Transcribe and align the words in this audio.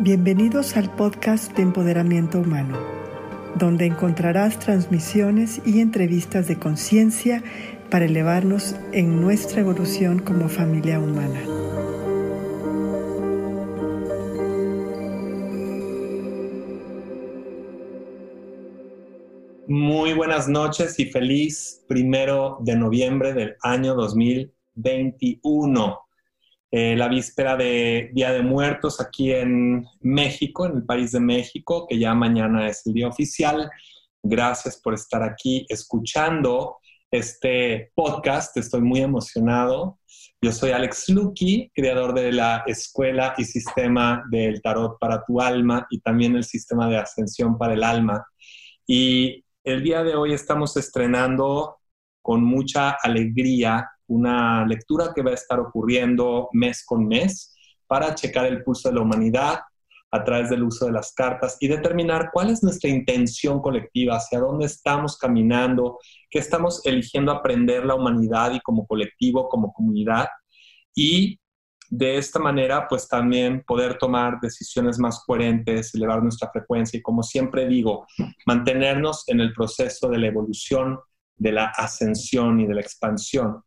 Bienvenidos 0.00 0.76
al 0.76 0.94
podcast 0.94 1.56
de 1.56 1.62
Empoderamiento 1.62 2.38
Humano, 2.38 2.78
donde 3.56 3.84
encontrarás 3.84 4.60
transmisiones 4.60 5.60
y 5.66 5.80
entrevistas 5.80 6.46
de 6.46 6.56
conciencia 6.56 7.42
para 7.90 8.04
elevarnos 8.04 8.76
en 8.92 9.20
nuestra 9.20 9.60
evolución 9.60 10.20
como 10.20 10.48
familia 10.48 11.00
humana. 11.00 11.42
Muy 19.66 20.12
buenas 20.12 20.46
noches 20.46 20.96
y 21.00 21.06
feliz 21.06 21.84
primero 21.88 22.58
de 22.60 22.76
noviembre 22.76 23.34
del 23.34 23.56
año 23.62 23.96
2021. 23.96 26.07
Eh, 26.70 26.94
la 26.96 27.08
víspera 27.08 27.56
de 27.56 28.10
Día 28.12 28.30
de 28.30 28.42
Muertos 28.42 29.00
aquí 29.00 29.32
en 29.32 29.86
México, 30.00 30.66
en 30.66 30.76
el 30.76 30.84
país 30.84 31.12
de 31.12 31.20
México, 31.20 31.86
que 31.88 31.98
ya 31.98 32.14
mañana 32.14 32.68
es 32.68 32.86
el 32.86 32.92
día 32.92 33.08
oficial. 33.08 33.70
Gracias 34.22 34.76
por 34.76 34.92
estar 34.92 35.22
aquí 35.22 35.64
escuchando 35.70 36.76
este 37.10 37.90
podcast. 37.94 38.54
Estoy 38.58 38.82
muy 38.82 39.00
emocionado. 39.00 39.98
Yo 40.42 40.52
soy 40.52 40.72
Alex 40.72 41.08
Lucky, 41.08 41.72
creador 41.74 42.12
de 42.12 42.32
la 42.32 42.64
escuela 42.66 43.34
y 43.38 43.44
sistema 43.44 44.22
del 44.30 44.60
tarot 44.60 44.98
para 44.98 45.24
tu 45.24 45.40
alma 45.40 45.86
y 45.88 46.00
también 46.00 46.36
el 46.36 46.44
sistema 46.44 46.86
de 46.90 46.98
ascensión 46.98 47.56
para 47.56 47.72
el 47.72 47.82
alma. 47.82 48.26
Y 48.86 49.42
el 49.64 49.82
día 49.82 50.02
de 50.02 50.16
hoy 50.16 50.34
estamos 50.34 50.76
estrenando 50.76 51.78
con 52.20 52.44
mucha 52.44 52.90
alegría 52.90 53.88
una 54.08 54.66
lectura 54.66 55.12
que 55.14 55.22
va 55.22 55.30
a 55.30 55.34
estar 55.34 55.60
ocurriendo 55.60 56.48
mes 56.52 56.84
con 56.84 57.06
mes 57.06 57.54
para 57.86 58.14
checar 58.14 58.46
el 58.46 58.62
pulso 58.62 58.88
de 58.88 58.96
la 58.96 59.02
humanidad 59.02 59.60
a 60.10 60.24
través 60.24 60.50
del 60.50 60.62
uso 60.62 60.86
de 60.86 60.92
las 60.92 61.12
cartas 61.12 61.56
y 61.60 61.68
determinar 61.68 62.30
cuál 62.32 62.50
es 62.50 62.62
nuestra 62.62 62.88
intención 62.88 63.60
colectiva, 63.60 64.16
hacia 64.16 64.40
dónde 64.40 64.66
estamos 64.66 65.18
caminando, 65.18 65.98
qué 66.30 66.38
estamos 66.38 66.84
eligiendo 66.84 67.30
aprender 67.30 67.84
la 67.84 67.94
humanidad 67.94 68.52
y 68.52 68.60
como 68.60 68.86
colectivo, 68.86 69.48
como 69.48 69.72
comunidad. 69.72 70.26
Y 70.94 71.38
de 71.90 72.18
esta 72.18 72.38
manera, 72.38 72.86
pues 72.88 73.08
también 73.08 73.62
poder 73.66 73.98
tomar 73.98 74.40
decisiones 74.40 74.98
más 74.98 75.22
coherentes, 75.26 75.94
elevar 75.94 76.22
nuestra 76.22 76.50
frecuencia 76.50 76.98
y, 76.98 77.02
como 77.02 77.22
siempre 77.22 77.66
digo, 77.66 78.06
mantenernos 78.46 79.24
en 79.28 79.40
el 79.40 79.52
proceso 79.52 80.08
de 80.08 80.18
la 80.18 80.26
evolución 80.26 80.98
de 81.38 81.52
la 81.52 81.66
ascensión 81.66 82.60
y 82.60 82.66
de 82.66 82.74
la 82.74 82.80
expansión. 82.80 83.62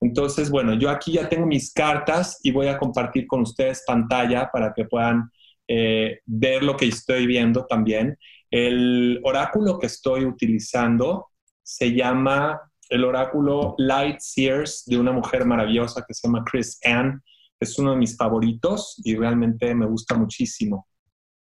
Entonces, 0.00 0.50
bueno, 0.50 0.74
yo 0.74 0.90
aquí 0.90 1.12
ya 1.12 1.28
tengo 1.28 1.46
mis 1.46 1.72
cartas 1.72 2.38
y 2.42 2.50
voy 2.50 2.66
a 2.66 2.78
compartir 2.78 3.26
con 3.26 3.42
ustedes 3.42 3.84
pantalla 3.86 4.50
para 4.52 4.72
que 4.74 4.84
puedan 4.84 5.30
eh, 5.68 6.20
ver 6.26 6.62
lo 6.62 6.76
que 6.76 6.86
estoy 6.86 7.26
viendo 7.26 7.64
también. 7.66 8.18
El 8.50 9.20
oráculo 9.24 9.78
que 9.78 9.86
estoy 9.86 10.24
utilizando 10.24 11.28
se 11.62 11.94
llama 11.94 12.60
el 12.90 13.04
oráculo 13.04 13.74
Light 13.78 14.18
Sears 14.20 14.84
de 14.86 14.98
una 14.98 15.12
mujer 15.12 15.46
maravillosa 15.46 16.04
que 16.06 16.12
se 16.12 16.26
llama 16.26 16.44
Chris 16.44 16.78
Ann. 16.84 17.22
Es 17.58 17.78
uno 17.78 17.92
de 17.92 17.96
mis 17.96 18.16
favoritos 18.16 19.00
y 19.04 19.16
realmente 19.16 19.74
me 19.74 19.86
gusta 19.86 20.16
muchísimo. 20.16 20.88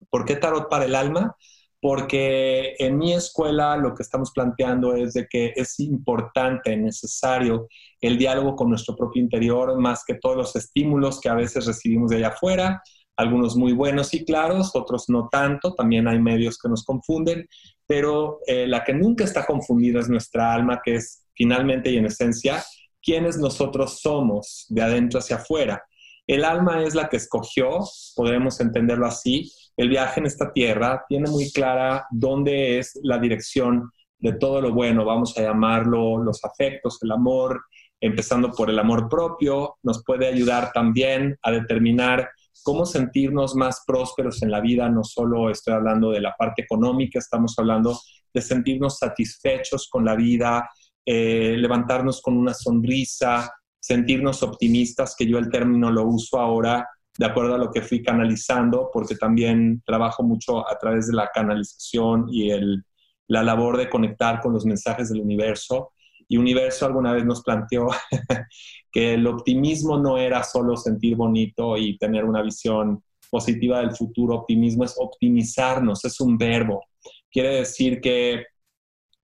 ¿Por 0.10 0.26
qué 0.26 0.36
tarot 0.36 0.70
para 0.70 0.86
el 0.86 0.94
alma? 0.94 1.36
Porque 1.82 2.76
en 2.78 3.00
mi 3.00 3.14
escuela 3.14 3.76
lo 3.76 3.96
que 3.96 4.04
estamos 4.04 4.32
planteando 4.32 4.96
es 4.96 5.14
de 5.14 5.28
que 5.28 5.52
es 5.56 5.80
importante, 5.80 6.78
necesario 6.78 7.68
el 8.00 8.20
diálogo 8.20 8.56
con 8.56 8.70
nuestro 8.70 8.96
propio 8.96 9.22
interior, 9.22 9.78
más 9.80 10.04
que 10.06 10.14
todos 10.14 10.38
los 10.38 10.56
estímulos 10.56 11.20
que 11.20 11.30
a 11.30 11.34
veces 11.34 11.66
recibimos 11.66 12.12
de 12.12 12.18
allá 12.18 12.28
afuera, 12.30 12.84
algunos 13.18 13.56
muy 13.56 13.74
buenos 13.74 14.14
y 14.14 14.24
claros, 14.24 14.76
otros 14.76 15.06
no 15.09 15.28
tanto, 15.32 15.74
también 15.74 16.08
hay 16.08 16.20
medios 16.20 16.59
que 16.59 16.69
nos 16.69 16.86
confunden, 16.86 17.47
pero 17.88 18.40
eh, 18.46 18.68
la 18.68 18.84
que 18.84 18.94
nunca 18.94 19.24
está 19.24 19.46
confundida 19.46 20.00
es 20.00 20.08
nuestra 20.08 20.53
alma, 20.53 20.81
que 20.84 20.96
es 20.96 21.25
finalmente 21.34 21.92
y 21.92 21.98
en 21.98 22.06
esencia 22.06 22.63
quienes 23.02 23.38
nosotros 23.38 24.00
somos 24.00 24.66
de 24.69 24.84
adentro 24.84 25.19
hacia 25.19 25.38
afuera. 25.38 25.84
El 26.28 26.46
alma 26.46 26.84
es 26.84 26.94
la 26.94 27.09
que 27.09 27.18
escogió, 27.18 27.80
podemos 28.16 28.59
entenderlo 28.62 29.08
así, 29.08 29.52
el 29.78 29.90
viaje 29.90 30.20
en 30.20 30.26
esta 30.26 30.52
tierra, 30.52 31.06
tiene 31.08 31.30
muy 31.30 31.52
clara 31.52 32.06
dónde 32.12 32.80
es 32.80 33.00
la 33.04 33.18
dirección 33.18 33.92
de 34.20 34.34
todo 34.34 34.62
lo 34.62 34.72
bueno, 34.72 35.04
vamos 35.04 35.38
a 35.38 35.42
llamarlo 35.42 36.18
los 36.18 36.44
afectos, 36.46 37.00
el 37.02 37.12
amor, 37.12 37.64
empezando 38.00 38.52
por 38.52 38.70
el 38.70 38.80
amor 38.80 39.10
propio, 39.10 39.78
nos 39.84 40.04
puede 40.04 40.28
ayudar 40.28 40.72
también 40.74 41.38
a 41.42 41.52
determinar 41.52 42.30
cómo 42.64 42.86
sentirnos 42.86 43.56
más 43.56 43.84
prósperos 43.86 44.42
en 44.44 44.52
la 44.52 44.62
vida, 44.62 44.90
no 44.90 45.04
solo 45.04 45.50
estoy 45.50 45.74
hablando 45.74 46.12
de 46.12 46.22
la 46.22 46.36
parte 46.38 46.64
económica, 46.64 47.20
estamos 47.20 47.58
hablando 47.58 48.00
de 48.34 48.42
sentirnos 48.42 48.98
satisfechos 49.00 49.88
con 49.90 50.06
la 50.06 50.16
vida, 50.16 50.70
eh, 51.06 51.56
levantarnos 51.58 52.22
con 52.22 52.38
una 52.38 52.54
sonrisa, 52.54 53.52
sentirnos 53.80 54.44
optimistas, 54.44 55.16
que 55.18 55.26
yo 55.26 55.40
el 55.40 55.50
término 55.50 55.90
lo 55.92 56.06
uso 56.06 56.40
ahora 56.40 56.88
de 57.18 57.26
acuerdo 57.26 57.56
a 57.56 57.58
lo 57.58 57.72
que 57.72 57.82
fui 57.82 58.02
canalizando, 58.02 58.90
porque 58.92 59.16
también 59.16 59.82
trabajo 59.86 60.24
mucho 60.24 60.68
a 60.68 60.78
través 60.78 61.08
de 61.08 61.14
la 61.14 61.30
canalización 61.34 62.28
y 62.30 62.52
el, 62.52 62.84
la 63.28 63.44
labor 63.44 63.78
de 63.78 63.90
conectar 63.90 64.42
con 64.42 64.54
los 64.54 64.66
mensajes 64.66 65.10
del 65.10 65.22
universo. 65.22 65.92
Y 66.28 66.38
Universo 66.38 66.86
alguna 66.86 67.12
vez 67.14 67.26
nos 67.26 67.44
planteó 67.44 67.88
que 68.92 69.16
el 69.16 69.28
optimismo 69.28 69.98
no 69.98 70.18
era 70.18 70.44
solo 70.44 70.78
sentir 70.78 71.16
bonito 71.16 71.78
y 71.78 71.98
tener 71.98 72.24
una 72.24 72.42
visión 72.42 73.04
positiva 73.30 73.80
del 73.80 73.96
futuro. 73.96 74.36
Optimismo 74.36 74.86
es 74.86 74.96
optimizarnos, 74.98 76.06
es 76.06 76.20
un 76.22 76.38
verbo. 76.38 76.86
Quiere 77.30 77.56
decir 77.56 78.00
que 78.00 78.46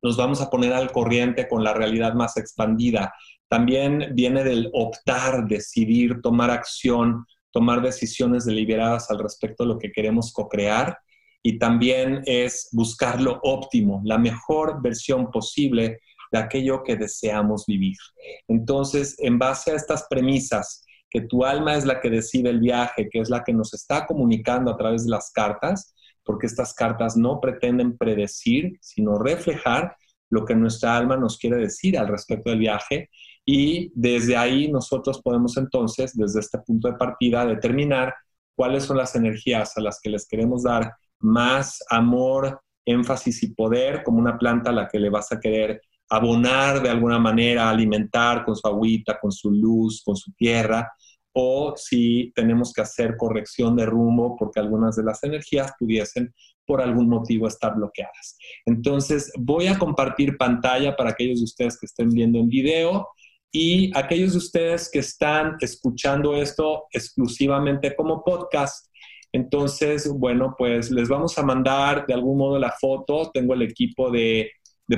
nos 0.01 0.17
vamos 0.17 0.41
a 0.41 0.49
poner 0.49 0.73
al 0.73 0.91
corriente 0.91 1.47
con 1.47 1.63
la 1.63 1.73
realidad 1.73 2.13
más 2.13 2.37
expandida. 2.37 3.13
También 3.47 4.11
viene 4.13 4.43
del 4.43 4.69
optar, 4.73 5.47
decidir, 5.47 6.21
tomar 6.21 6.51
acción, 6.51 7.25
tomar 7.57 7.81
decisiones 7.81 8.45
deliberadas 8.45 9.09
al 9.09 9.17
respecto 9.17 9.63
de 9.63 9.69
lo 9.69 9.79
que 9.79 9.91
queremos 9.91 10.31
co-crear 10.31 10.95
y 11.41 11.57
también 11.57 12.21
es 12.27 12.69
buscar 12.71 13.19
lo 13.19 13.39
óptimo, 13.41 13.99
la 14.05 14.19
mejor 14.19 14.79
versión 14.79 15.31
posible 15.31 16.01
de 16.31 16.37
aquello 16.37 16.83
que 16.83 16.95
deseamos 16.95 17.65
vivir. 17.65 17.97
Entonces, 18.47 19.15
en 19.17 19.39
base 19.39 19.71
a 19.71 19.75
estas 19.75 20.05
premisas, 20.07 20.85
que 21.09 21.21
tu 21.21 21.43
alma 21.43 21.75
es 21.75 21.83
la 21.83 21.99
que 21.99 22.11
decide 22.11 22.51
el 22.51 22.59
viaje, 22.59 23.09
que 23.09 23.21
es 23.21 23.29
la 23.31 23.43
que 23.43 23.53
nos 23.53 23.73
está 23.73 24.05
comunicando 24.05 24.69
a 24.69 24.77
través 24.77 25.05
de 25.05 25.09
las 25.09 25.31
cartas, 25.31 25.95
porque 26.23 26.45
estas 26.45 26.75
cartas 26.75 27.17
no 27.17 27.41
pretenden 27.41 27.97
predecir, 27.97 28.77
sino 28.81 29.17
reflejar 29.17 29.95
lo 30.29 30.45
que 30.45 30.53
nuestra 30.53 30.95
alma 30.95 31.17
nos 31.17 31.39
quiere 31.39 31.57
decir 31.57 31.97
al 31.97 32.07
respecto 32.07 32.51
del 32.51 32.59
viaje 32.59 33.09
y 33.49 33.93
desde 33.95 34.35
ahí 34.35 34.69
nosotros 34.69 35.21
podemos 35.21 35.55
entonces, 35.55 36.13
desde 36.13 36.41
este 36.41 36.59
punto 36.59 36.89
de 36.89 36.97
partida, 36.97 37.45
determinar 37.45 38.13
cuáles 38.53 38.83
son 38.83 38.97
las 38.97 39.15
energías 39.15 39.77
a 39.77 39.81
las 39.81 40.01
que 40.03 40.09
les 40.09 40.27
queremos 40.27 40.63
dar 40.63 40.91
más 41.19 41.81
amor, 41.89 42.59
énfasis 42.85 43.41
y 43.43 43.53
poder, 43.53 44.03
como 44.03 44.19
una 44.19 44.37
planta 44.37 44.71
a 44.71 44.73
la 44.73 44.89
que 44.89 44.99
le 44.99 45.09
vas 45.09 45.31
a 45.31 45.39
querer 45.39 45.81
abonar 46.09 46.83
de 46.83 46.89
alguna 46.89 47.19
manera, 47.19 47.69
alimentar 47.69 48.43
con 48.43 48.53
su 48.53 48.67
agüita, 48.67 49.17
con 49.17 49.31
su 49.31 49.49
luz, 49.49 50.03
con 50.03 50.17
su 50.17 50.33
tierra, 50.33 50.91
o 51.31 51.73
si 51.77 52.33
tenemos 52.35 52.73
que 52.73 52.81
hacer 52.81 53.15
corrección 53.15 53.77
de 53.77 53.85
rumbo 53.85 54.35
porque 54.37 54.59
algunas 54.59 54.97
de 54.97 55.03
las 55.03 55.23
energías 55.23 55.71
pudiesen 55.79 56.33
por 56.65 56.81
algún 56.81 57.07
motivo 57.07 57.47
estar 57.47 57.75
bloqueadas. 57.75 58.37
Entonces, 58.65 59.31
voy 59.39 59.67
a 59.67 59.79
compartir 59.79 60.35
pantalla 60.35 60.97
para 60.97 61.11
aquellos 61.11 61.39
de 61.39 61.45
ustedes 61.45 61.79
que 61.79 61.85
estén 61.85 62.09
viendo 62.09 62.39
en 62.39 62.49
video 62.49 63.07
y 63.51 63.91
aquellos 63.97 64.33
de 64.33 64.37
ustedes 64.39 64.89
que 64.91 64.99
están 64.99 65.55
escuchando 65.61 66.35
esto 66.35 66.85
exclusivamente 66.91 67.95
como 67.95 68.23
podcast, 68.23 68.87
entonces, 69.31 70.09
bueno, 70.09 70.55
pues 70.57 70.89
les 70.91 71.09
vamos 71.09 71.37
a 71.37 71.43
mandar 71.43 72.05
de 72.05 72.13
algún 72.13 72.37
modo 72.37 72.57
la 72.59 72.71
foto. 72.71 73.29
Tengo 73.33 73.53
el 73.53 73.61
equipo 73.61 74.09
de, 74.09 74.51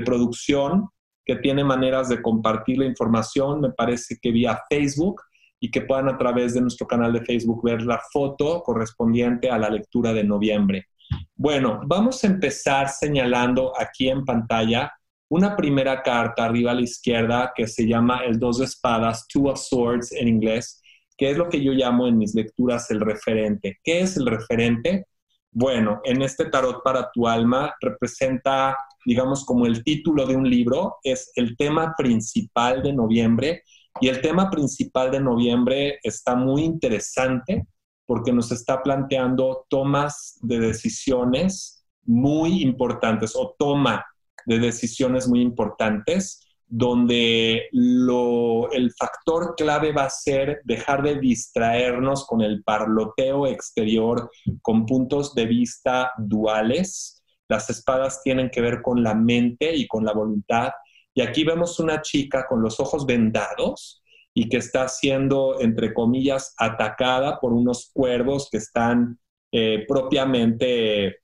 producción 0.06 0.88
que 1.26 1.36
tiene 1.38 1.64
maneras 1.64 2.10
de 2.10 2.22
compartir 2.22 2.78
la 2.78 2.86
información, 2.86 3.60
me 3.60 3.72
parece 3.72 4.18
que 4.22 4.32
vía 4.32 4.62
Facebook, 4.70 5.22
y 5.60 5.72
que 5.72 5.82
puedan 5.82 6.08
a 6.10 6.18
través 6.18 6.54
de 6.54 6.62
nuestro 6.62 6.88
canal 6.88 7.12
de 7.12 7.26
Facebook 7.26 7.62
ver 7.64 7.82
la 7.82 8.00
foto 8.14 8.64
correspondiente 8.64 9.50
a 9.50 9.58
la 9.58 9.70
lectura 9.70 10.14
de 10.14 10.24
noviembre. 10.24 10.88
Bueno, 11.36 11.82
vamos 11.86 12.24
a 12.24 12.28
empezar 12.28 12.90
señalando 12.90 13.74
aquí 13.78 14.10
en 14.10 14.24
pantalla 14.24 14.92
una 15.30 15.56
primera 15.56 16.02
carta 16.02 16.46
arriba 16.46 16.72
a 16.72 16.76
la 16.76 16.82
izquierda 16.82 17.54
que 17.56 17.68
se 17.68 17.88
llama 17.88 18.24
el 18.26 18.40
dos 18.40 18.60
de 18.60 18.66
espadas, 18.66 19.28
Two 19.28 19.50
of 19.50 19.60
Swords 19.60 20.12
en 20.12 20.28
inglés, 20.28 20.82
que 21.18 21.32
es 21.32 21.38
lo 21.38 21.50
que 21.50 21.64
yo 21.64 21.72
llamo 21.72 22.08
en 22.08 22.18
mis 22.18 22.34
lecturas 22.34 22.90
el 22.92 23.00
referente. 23.00 23.80
¿Qué 23.84 24.02
es 24.02 24.18
el 24.18 24.26
referente? 24.26 25.06
Bueno, 25.52 26.02
en 26.04 26.22
este 26.22 26.46
tarot 26.46 26.84
para 26.84 27.12
tu 27.12 27.28
alma 27.28 27.74
representa, 27.80 28.76
digamos, 29.06 29.46
como 29.46 29.66
el 29.66 29.84
título 29.84 30.26
de 30.26 30.36
un 30.36 30.50
libro, 30.50 30.98
es 31.04 31.32
el 31.36 31.56
tema 31.58 31.94
principal 31.98 32.82
de 32.82 32.94
noviembre 32.94 33.64
y 34.02 34.08
el 34.08 34.22
tema 34.22 34.50
principal 34.50 35.12
de 35.12 35.20
noviembre 35.20 36.00
está 36.04 36.36
muy 36.36 36.64
interesante 36.64 37.68
porque 38.06 38.32
nos 38.32 38.52
está 38.52 38.82
planteando 38.82 39.66
tomas 39.70 40.40
de 40.42 40.60
decisiones 40.60 41.86
muy 42.06 42.64
importantes 42.64 43.36
o 43.36 43.56
toma 43.58 44.06
de 44.46 44.60
decisiones 44.60 45.28
muy 45.28 45.42
importantes 45.42 46.46
donde 46.70 47.68
el 47.72 48.94
factor 48.96 49.56
clave 49.58 49.92
va 49.92 50.04
a 50.04 50.10
ser 50.10 50.62
dejar 50.64 51.02
de 51.02 51.20
distraernos 51.20 52.28
con 52.28 52.42
el 52.42 52.64
parloteo 52.64 53.48
exterior, 53.48 54.30
con 54.62 54.86
puntos 54.86 55.34
de 55.34 55.48
vista 55.48 56.12
duales. 56.20 57.24
Las 57.48 57.72
espadas 57.72 58.22
tienen 58.22 58.52
que 58.52 58.62
ver 58.62 58.84
con 58.84 59.02
la 59.02 59.16
mente 59.16 59.76
y 59.76 59.88
con 59.88 60.06
la 60.06 60.14
voluntad. 60.14 60.70
Y 61.16 61.22
aquí 61.22 61.44
vemos 61.44 61.80
una 61.80 62.02
chica 62.04 62.46
con 62.48 62.62
los 62.62 62.80
ojos 62.80 63.08
vendados 63.08 64.04
y 64.36 64.48
que 64.48 64.58
está 64.58 64.88
siendo, 64.88 65.60
entre 65.60 65.92
comillas, 65.92 66.54
atacada 66.56 67.40
por 67.40 67.52
unos 67.52 67.90
cuervos 67.92 68.48
que 68.52 68.58
están 68.58 69.18
eh, 69.52 69.86
propiamente 69.88 71.18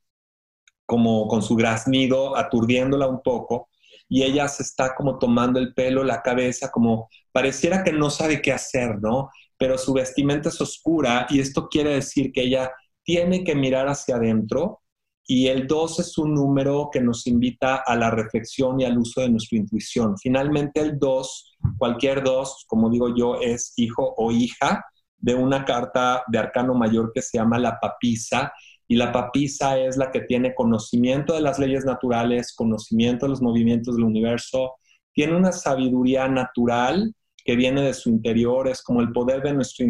como 0.86 1.28
con 1.28 1.42
su 1.42 1.56
graznido, 1.56 2.38
aturdiéndola 2.38 3.08
un 3.08 3.22
poco 3.22 3.70
y 4.08 4.24
ella 4.24 4.48
se 4.48 4.64
está 4.64 4.96
como 4.96 5.18
tomando 5.18 5.60
el 5.60 5.74
pelo, 5.74 6.04
la 6.04 6.22
cabeza, 6.22 6.72
como 6.72 7.10
pareciera 7.32 7.84
que 7.84 7.92
no 7.92 8.10
sabe 8.10 8.42
qué 8.42 8.54
hacer, 8.54 9.02
¿no? 9.02 9.30
Pero 9.58 9.78
su 9.78 9.94
vestimenta 9.94 10.50
es 10.50 10.62
oscura 10.62 11.26
y 11.30 11.40
esto 11.40 11.68
quiere 11.70 11.96
decir 11.96 12.32
que 12.32 12.44
ella 12.44 12.72
tiene 13.04 13.44
que 13.44 13.56
mirar 13.56 13.88
hacia 13.88 14.18
adentro 14.18 14.82
y 15.28 15.48
el 15.48 15.66
2 15.66 16.00
es 16.00 16.18
un 16.20 16.36
número 16.36 16.90
que 16.92 17.02
nos 17.02 17.26
invita 17.26 17.78
a 17.78 17.96
la 17.96 18.12
reflexión 18.12 18.80
y 18.80 18.86
al 18.86 18.98
uso 18.98 19.22
de 19.22 19.30
nuestra 19.30 19.58
intuición. 19.58 20.16
Finalmente 20.20 20.82
el 20.82 21.00
2, 21.00 21.58
cualquier 21.80 22.24
2, 22.24 22.66
como 22.68 22.92
digo 22.92 23.16
yo, 23.16 23.40
es 23.42 23.74
hijo 23.78 24.14
o 24.18 24.32
hija 24.32 24.86
de 25.18 25.34
una 25.34 25.66
carta 25.66 26.24
de 26.28 26.38
arcano 26.38 26.76
mayor 26.76 27.12
que 27.12 27.24
se 27.24 27.40
llama 27.40 27.58
la 27.58 27.80
papisa 27.80 28.54
y 28.88 28.96
la 28.96 29.12
papisa 29.12 29.80
es 29.80 29.98
la 29.98 30.12
que 30.12 30.22
tiene 30.22 30.54
conocimiento 30.54 31.34
de 31.34 31.42
las 31.42 31.60
leyes 31.60 31.86
naturales, 31.86 32.54
conocimiento 32.56 33.26
de 33.26 33.32
los 33.32 33.42
movimientos 33.42 33.96
del 33.96 34.06
universo, 34.06 34.74
tiene 35.14 35.36
una 35.36 35.52
sabiduría 35.52 36.28
natural 36.28 37.14
que 37.44 37.56
viene 37.56 37.82
de 37.82 37.94
su 37.94 38.10
interior, 38.10 38.68
es 38.68 38.82
como 38.82 39.02
el 39.02 39.12
poder 39.12 39.42
de, 39.42 39.54
nuestro, 39.54 39.86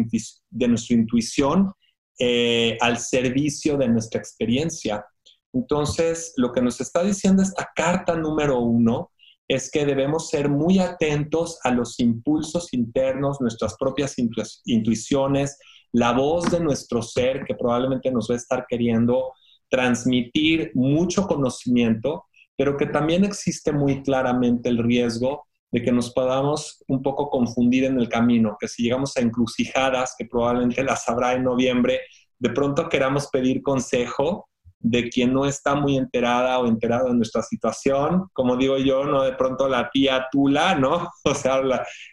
de 0.50 0.68
nuestra 0.68 0.96
intuición 0.96 1.72
eh, 2.18 2.76
al 2.80 2.98
servicio 2.98 3.76
de 3.76 3.88
nuestra 3.88 4.20
experiencia. 4.20 5.04
Entonces, 5.52 6.34
lo 6.36 6.52
que 6.52 6.62
nos 6.62 6.80
está 6.80 7.02
diciendo 7.02 7.42
esta 7.42 7.70
carta 7.74 8.14
número 8.14 8.60
uno 8.60 9.10
es 9.48 9.70
que 9.70 9.86
debemos 9.86 10.28
ser 10.28 10.48
muy 10.48 10.78
atentos 10.78 11.58
a 11.62 11.70
los 11.70 11.98
impulsos 12.00 12.72
internos, 12.72 13.40
nuestras 13.40 13.76
propias 13.76 14.16
intuiciones, 14.64 15.58
la 15.96 16.12
voz 16.12 16.50
de 16.50 16.60
nuestro 16.60 17.00
ser 17.00 17.42
que 17.46 17.54
probablemente 17.54 18.10
nos 18.10 18.28
va 18.28 18.34
a 18.34 18.36
estar 18.36 18.66
queriendo 18.68 19.32
transmitir 19.70 20.70
mucho 20.74 21.26
conocimiento, 21.26 22.26
pero 22.54 22.76
que 22.76 22.84
también 22.84 23.24
existe 23.24 23.72
muy 23.72 24.02
claramente 24.02 24.68
el 24.68 24.76
riesgo 24.76 25.46
de 25.72 25.82
que 25.82 25.92
nos 25.92 26.12
podamos 26.12 26.84
un 26.86 27.00
poco 27.02 27.30
confundir 27.30 27.84
en 27.84 27.98
el 27.98 28.10
camino, 28.10 28.58
que 28.60 28.68
si 28.68 28.82
llegamos 28.82 29.16
a 29.16 29.22
encrucijadas, 29.22 30.14
que 30.18 30.26
probablemente 30.26 30.84
las 30.84 31.08
habrá 31.08 31.32
en 31.32 31.44
noviembre, 31.44 32.00
de 32.38 32.50
pronto 32.50 32.90
queramos 32.90 33.28
pedir 33.28 33.62
consejo 33.62 34.50
de 34.78 35.08
quien 35.08 35.32
no 35.32 35.46
está 35.46 35.74
muy 35.74 35.96
enterada 35.96 36.58
o 36.58 36.66
enterado 36.66 37.08
de 37.08 37.14
nuestra 37.14 37.42
situación, 37.42 38.28
como 38.32 38.56
digo 38.56 38.78
yo, 38.78 39.04
no 39.04 39.22
de 39.22 39.32
pronto 39.32 39.68
la 39.68 39.90
tía 39.90 40.26
Tula, 40.30 40.74
¿no? 40.74 41.10
O 41.24 41.34
sea, 41.34 41.60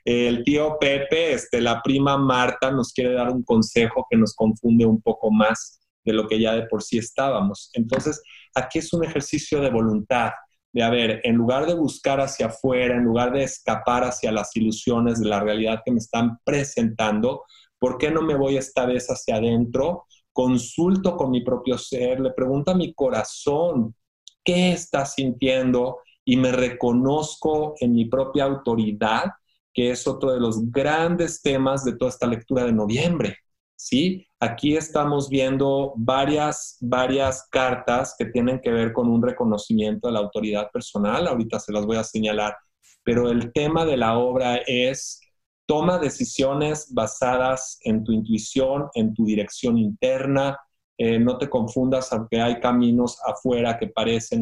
el 0.06 0.44
tío 0.44 0.78
Pepe, 0.80 1.34
este, 1.34 1.62
la 1.62 1.82
prima 1.82 2.18
Marta 2.18 2.72
nos 2.72 2.94
quiere 2.94 3.14
dar 3.14 3.30
un 3.30 3.44
consejo 3.44 4.08
que 4.10 4.18
nos 4.18 4.34
confunde 4.34 4.86
un 4.86 5.02
poco 5.02 5.32
más 5.32 5.82
de 6.04 6.14
lo 6.14 6.28
que 6.28 6.40
ya 6.40 6.54
de 6.54 6.68
por 6.68 6.84
sí 6.84 6.98
estábamos. 6.98 7.70
Entonces, 7.74 8.22
aquí 8.56 8.80
es 8.80 8.92
un 8.94 9.04
ejercicio 9.04 9.62
de 9.62 9.70
voluntad, 9.70 10.32
de, 10.72 10.84
a 10.84 10.90
ver, 10.90 11.22
en 11.24 11.36
lugar 11.36 11.66
de 11.66 11.76
buscar 11.76 12.20
hacia 12.20 12.48
afuera, 12.48 12.96
en 12.96 13.04
lugar 13.04 13.32
de 13.32 13.44
escapar 13.44 14.04
hacia 14.04 14.32
las 14.32 14.56
ilusiones 14.56 15.20
de 15.20 15.30
la 15.30 15.40
realidad 15.40 15.82
que 15.86 15.92
me 15.92 16.00
están 16.00 16.40
presentando, 16.44 17.44
¿por 17.80 17.98
qué 17.98 18.12
no 18.12 18.22
me 18.22 18.36
voy 18.36 18.58
esta 18.58 18.86
vez 18.86 19.08
hacia 19.08 19.36
adentro? 19.36 20.06
Consulto 20.34 21.16
con 21.16 21.32
mi 21.32 21.42
propio 21.42 21.78
ser, 21.78 22.20
le 22.20 22.32
pregunto 22.32 22.72
a 22.72 22.76
mi 22.76 22.94
corazón 22.94 23.96
qué 24.44 24.74
está 24.74 25.06
sintiendo 25.06 26.00
y 26.26 26.38
me 26.38 26.52
reconozco 26.52 27.76
en 27.80 27.94
mi 27.94 28.06
propia 28.06 28.46
autoridad, 28.46 29.26
que 29.74 29.92
es 29.92 30.08
otro 30.08 30.34
de 30.34 30.40
los 30.40 30.72
grandes 30.72 31.42
temas 31.42 31.84
de 31.86 31.96
toda 31.96 32.10
esta 32.10 32.28
lectura 32.28 32.66
de 32.66 32.74
noviembre. 32.74 33.38
¿sí? 33.76 34.26
Aquí 34.40 34.76
estamos 34.76 35.30
viendo 35.30 35.94
varias, 35.96 36.78
varias 36.82 37.48
cartas 37.50 38.16
que 38.18 38.26
tienen 38.26 38.60
que 38.62 38.72
ver 38.72 38.94
con 38.94 39.10
un 39.10 39.22
reconocimiento 39.22 40.08
de 40.08 40.14
la 40.14 40.20
autoridad 40.20 40.70
personal, 40.72 41.28
ahorita 41.28 41.60
se 41.60 41.74
las 41.74 41.86
voy 41.86 41.98
a 41.98 42.04
señalar, 42.04 42.56
pero 43.04 43.30
el 43.30 43.52
tema 43.52 43.86
de 43.86 43.98
la 43.98 44.18
obra 44.18 44.58
es 44.66 45.20
Toma 45.66 45.98
decisiones 45.98 46.94
basadas 46.94 47.80
en 47.84 48.04
tu 48.04 48.12
intuición, 48.12 48.90
en 48.96 49.14
tu 49.14 49.26
dirección 49.26 49.78
interna. 49.78 50.58
Eh, 50.98 51.20
no 51.20 51.38
te 51.38 51.50
confundas, 51.50 52.12
aunque 52.12 52.42
hay 52.42 52.60
caminos 52.60 53.18
afuera 53.26 53.78
que 53.78 53.88
parecen 53.88 54.42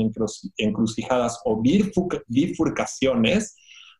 encrucijadas 0.58 1.40
o 1.46 1.62
bifurcaciones. 2.28 3.56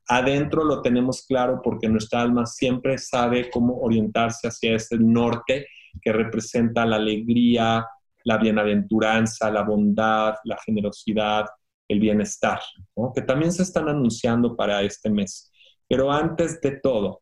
Adentro 0.08 0.64
lo 0.64 0.82
tenemos 0.82 1.26
claro 1.26 1.62
porque 1.64 1.88
nuestra 1.88 2.22
alma 2.22 2.46
siempre 2.46 2.98
sabe 2.98 3.50
cómo 3.50 3.80
orientarse 3.80 4.48
hacia 4.48 4.76
ese 4.76 4.98
norte 4.98 5.68
que 6.02 6.12
representa 6.12 6.86
la 6.86 6.96
alegría, 6.98 7.86
la 8.24 8.38
bienaventuranza, 8.38 9.52
la 9.52 9.64
bondad, 9.64 10.36
la 10.44 10.58
generosidad, 10.66 11.46
el 11.88 12.00
bienestar, 12.00 12.60
que 13.14 13.22
también 13.22 13.52
se 13.52 13.64
están 13.64 13.90
anunciando 13.90 14.56
para 14.56 14.82
este 14.82 15.10
mes. 15.10 15.51
Pero 15.92 16.10
antes 16.10 16.62
de 16.62 16.80
todo, 16.80 17.22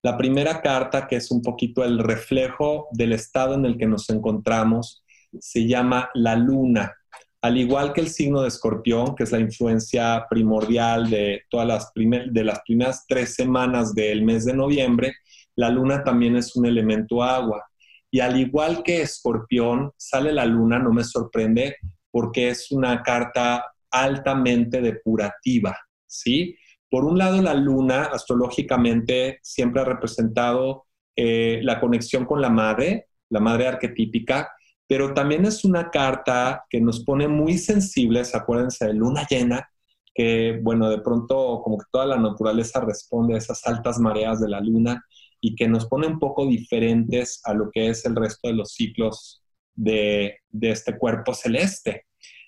la 0.00 0.16
primera 0.16 0.62
carta, 0.62 1.08
que 1.08 1.16
es 1.16 1.32
un 1.32 1.42
poquito 1.42 1.82
el 1.82 1.98
reflejo 1.98 2.86
del 2.92 3.12
estado 3.12 3.54
en 3.54 3.64
el 3.64 3.76
que 3.76 3.86
nos 3.86 4.08
encontramos, 4.08 5.02
se 5.40 5.66
llama 5.66 6.08
la 6.14 6.36
luna. 6.36 6.94
Al 7.42 7.56
igual 7.56 7.92
que 7.92 8.02
el 8.02 8.08
signo 8.08 8.42
de 8.42 8.46
escorpión, 8.46 9.16
que 9.16 9.24
es 9.24 9.32
la 9.32 9.40
influencia 9.40 10.26
primordial 10.30 11.10
de 11.10 11.42
todas 11.50 11.66
las, 11.66 11.92
de 11.92 12.44
las 12.44 12.60
primeras 12.64 13.04
tres 13.08 13.34
semanas 13.34 13.96
del 13.96 14.22
mes 14.22 14.44
de 14.44 14.54
noviembre, 14.54 15.16
la 15.56 15.68
luna 15.68 16.04
también 16.04 16.36
es 16.36 16.54
un 16.54 16.66
elemento 16.66 17.20
agua. 17.20 17.64
Y 18.12 18.20
al 18.20 18.38
igual 18.38 18.84
que 18.84 19.02
escorpión, 19.02 19.90
sale 19.96 20.32
la 20.32 20.46
luna, 20.46 20.78
no 20.78 20.92
me 20.92 21.02
sorprende, 21.02 21.78
porque 22.12 22.50
es 22.50 22.70
una 22.70 23.02
carta 23.02 23.64
altamente 23.90 24.80
depurativa, 24.80 25.76
¿sí? 26.06 26.54
Por 26.96 27.04
un 27.04 27.18
lado, 27.18 27.42
la 27.42 27.52
luna 27.52 28.04
astrológicamente 28.04 29.38
siempre 29.42 29.82
ha 29.82 29.84
representado 29.84 30.86
eh, 31.14 31.60
la 31.62 31.78
conexión 31.78 32.24
con 32.24 32.40
la 32.40 32.48
madre, 32.48 33.08
la 33.28 33.38
madre 33.38 33.66
arquetípica, 33.66 34.50
pero 34.86 35.12
también 35.12 35.44
es 35.44 35.62
una 35.66 35.90
carta 35.90 36.64
que 36.70 36.80
nos 36.80 37.04
pone 37.04 37.28
muy 37.28 37.58
sensibles, 37.58 38.34
acuérdense 38.34 38.86
de 38.86 38.94
luna 38.94 39.26
llena, 39.28 39.68
que 40.14 40.58
bueno, 40.62 40.88
de 40.88 41.02
pronto 41.02 41.60
como 41.62 41.76
que 41.76 41.84
toda 41.92 42.06
la 42.06 42.16
naturaleza 42.16 42.80
responde 42.80 43.34
a 43.34 43.38
esas 43.40 43.66
altas 43.66 43.98
mareas 43.98 44.40
de 44.40 44.48
la 44.48 44.62
luna 44.62 45.04
y 45.38 45.54
que 45.54 45.68
nos 45.68 45.84
pone 45.84 46.06
un 46.06 46.18
poco 46.18 46.46
diferentes 46.46 47.42
a 47.44 47.52
lo 47.52 47.70
que 47.70 47.90
es 47.90 48.06
el 48.06 48.16
resto 48.16 48.48
de 48.48 48.54
los 48.54 48.72
ciclos 48.72 49.42
de, 49.74 50.38
de 50.48 50.70
este 50.70 50.96
cuerpo 50.96 51.34
celeste. 51.34 52.06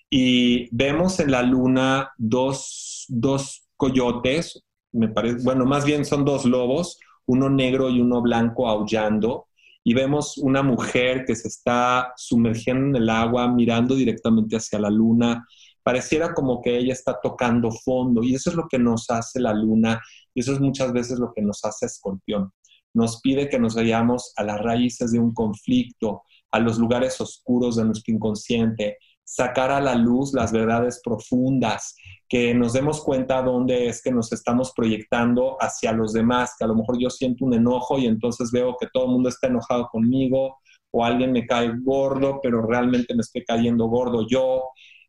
Y 0.09 0.75
vemos 0.75 1.19
en 1.19 1.29
la 1.29 1.43
luna 1.43 2.13
dos, 2.17 3.05
dos 3.09 3.68
coyotes, 3.79 4.61
me 4.91 5.07
parece, 5.07 5.43
bueno, 5.43 5.65
más 5.65 5.85
bien 5.85 6.03
son 6.03 6.25
dos 6.25 6.43
lobos, 6.43 6.99
uno 7.25 7.49
negro 7.49 7.89
y 7.89 8.01
uno 8.01 8.21
blanco 8.21 8.67
aullando, 8.67 9.47
y 9.83 9.93
vemos 9.93 10.37
una 10.37 10.61
mujer 10.61 11.23
que 11.25 11.35
se 11.35 11.47
está 11.47 12.11
sumergiendo 12.17 12.97
en 12.97 13.03
el 13.03 13.09
agua, 13.09 13.47
mirando 13.47 13.95
directamente 13.95 14.57
hacia 14.57 14.79
la 14.79 14.89
luna. 14.89 15.47
Pareciera 15.81 16.33
como 16.33 16.61
que 16.61 16.77
ella 16.77 16.91
está 16.91 17.17
tocando 17.23 17.71
fondo, 17.71 18.21
y 18.21 18.35
eso 18.35 18.49
es 18.49 18.55
lo 18.57 18.67
que 18.67 18.77
nos 18.77 19.09
hace 19.09 19.39
la 19.39 19.53
luna, 19.53 20.01
y 20.33 20.41
eso 20.41 20.51
es 20.51 20.59
muchas 20.59 20.91
veces 20.91 21.17
lo 21.17 21.31
que 21.33 21.41
nos 21.41 21.63
hace 21.63 21.85
escorpión. 21.85 22.51
Nos 22.93 23.21
pide 23.21 23.47
que 23.47 23.59
nos 23.59 23.75
vayamos 23.75 24.33
a 24.35 24.43
las 24.43 24.59
raíces 24.59 25.13
de 25.13 25.19
un 25.19 25.33
conflicto, 25.33 26.23
a 26.51 26.59
los 26.59 26.77
lugares 26.77 27.21
oscuros 27.21 27.77
de 27.77 27.85
nuestro 27.85 28.13
inconsciente, 28.13 28.97
sacar 29.23 29.71
a 29.71 29.79
la 29.79 29.95
luz 29.95 30.33
las 30.33 30.51
verdades 30.51 30.99
profundas, 31.03 31.95
que 32.29 32.53
nos 32.53 32.73
demos 32.73 33.03
cuenta 33.03 33.41
dónde 33.41 33.87
es 33.87 34.03
que 34.03 34.11
nos 34.11 34.31
estamos 34.31 34.71
proyectando 34.75 35.57
hacia 35.59 35.91
los 35.91 36.13
demás, 36.13 36.53
que 36.57 36.63
a 36.63 36.67
lo 36.67 36.75
mejor 36.75 36.99
yo 36.99 37.09
siento 37.09 37.43
un 37.43 37.55
enojo 37.55 37.97
y 37.97 38.05
entonces 38.05 38.51
veo 38.51 38.77
que 38.79 38.87
todo 38.93 39.05
el 39.05 39.11
mundo 39.11 39.29
está 39.29 39.47
enojado 39.47 39.87
conmigo 39.87 40.59
o 40.91 41.03
alguien 41.03 41.31
me 41.31 41.47
cae 41.47 41.71
gordo, 41.83 42.39
pero 42.41 42.61
realmente 42.61 43.15
me 43.15 43.21
estoy 43.21 43.43
cayendo 43.43 43.87
gordo 43.87 44.27
yo. 44.27 44.63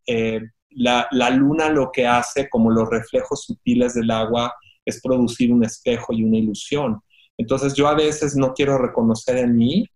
Eh, 0.07 0.41
la, 0.71 1.07
la 1.11 1.29
luna 1.29 1.69
lo 1.69 1.91
que 1.93 2.07
hace, 2.07 2.49
como 2.49 2.71
los 2.71 2.89
reflejos 2.89 3.45
sutiles 3.45 3.95
del 3.95 4.11
agua, 4.11 4.55
es 4.85 5.03
producir 5.03 5.53
un 5.53 5.63
espejo 5.63 6.15
y 6.15 6.25
una 6.25 6.39
ilusión. 6.39 7.01
Entonces 7.37 7.75
yo 7.75 7.87
a 7.87 7.95
veces 7.95 8.35
no 8.35 8.55
quiero 8.55 8.79
reconocer 8.79 9.37
en 9.37 9.57
mí 9.57 9.87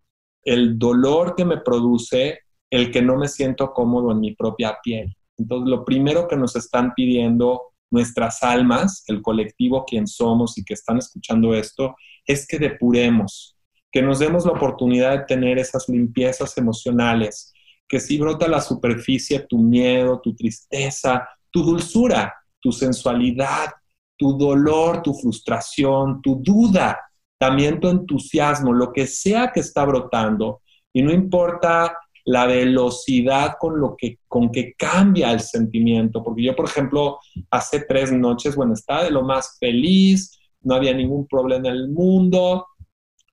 el 0.44 0.78
dolor 0.78 1.34
que 1.34 1.46
me 1.46 1.58
produce 1.58 2.40
el 2.70 2.90
que 2.90 3.00
no 3.00 3.16
me 3.16 3.28
siento 3.28 3.72
cómodo 3.72 4.12
en 4.12 4.20
mi 4.20 4.34
propia 4.34 4.78
piel. 4.82 5.14
Entonces, 5.36 5.68
lo 5.68 5.84
primero 5.84 6.28
que 6.28 6.36
nos 6.36 6.56
están 6.56 6.92
pidiendo 6.94 7.74
nuestras 7.90 8.42
almas, 8.42 9.04
el 9.06 9.22
colectivo 9.22 9.84
quien 9.84 10.06
somos 10.06 10.58
y 10.58 10.64
que 10.64 10.74
están 10.74 10.98
escuchando 10.98 11.54
esto, 11.54 11.94
es 12.26 12.46
que 12.46 12.58
depuremos, 12.58 13.56
que 13.92 14.02
nos 14.02 14.18
demos 14.18 14.44
la 14.44 14.52
oportunidad 14.52 15.12
de 15.12 15.24
tener 15.24 15.58
esas 15.58 15.88
limpiezas 15.88 16.56
emocionales, 16.58 17.52
que 17.86 18.00
si 18.00 18.18
brota 18.18 18.46
a 18.46 18.48
la 18.48 18.60
superficie 18.60 19.40
tu 19.40 19.58
miedo, 19.58 20.20
tu 20.20 20.34
tristeza, 20.34 21.28
tu 21.50 21.62
dulzura, 21.62 22.34
tu 22.60 22.72
sensualidad, 22.72 23.70
tu 24.16 24.36
dolor, 24.36 25.02
tu 25.02 25.14
frustración, 25.14 26.22
tu 26.22 26.36
duda, 26.42 26.98
también 27.38 27.78
tu 27.78 27.88
entusiasmo, 27.88 28.72
lo 28.72 28.92
que 28.92 29.06
sea 29.06 29.52
que 29.52 29.60
está 29.60 29.84
brotando, 29.84 30.62
y 30.92 31.02
no 31.02 31.12
importa 31.12 31.96
la 32.24 32.46
velocidad 32.46 33.54
con 33.58 33.78
lo 33.80 33.96
que 33.96 34.18
con 34.28 34.50
que 34.50 34.74
cambia 34.74 35.30
el 35.32 35.40
sentimiento, 35.40 36.22
porque 36.22 36.42
yo, 36.42 36.56
por 36.56 36.66
ejemplo, 36.66 37.18
hace 37.50 37.84
tres 37.86 38.12
noches, 38.12 38.56
bueno, 38.56 38.74
estaba 38.74 39.04
de 39.04 39.10
lo 39.10 39.22
más 39.22 39.56
feliz, 39.60 40.38
no 40.62 40.74
había 40.74 40.94
ningún 40.94 41.26
problema 41.26 41.68
en 41.68 41.74
el 41.74 41.88
mundo, 41.90 42.66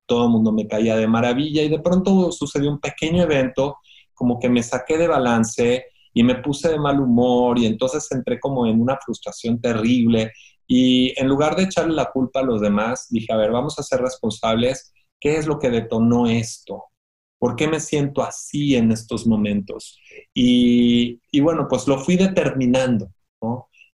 todo 0.06 0.24
el 0.26 0.30
mundo 0.30 0.52
me 0.52 0.68
caía 0.68 0.96
de 0.96 1.06
maravilla 1.06 1.62
y 1.62 1.68
de 1.68 1.78
pronto 1.80 2.30
sucedió 2.32 2.70
un 2.70 2.80
pequeño 2.80 3.22
evento, 3.22 3.78
como 4.12 4.38
que 4.38 4.48
me 4.50 4.62
saqué 4.62 4.98
de 4.98 5.08
balance 5.08 5.86
y 6.12 6.22
me 6.22 6.36
puse 6.36 6.68
de 6.68 6.78
mal 6.78 7.00
humor 7.00 7.58
y 7.58 7.66
entonces 7.66 8.06
entré 8.12 8.38
como 8.38 8.66
en 8.66 8.80
una 8.80 8.98
frustración 9.02 9.60
terrible 9.60 10.32
y 10.66 11.18
en 11.20 11.28
lugar 11.28 11.56
de 11.56 11.64
echarle 11.64 11.94
la 11.94 12.10
culpa 12.10 12.40
a 12.40 12.44
los 12.44 12.60
demás, 12.60 13.06
dije, 13.10 13.32
a 13.32 13.36
ver, 13.36 13.50
vamos 13.50 13.78
a 13.78 13.82
ser 13.82 14.00
responsables, 14.00 14.92
¿qué 15.18 15.36
es 15.36 15.46
lo 15.46 15.58
que 15.58 15.70
detonó 15.70 16.26
esto? 16.26 16.84
¿Por 17.42 17.56
qué 17.56 17.66
me 17.66 17.80
siento 17.80 18.22
así 18.22 18.76
en 18.76 18.92
estos 18.92 19.26
momentos? 19.26 19.98
Y, 20.32 21.18
bueno, 21.40 21.66
pues 21.68 21.88
lo 21.88 21.98
fui 21.98 22.14
determinando. 22.14 23.10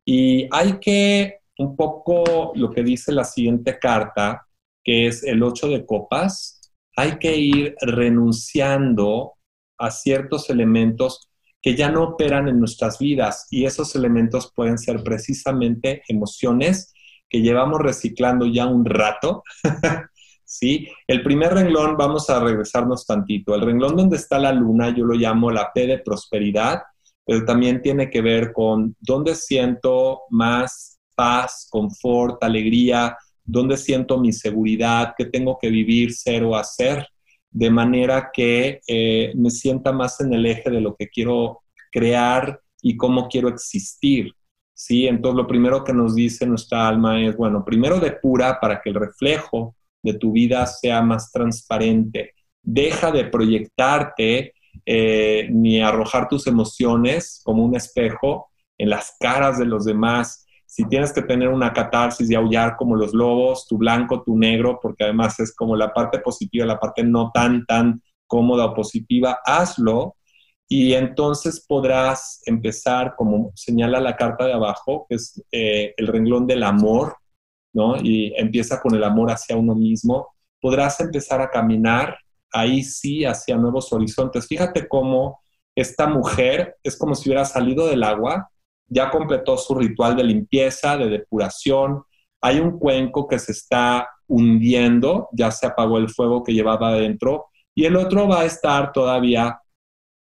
Y 0.05 0.47
hay 0.50 0.78
que, 0.78 1.38
un 1.57 1.75
poco 1.75 2.52
lo 2.55 2.71
que 2.71 2.83
dice 2.83 3.11
la 3.11 3.25
siguiente 3.25 3.78
carta, 3.78 4.47
que 4.85 5.07
es 5.07 5.25
el 5.25 5.43
8 5.43 5.69
de 5.69 5.87
copas, 5.87 6.61
hay 6.95 7.19
que 7.19 7.38
ir 7.38 7.75
renunciando 7.81 9.33
a 9.78 9.93
ciertos 9.93 10.50
elementos 10.50 11.31
que 11.62 11.75
ya 11.75 11.90
no 11.90 12.02
operan 12.02 12.49
en 12.49 12.59
nuestras 12.59 12.99
vidas 12.99 13.47
y 13.50 13.64
esos 13.64 13.97
elementos 13.97 14.52
pueden 14.55 14.76
ser 14.76 15.02
precisamente 15.02 16.02
emociones 16.07 16.93
que 17.31 17.40
llevamos 17.40 17.81
reciclando 17.81 18.45
ya 18.45 18.67
un 18.67 18.85
rato 18.85 19.43
¿sí? 20.49 20.88
El 21.07 21.23
primer 21.23 21.52
renglón, 21.52 21.97
vamos 21.97 22.31
a 22.31 22.40
regresarnos 22.40 23.05
tantito. 23.07 23.55
El 23.55 23.61
renglón 23.61 23.97
donde 23.97 24.17
está 24.17 24.38
la 24.38 24.50
luna, 24.50 24.95
yo 24.97 25.05
lo 25.05 25.14
llamo 25.14 25.50
la 25.50 25.71
P 25.73 25.87
de 25.87 25.99
prosperidad, 25.99 26.83
pero 27.25 27.45
también 27.45 27.83
tiene 27.83 28.09
que 28.09 28.23
ver 28.23 28.52
con 28.55 28.97
dónde 28.99 29.35
siento 29.35 30.23
más 30.31 30.99
paz, 31.14 31.69
confort, 31.71 32.43
alegría, 32.43 33.17
dónde 33.45 33.76
siento 33.76 34.19
mi 34.19 34.33
seguridad, 34.33 35.14
qué 35.19 35.26
tengo 35.26 35.59
que 35.61 35.69
vivir, 35.69 36.14
ser 36.14 36.45
o 36.45 36.57
hacer, 36.57 37.07
de 37.50 37.71
manera 37.71 38.31
que 38.33 38.81
eh, 38.87 39.33
me 39.35 39.50
sienta 39.50 39.93
más 39.93 40.21
en 40.23 40.33
el 40.33 40.47
eje 40.47 40.71
de 40.71 40.81
lo 40.81 40.97
que 40.97 41.09
quiero 41.09 41.61
crear 41.93 42.59
y 42.81 42.97
cómo 42.97 43.28
quiero 43.28 43.49
existir. 43.49 44.33
¿sí? 44.73 45.07
Entonces, 45.07 45.37
lo 45.37 45.47
primero 45.47 45.85
que 45.85 45.93
nos 45.93 46.14
dice 46.14 46.47
nuestra 46.47 46.88
alma 46.88 47.21
es, 47.21 47.37
bueno, 47.37 47.64
primero 47.67 48.00
depura 48.00 48.59
para 48.61 48.81
que 48.81 48.88
el 48.88 48.95
reflejo 48.95 49.75
de 50.02 50.14
tu 50.14 50.33
vida 50.33 50.67
sea 50.67 51.02
más 51.02 51.31
transparente. 51.31 52.35
Deja 52.62 53.11
de 53.11 53.25
proyectarte 53.25 54.55
eh, 54.87 55.49
ni 55.50 55.81
arrojar 55.81 56.28
tus 56.28 56.47
emociones 56.47 57.40
como 57.45 57.64
un 57.64 57.76
espejo 57.76 58.49
en 58.76 58.90
las 58.90 59.17
caras 59.19 59.59
de 59.59 59.67
los 59.67 59.85
demás. 59.85 60.47
Si 60.67 60.87
tienes 60.88 61.12
que 61.12 61.23
tener 61.23 61.49
una 61.49 61.73
catarsis 61.73 62.31
y 62.31 62.35
aullar 62.35 62.76
como 62.76 62.95
los 62.95 63.14
lobos, 63.14 63.67
tu 63.67 63.78
blanco, 63.78 64.23
tu 64.23 64.37
negro, 64.37 64.78
porque 64.81 65.05
además 65.05 65.40
es 65.40 65.55
como 65.55 65.76
la 65.76 65.93
parte 65.93 66.19
positiva, 66.21 66.67
la 66.67 66.78
parte 66.78 67.02
no 67.02 67.31
tan, 67.33 67.64
tan 67.67 68.02
cómoda 68.26 68.67
o 68.67 68.75
positiva, 68.75 69.38
hazlo 69.45 70.14
y 70.69 70.93
entonces 70.93 71.64
podrás 71.67 72.43
empezar, 72.45 73.14
como 73.17 73.52
señala 73.55 74.00
la 74.00 74.17
carta 74.17 74.45
de 74.45 74.52
abajo, 74.52 75.07
que 75.09 75.14
es 75.17 75.43
eh, 75.50 75.95
el 75.97 76.07
renglón 76.07 76.47
del 76.47 76.62
amor, 76.62 77.17
y 78.02 78.32
empieza 78.37 78.80
con 78.80 78.94
el 78.94 79.04
amor 79.04 79.30
hacia 79.30 79.56
uno 79.56 79.75
mismo, 79.75 80.28
podrás 80.61 81.00
empezar 81.00 81.40
a 81.40 81.50
caminar 81.50 82.18
ahí 82.52 82.82
sí 82.82 83.25
hacia 83.25 83.56
nuevos 83.56 83.92
horizontes. 83.92 84.47
Fíjate 84.47 84.88
cómo 84.88 85.40
esta 85.75 86.06
mujer 86.06 86.76
es 86.82 86.97
como 86.97 87.14
si 87.14 87.28
hubiera 87.28 87.44
salido 87.44 87.87
del 87.87 88.02
agua, 88.02 88.50
ya 88.88 89.11
completó 89.11 89.56
su 89.56 89.75
ritual 89.75 90.16
de 90.16 90.25
limpieza, 90.25 90.97
de 90.97 91.08
depuración, 91.08 92.02
hay 92.40 92.61
un 92.61 92.78
cuenco 92.78 93.26
que 93.28 93.38
se 93.38 93.52
está 93.52 94.08
hundiendo, 94.26 95.28
ya 95.32 95.50
se 95.50 95.66
apagó 95.66 95.99
el 95.99 96.08
fuego 96.08 96.42
que 96.42 96.52
llevaba 96.52 96.90
adentro, 96.90 97.47
y 97.75 97.85
el 97.85 97.97
otro 97.97 98.26
va 98.26 98.40
a 98.40 98.44
estar 98.44 98.92
todavía 98.92 99.58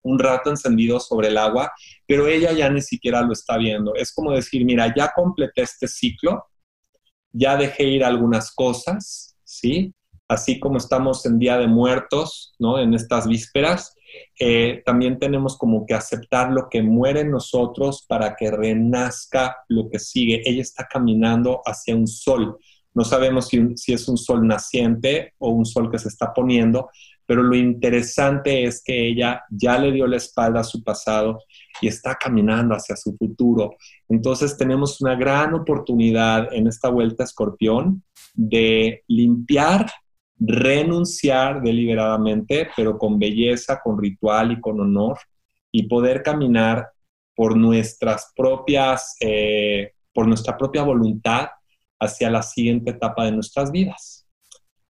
un 0.03 0.19
rato 0.19 0.51
encendido 0.51 1.01
sobre 1.01 1.29
el 1.29 1.39
agua, 1.39 1.73
pero 2.07 2.27
ella 2.29 2.53
ya 2.53 2.71
ni 2.71 2.81
siquiera 2.81 3.23
lo 3.23 3.33
está 3.33 3.57
viendo. 3.57 3.95
Es 3.95 4.13
como 4.15 4.33
decir, 4.33 4.65
mira, 4.65 4.93
ya 4.97 5.13
completé 5.15 5.63
este 5.63 5.89
ciclo, 5.89 6.45
ya 7.37 7.57
dejé 7.57 7.85
ir 7.85 8.05
algunas 8.05 8.53
cosas, 8.53 9.37
¿sí? 9.45 9.95
Así 10.29 10.59
como 10.59 10.79
estamos 10.79 11.25
en 11.27 11.39
Día 11.39 11.59
de 11.59 11.69
Muertos, 11.69 12.55
¿no? 12.59 12.79
En 12.79 12.95
estas 12.95 13.29
vísperas, 13.29 13.95
eh, 14.41 14.83
también 14.85 15.19
tenemos 15.19 15.57
como 15.57 15.87
que 15.87 15.95
aceptar 15.95 16.51
lo 16.51 16.69
que 16.69 16.83
muere 16.83 17.21
en 17.21 17.31
nosotros 17.31 18.05
para 18.09 18.35
que 18.35 18.51
renazca 18.51 19.57
lo 19.69 19.89
que 19.91 19.99
sigue. 19.99 20.43
Ella 20.45 20.63
está 20.63 20.87
caminando 20.91 21.61
hacia 21.65 21.95
un 21.95 22.07
sol. 22.07 22.59
No 22.95 23.05
sabemos 23.05 23.49
si, 23.49 23.77
si 23.77 23.93
es 23.93 24.09
un 24.09 24.17
sol 24.17 24.47
naciente 24.47 25.35
o 25.39 25.51
un 25.51 25.67
sol 25.67 25.91
que 25.91 25.99
se 25.99 26.09
está 26.09 26.33
poniendo, 26.33 26.89
pero 27.27 27.43
lo 27.43 27.57
interesante 27.57 28.65
es 28.65 28.83
que 28.83 29.09
ella 29.09 29.43
ya 29.51 29.79
le 29.79 29.93
dio 29.93 30.07
la 30.07 30.17
espalda 30.17 30.61
a 30.61 30.65
su 30.65 30.83
pasado 30.83 31.41
y 31.81 31.89
está 31.89 32.15
caminando 32.15 32.75
hacia 32.75 32.97
su 32.97 33.17
futuro. 33.17 33.77
Entonces 34.09 34.57
tenemos 34.57 35.01
una 35.01 35.17
gran 35.17 35.53
oportunidad 35.55 36.53
en 36.55 36.69
esta 36.69 36.89
vuelta 36.89 37.25
a 37.25 37.27
escorpión 37.27 38.03
de 38.33 39.03
limpiar, 39.09 39.91
renunciar 40.39 41.63
deliberadamente, 41.63 42.69
pero 42.77 42.97
con 42.97 43.19
belleza, 43.19 43.81
con 43.83 44.01
ritual 44.01 44.53
y 44.53 44.61
con 44.61 44.81
honor, 44.81 45.19
y 45.73 45.89
poder 45.89 46.23
caminar 46.23 46.89
por 47.35 47.57
nuestras 47.57 48.33
propias, 48.35 49.17
eh, 49.21 49.93
por 50.15 50.27
nuestra 50.27 50.57
propia 50.57 50.83
voluntad 50.83 51.49
hacia 52.01 52.31
la 52.31 52.43
siguiente 52.43 52.93
etapa 52.93 53.25
de 53.25 53.33
nuestras 53.33 53.71
vidas. 53.71 54.16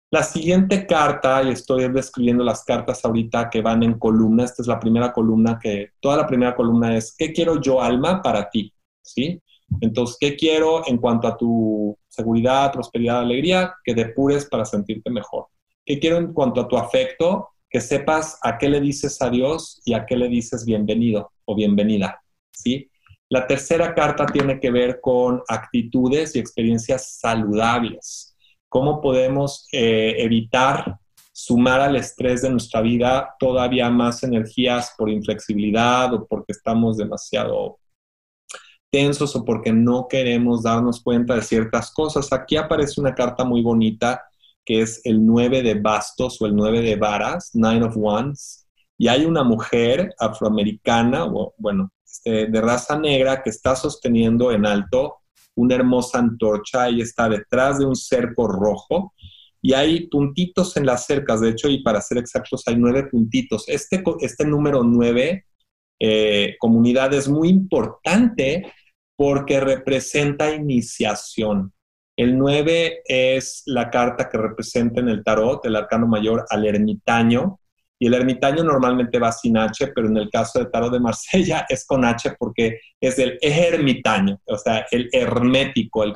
La 0.09 0.23
siguiente 0.23 0.87
carta, 0.87 1.43
y 1.43 1.51
estoy 1.51 1.89
describiendo 1.89 2.45
las 2.45 2.63
cartas 2.65 3.05
ahorita 3.05 3.51
que 3.51 3.61
van 3.61 3.83
en 3.83 3.99
columna, 3.99 4.45
esta 4.45 4.63
es 4.63 4.69
la 4.69 4.79
primera 4.79 5.13
columna 5.13 5.59
que, 5.61 5.91
toda 5.99 6.17
la 6.17 6.27
primera 6.29 6.55
columna 6.55 6.97
es, 6.97 7.13
¿qué 7.19 7.33
quiero 7.33 7.61
yo, 7.61 7.83
alma, 7.83 8.23
para 8.23 8.49
ti? 8.49 8.73
¿Sí? 9.03 9.43
Entonces, 9.81 10.17
¿qué 10.21 10.37
quiero 10.37 10.87
en 10.87 10.99
cuanto 10.99 11.27
a 11.27 11.37
tu 11.37 11.99
seguridad, 12.07 12.73
prosperidad, 12.73 13.19
alegría? 13.19 13.75
Que 13.83 13.95
depures 13.95 14.47
para 14.47 14.65
sentirte 14.65 15.11
mejor. 15.11 15.47
¿Qué 15.85 15.99
quiero 15.99 16.19
en 16.19 16.33
cuanto 16.33 16.61
a 16.61 16.69
tu 16.69 16.77
afecto? 16.77 17.49
Que 17.69 17.81
sepas 17.81 18.39
a 18.43 18.59
qué 18.59 18.69
le 18.69 18.81
dices 18.81 19.21
adiós 19.21 19.83
y 19.85 19.95
a 19.95 20.07
qué 20.07 20.17
le 20.17 20.29
dices 20.29 20.65
bienvenido 20.65 21.33
o 21.47 21.57
bienvenida, 21.57 22.23
¿sí? 22.53 22.89
La 23.29 23.49
tercera 23.49 23.93
carta 23.93 24.25
tiene 24.25 24.61
que 24.61 24.71
ver 24.71 25.01
con 25.01 25.43
actitudes 25.49 26.37
y 26.37 26.39
experiencias 26.39 27.19
saludables 27.19 28.36
cómo 28.77 29.01
podemos 29.01 29.67
eh, 29.73 30.17
evitar 30.19 30.99
sumar 31.33 31.81
al 31.81 31.97
estrés 31.97 32.43
de 32.43 32.51
nuestra 32.51 32.83
vida 32.83 33.35
todavía 33.39 33.89
más 33.89 34.23
energías 34.23 34.93
por 34.99 35.09
inflexibilidad 35.09 36.13
o 36.13 36.27
porque 36.27 36.53
estamos 36.53 36.99
demasiado 36.99 37.79
tensos 38.93 39.35
o 39.35 39.47
porque 39.47 39.73
no 39.73 40.09
queremos 40.09 40.65
darnos 40.65 41.03
cuenta 41.03 41.37
de 41.37 41.41
ciertas 41.41 41.91
cosas. 41.91 42.31
Aquí 42.35 42.59
aparece 42.59 43.01
una 43.01 43.15
carta 43.15 43.47
muy 43.47 43.63
bonita 43.63 44.23
que 44.63 44.83
es 44.83 45.01
el 45.05 45.25
9 45.25 45.63
de 45.63 45.77
bastos 45.77 46.37
o 46.43 46.45
el 46.45 46.55
9 46.55 46.83
de 46.83 46.97
varas, 46.97 47.53
Nine 47.55 47.83
of 47.83 47.97
Wands, 47.97 48.67
y 48.99 49.09
hay 49.09 49.25
una 49.25 49.43
mujer 49.43 50.15
afroamericana, 50.19 51.25
o 51.25 51.55
bueno, 51.57 51.91
este, 52.05 52.49
de 52.49 52.61
raza 52.61 52.99
negra 52.99 53.43
que 53.43 53.49
está 53.49 53.75
sosteniendo 53.75 54.53
en 54.53 54.67
alto 54.67 55.23
una 55.57 55.75
hermosa 55.75 56.19
antorcha, 56.19 56.89
y 56.91 57.01
está 57.01 57.29
detrás 57.29 57.79
de 57.79 57.87
un 57.87 57.97
cerco 57.97 58.47
rojo 58.47 59.13
y 59.67 59.73
hay 59.73 60.07
puntitos 60.07 60.77
en 60.77 60.87
las 60.87 61.07
cercas, 61.07 61.41
de 61.41 61.51
hecho, 61.51 61.69
y 61.69 61.83
para 61.83 62.01
ser 62.01 62.19
exactos, 62.19 62.63
hay 62.67 62.77
nueve 62.77 63.09
puntitos. 63.11 63.65
Este, 63.69 64.01
este 64.21 64.47
número 64.47 64.85
nueve, 64.85 65.47
eh, 66.01 66.55
comunidad, 66.61 67.13
es 67.15 67.29
muy 67.29 67.49
importante 67.49 68.73
porque 69.17 69.59
representa 69.59 70.55
iniciación. 70.55 71.73
El 72.17 72.39
nueve 72.39 73.01
es 73.07 73.63
la 73.67 73.91
carta 73.91 74.29
que 74.29 74.39
representa 74.39 75.01
en 75.01 75.09
el 75.09 75.25
tarot, 75.25 75.65
el 75.67 75.75
arcano 75.75 76.07
mayor, 76.07 76.45
al 76.49 76.65
ermitaño, 76.65 77.59
Y 77.99 78.09
el 78.09 78.15
ermitaño 78.15 78.63
normalmente 78.63 79.19
va 79.19 79.33
sin 79.33 79.57
H, 79.57 79.89
pero 79.95 80.09
en 80.09 80.17
el 80.19 80.31
caso 80.31 80.59
de 80.59 80.67
Tarot 80.67 80.93
de 80.93 81.01
Marsella 81.01 81.67
es 81.69 81.87
con 81.87 82.05
H 82.05 82.35
porque 82.39 82.79
es 83.01 83.19
el 83.19 83.39
ermitaño, 83.41 84.41
o 84.45 84.59
sea, 84.59 84.87
el 84.91 85.09
hermético, 85.13 86.03
el, 86.05 86.13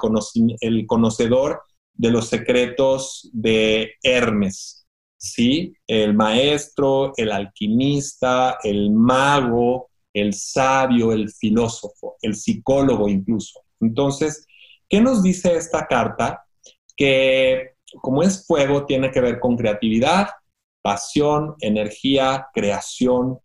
el 0.60 0.86
conocedor 0.86 1.62
de 1.94 2.10
los 2.10 2.28
secretos 2.28 3.28
de 3.32 3.92
Hermes, 4.02 4.86
¿sí? 5.16 5.74
El 5.86 6.14
maestro, 6.14 7.12
el 7.16 7.32
alquimista, 7.32 8.58
el 8.62 8.90
mago, 8.90 9.90
el 10.12 10.32
sabio, 10.34 11.12
el 11.12 11.30
filósofo, 11.30 12.16
el 12.22 12.34
psicólogo 12.34 13.08
incluso. 13.08 13.60
Entonces, 13.80 14.46
¿qué 14.88 15.00
nos 15.00 15.22
dice 15.22 15.56
esta 15.56 15.86
carta? 15.86 16.44
Que 16.96 17.74
como 18.00 18.22
es 18.22 18.46
fuego, 18.46 18.86
tiene 18.86 19.10
que 19.10 19.20
ver 19.20 19.40
con 19.40 19.56
creatividad, 19.56 20.28
pasión, 20.82 21.56
energía, 21.60 22.48
creación, 22.52 23.38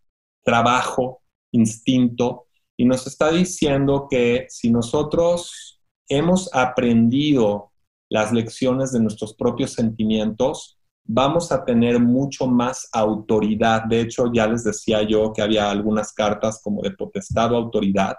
trabajo, 0.44 1.22
instinto, 1.52 2.46
y 2.76 2.84
nos 2.84 3.06
está 3.06 3.30
diciendo 3.30 4.06
que 4.10 4.46
si 4.48 4.70
nosotros 4.70 5.80
hemos 6.08 6.52
aprendido 6.54 7.72
las 8.08 8.32
lecciones 8.32 8.92
de 8.92 9.00
nuestros 9.00 9.34
propios 9.34 9.72
sentimientos, 9.72 10.78
vamos 11.04 11.52
a 11.52 11.64
tener 11.64 11.98
mucho 12.00 12.46
más 12.46 12.88
autoridad. 12.92 13.84
De 13.84 14.00
hecho, 14.00 14.30
ya 14.32 14.46
les 14.46 14.64
decía 14.64 15.02
yo 15.02 15.32
que 15.32 15.42
había 15.42 15.70
algunas 15.70 16.12
cartas 16.12 16.60
como 16.62 16.82
de 16.82 16.90
potestad 16.92 17.52
o 17.52 17.56
autoridad 17.56 18.16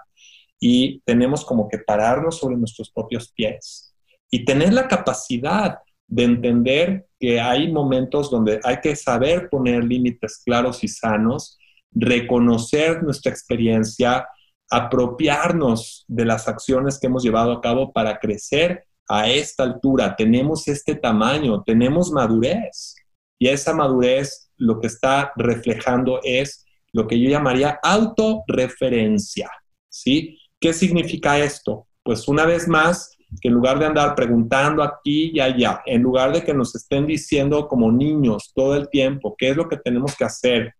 y 0.60 1.00
tenemos 1.00 1.44
como 1.44 1.68
que 1.68 1.78
pararnos 1.78 2.38
sobre 2.38 2.56
nuestros 2.56 2.90
propios 2.90 3.30
pies 3.32 3.94
y 4.30 4.44
tener 4.44 4.72
la 4.72 4.88
capacidad 4.88 5.78
de 6.08 6.24
entender 6.24 7.06
que 7.20 7.40
hay 7.40 7.70
momentos 7.70 8.30
donde 8.30 8.60
hay 8.64 8.80
que 8.80 8.96
saber 8.96 9.48
poner 9.48 9.84
límites 9.84 10.42
claros 10.44 10.82
y 10.82 10.88
sanos, 10.88 11.58
reconocer 11.92 13.02
nuestra 13.02 13.30
experiencia, 13.30 14.26
apropiarnos 14.70 16.04
de 16.08 16.24
las 16.24 16.48
acciones 16.48 16.98
que 16.98 17.06
hemos 17.06 17.22
llevado 17.22 17.52
a 17.52 17.60
cabo 17.60 17.92
para 17.92 18.18
crecer 18.18 18.84
a 19.08 19.28
esta 19.28 19.62
altura, 19.62 20.14
tenemos 20.16 20.68
este 20.68 20.94
tamaño, 20.94 21.62
tenemos 21.62 22.10
madurez. 22.10 22.94
Y 23.38 23.48
esa 23.48 23.72
madurez 23.72 24.50
lo 24.56 24.80
que 24.80 24.88
está 24.88 25.32
reflejando 25.36 26.20
es 26.22 26.66
lo 26.92 27.06
que 27.06 27.18
yo 27.18 27.30
llamaría 27.30 27.78
autorreferencia. 27.82 29.48
¿Sí? 29.88 30.38
¿Qué 30.60 30.72
significa 30.72 31.38
esto? 31.38 31.86
Pues 32.02 32.28
una 32.28 32.44
vez 32.44 32.68
más, 32.68 33.16
que 33.40 33.48
en 33.48 33.54
lugar 33.54 33.78
de 33.78 33.86
andar 33.86 34.14
preguntando 34.14 34.82
aquí 34.82 35.32
y 35.34 35.40
allá, 35.40 35.82
en 35.86 36.02
lugar 36.02 36.32
de 36.32 36.42
que 36.42 36.54
nos 36.54 36.74
estén 36.74 37.06
diciendo 37.06 37.68
como 37.68 37.92
niños 37.92 38.52
todo 38.54 38.74
el 38.74 38.88
tiempo 38.88 39.34
qué 39.36 39.50
es 39.50 39.56
lo 39.56 39.68
que 39.68 39.76
tenemos 39.76 40.16
que 40.16 40.24
hacer, 40.24 40.74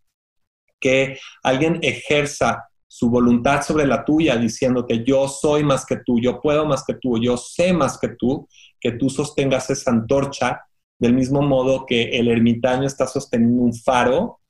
que 0.81 1.19
alguien 1.43 1.79
ejerza 1.83 2.65
su 2.87 3.11
voluntad 3.11 3.63
sobre 3.63 3.87
la 3.87 4.05
tuya, 4.05 4.37
diciéndote, 4.37 5.05
yo 5.05 5.29
soy 5.29 5.63
más 5.63 5.85
que 5.85 5.99
tú, 6.05 6.19
yo 6.21 6.41
puedo 6.41 6.65
más 6.65 6.85
que 6.85 6.95
tú, 6.95 7.21
yo 7.21 7.37
sé 7.37 7.73
más 7.73 7.99
que 7.99 8.09
tú, 8.09 8.49
que 8.81 8.93
tú 8.93 9.11
sostengas 9.11 9.69
esa 9.69 9.91
antorcha, 9.91 10.63
del 10.99 11.13
mismo 11.13 11.43
modo 11.43 11.85
que 11.87 12.19
el 12.19 12.29
ermitaño 12.29 12.87
está 12.87 13.07
sosteniendo 13.07 13.63
un 13.63 13.75
faro 13.75 14.41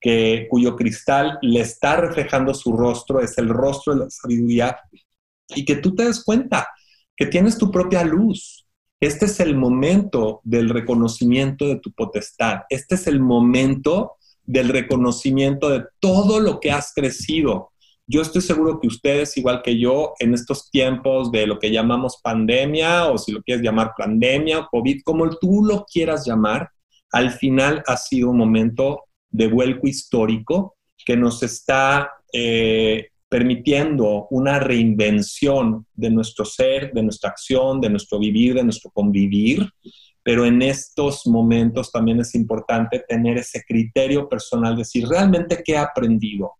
que, 0.00 0.46
cuyo 0.48 0.76
cristal 0.76 1.38
le 1.42 1.60
está 1.60 1.96
reflejando 1.96 2.54
su 2.54 2.72
rostro, 2.76 3.20
es 3.20 3.36
el 3.38 3.48
rostro 3.48 3.94
de 3.94 4.04
la 4.04 4.10
sabiduría, 4.10 4.78
y 5.48 5.64
que 5.64 5.76
tú 5.76 5.94
te 5.94 6.04
des 6.04 6.24
cuenta 6.24 6.68
que 7.20 7.26
tienes 7.26 7.58
tu 7.58 7.70
propia 7.70 8.02
luz. 8.02 8.66
Este 8.98 9.26
es 9.26 9.40
el 9.40 9.54
momento 9.54 10.40
del 10.42 10.70
reconocimiento 10.70 11.68
de 11.68 11.76
tu 11.76 11.92
potestad. 11.92 12.60
Este 12.70 12.94
es 12.94 13.06
el 13.06 13.20
momento 13.20 14.12
del 14.42 14.70
reconocimiento 14.70 15.68
de 15.68 15.84
todo 15.98 16.40
lo 16.40 16.60
que 16.60 16.70
has 16.70 16.94
crecido. 16.94 17.72
Yo 18.06 18.22
estoy 18.22 18.40
seguro 18.40 18.80
que 18.80 18.86
ustedes, 18.86 19.36
igual 19.36 19.60
que 19.60 19.78
yo, 19.78 20.14
en 20.18 20.32
estos 20.32 20.70
tiempos 20.70 21.30
de 21.30 21.46
lo 21.46 21.58
que 21.58 21.70
llamamos 21.70 22.20
pandemia, 22.22 23.10
o 23.10 23.18
si 23.18 23.32
lo 23.32 23.42
quieres 23.42 23.62
llamar 23.62 23.92
pandemia, 23.98 24.66
COVID, 24.70 25.02
como 25.04 25.28
tú 25.28 25.62
lo 25.62 25.84
quieras 25.84 26.26
llamar, 26.26 26.70
al 27.12 27.32
final 27.32 27.82
ha 27.86 27.98
sido 27.98 28.30
un 28.30 28.38
momento 28.38 29.04
de 29.28 29.46
vuelco 29.46 29.86
histórico 29.86 30.74
que 31.04 31.18
nos 31.18 31.42
está 31.42 32.12
eh, 32.32 33.08
permitiendo 33.30 34.26
una 34.30 34.58
reinvención 34.58 35.86
de 35.94 36.10
nuestro 36.10 36.44
ser, 36.44 36.92
de 36.92 37.04
nuestra 37.04 37.30
acción, 37.30 37.80
de 37.80 37.88
nuestro 37.88 38.18
vivir, 38.18 38.54
de 38.54 38.64
nuestro 38.64 38.90
convivir. 38.90 39.70
Pero 40.24 40.44
en 40.44 40.60
estos 40.60 41.26
momentos 41.26 41.92
también 41.92 42.18
es 42.20 42.34
importante 42.34 43.04
tener 43.08 43.38
ese 43.38 43.62
criterio 43.66 44.28
personal, 44.28 44.76
decir 44.76 45.06
realmente 45.06 45.62
qué 45.64 45.72
he 45.72 45.78
aprendido, 45.78 46.54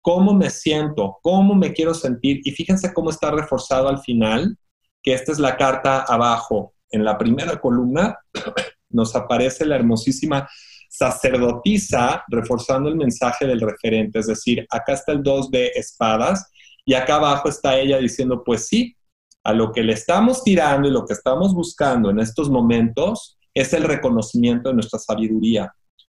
cómo 0.00 0.32
me 0.32 0.48
siento, 0.48 1.18
cómo 1.20 1.54
me 1.54 1.74
quiero 1.74 1.92
sentir. 1.92 2.40
Y 2.44 2.52
fíjense 2.52 2.94
cómo 2.94 3.10
está 3.10 3.30
reforzado 3.30 3.88
al 3.88 3.98
final, 3.98 4.56
que 5.02 5.12
esta 5.12 5.32
es 5.32 5.38
la 5.38 5.58
carta 5.58 6.00
abajo. 6.00 6.72
En 6.90 7.04
la 7.04 7.18
primera 7.18 7.60
columna 7.60 8.18
nos 8.88 9.14
aparece 9.14 9.66
la 9.66 9.76
hermosísima 9.76 10.48
sacerdotisa 10.96 12.24
reforzando 12.28 12.88
el 12.88 12.96
mensaje 12.96 13.46
del 13.46 13.60
referente, 13.60 14.18
es 14.18 14.26
decir, 14.26 14.66
acá 14.70 14.94
está 14.94 15.12
el 15.12 15.22
dos 15.22 15.50
de 15.50 15.68
espadas 15.74 16.50
y 16.84 16.94
acá 16.94 17.16
abajo 17.16 17.48
está 17.48 17.78
ella 17.78 17.98
diciendo, 17.98 18.42
pues 18.44 18.66
sí, 18.66 18.96
a 19.44 19.52
lo 19.52 19.72
que 19.72 19.82
le 19.82 19.92
estamos 19.92 20.42
tirando 20.42 20.88
y 20.88 20.92
lo 20.92 21.04
que 21.04 21.12
estamos 21.12 21.54
buscando 21.54 22.10
en 22.10 22.18
estos 22.18 22.48
momentos 22.48 23.38
es 23.54 23.72
el 23.72 23.84
reconocimiento 23.84 24.68
de 24.68 24.74
nuestra 24.76 24.98
sabiduría. 24.98 25.72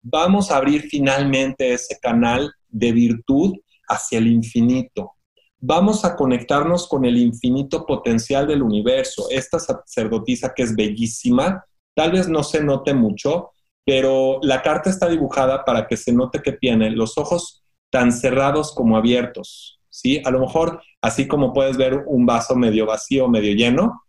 Vamos 0.02 0.50
a 0.50 0.58
abrir 0.58 0.82
finalmente 0.82 1.72
ese 1.72 1.98
canal 2.00 2.52
de 2.68 2.92
virtud 2.92 3.54
hacia 3.88 4.18
el 4.18 4.28
infinito. 4.28 5.12
Vamos 5.58 6.04
a 6.04 6.14
conectarnos 6.14 6.86
con 6.86 7.04
el 7.04 7.16
infinito 7.16 7.86
potencial 7.86 8.46
del 8.46 8.62
universo. 8.62 9.26
Esta 9.30 9.58
sacerdotisa 9.58 10.52
que 10.54 10.62
es 10.62 10.76
bellísima, 10.76 11.64
tal 11.94 12.12
vez 12.12 12.28
no 12.28 12.42
se 12.42 12.62
note 12.62 12.94
mucho, 12.94 13.50
pero 13.87 14.40
la 14.42 14.62
carta 14.62 14.90
está 14.90 15.09
dibujada 15.09 15.64
para 15.64 15.87
que 15.87 15.96
se 15.96 16.12
note 16.12 16.42
que 16.42 16.53
tiene 16.53 16.90
los 16.90 17.16
ojos 17.16 17.62
tan 17.88 18.11
cerrados 18.11 18.75
como 18.75 18.96
abiertos, 18.96 19.81
¿sí? 19.88 20.20
A 20.25 20.31
lo 20.33 20.40
mejor, 20.40 20.83
así 21.01 21.29
como 21.29 21.53
puedes 21.53 21.77
ver 21.77 22.03
un 22.07 22.27
vaso 22.27 22.57
medio 22.57 22.85
vacío, 22.85 23.29
medio 23.29 23.55
lleno, 23.55 24.03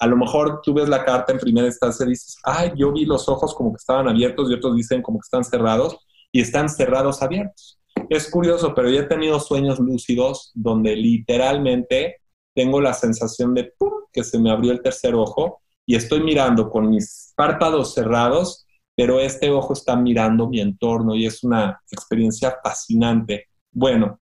a 0.00 0.06
lo 0.08 0.16
mejor 0.16 0.60
tú 0.62 0.74
ves 0.74 0.88
la 0.88 1.04
carta 1.04 1.32
en 1.32 1.38
primera 1.38 1.68
instancia 1.68 2.04
y 2.04 2.10
dices, 2.10 2.36
ay, 2.42 2.72
yo 2.76 2.92
vi 2.92 3.04
los 3.04 3.28
ojos 3.28 3.54
como 3.54 3.70
que 3.70 3.78
estaban 3.78 4.08
abiertos 4.08 4.50
y 4.50 4.54
otros 4.54 4.74
dicen 4.76 5.00
como 5.02 5.18
que 5.18 5.26
están 5.26 5.44
cerrados 5.44 5.96
y 6.32 6.40
están 6.40 6.68
cerrados 6.68 7.22
abiertos. 7.22 7.78
Es 8.10 8.28
curioso, 8.28 8.74
pero 8.74 8.90
yo 8.90 9.00
he 9.00 9.06
tenido 9.06 9.38
sueños 9.38 9.78
lúcidos 9.78 10.50
donde 10.52 10.96
literalmente 10.96 12.16
tengo 12.54 12.80
la 12.80 12.92
sensación 12.92 13.54
de 13.54 13.72
que 14.12 14.24
se 14.24 14.38
me 14.38 14.50
abrió 14.50 14.72
el 14.72 14.82
tercer 14.82 15.14
ojo 15.14 15.62
y 15.86 15.94
estoy 15.94 16.22
mirando 16.22 16.68
con 16.68 16.90
mis 16.90 17.32
párpados 17.36 17.94
cerrados 17.94 18.65
pero 18.96 19.20
este 19.20 19.50
ojo 19.50 19.74
está 19.74 19.94
mirando 19.94 20.48
mi 20.48 20.58
entorno 20.58 21.14
y 21.14 21.26
es 21.26 21.44
una 21.44 21.82
experiencia 21.92 22.56
fascinante. 22.64 23.48
Bueno, 23.70 24.20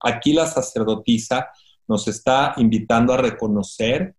aquí 0.00 0.32
la 0.32 0.46
sacerdotisa 0.46 1.48
nos 1.88 2.06
está 2.06 2.54
invitando 2.58 3.12
a 3.12 3.16
reconocer 3.16 4.14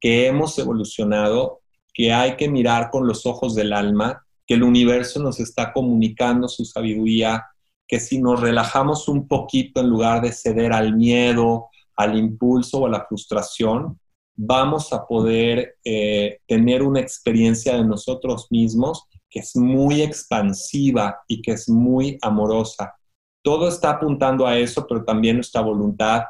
que 0.00 0.28
hemos 0.28 0.56
evolucionado, 0.58 1.62
que 1.92 2.12
hay 2.12 2.36
que 2.36 2.48
mirar 2.48 2.90
con 2.90 3.08
los 3.08 3.26
ojos 3.26 3.56
del 3.56 3.72
alma, 3.72 4.24
que 4.46 4.54
el 4.54 4.62
universo 4.62 5.20
nos 5.20 5.40
está 5.40 5.72
comunicando 5.72 6.46
su 6.46 6.64
sabiduría, 6.64 7.44
que 7.88 7.98
si 7.98 8.20
nos 8.20 8.40
relajamos 8.40 9.08
un 9.08 9.26
poquito 9.26 9.80
en 9.80 9.88
lugar 9.88 10.22
de 10.22 10.30
ceder 10.30 10.72
al 10.72 10.94
miedo, 10.94 11.70
al 11.96 12.16
impulso 12.16 12.78
o 12.78 12.86
a 12.86 12.90
la 12.90 13.04
frustración, 13.06 13.98
vamos 14.36 14.92
a 14.92 15.06
poder 15.06 15.76
eh, 15.84 16.38
tener 16.46 16.82
una 16.82 17.00
experiencia 17.00 17.76
de 17.76 17.84
nosotros 17.84 18.46
mismos 18.50 19.08
que 19.34 19.40
es 19.40 19.56
muy 19.56 20.00
expansiva 20.00 21.18
y 21.26 21.42
que 21.42 21.52
es 21.52 21.68
muy 21.68 22.16
amorosa. 22.22 22.94
Todo 23.42 23.66
está 23.66 23.90
apuntando 23.90 24.46
a 24.46 24.56
eso, 24.56 24.86
pero 24.88 25.04
también 25.04 25.36
nuestra 25.36 25.60
voluntad 25.60 26.22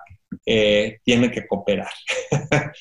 eh, 0.46 1.00
tiene 1.04 1.30
que 1.30 1.46
cooperar. 1.46 1.92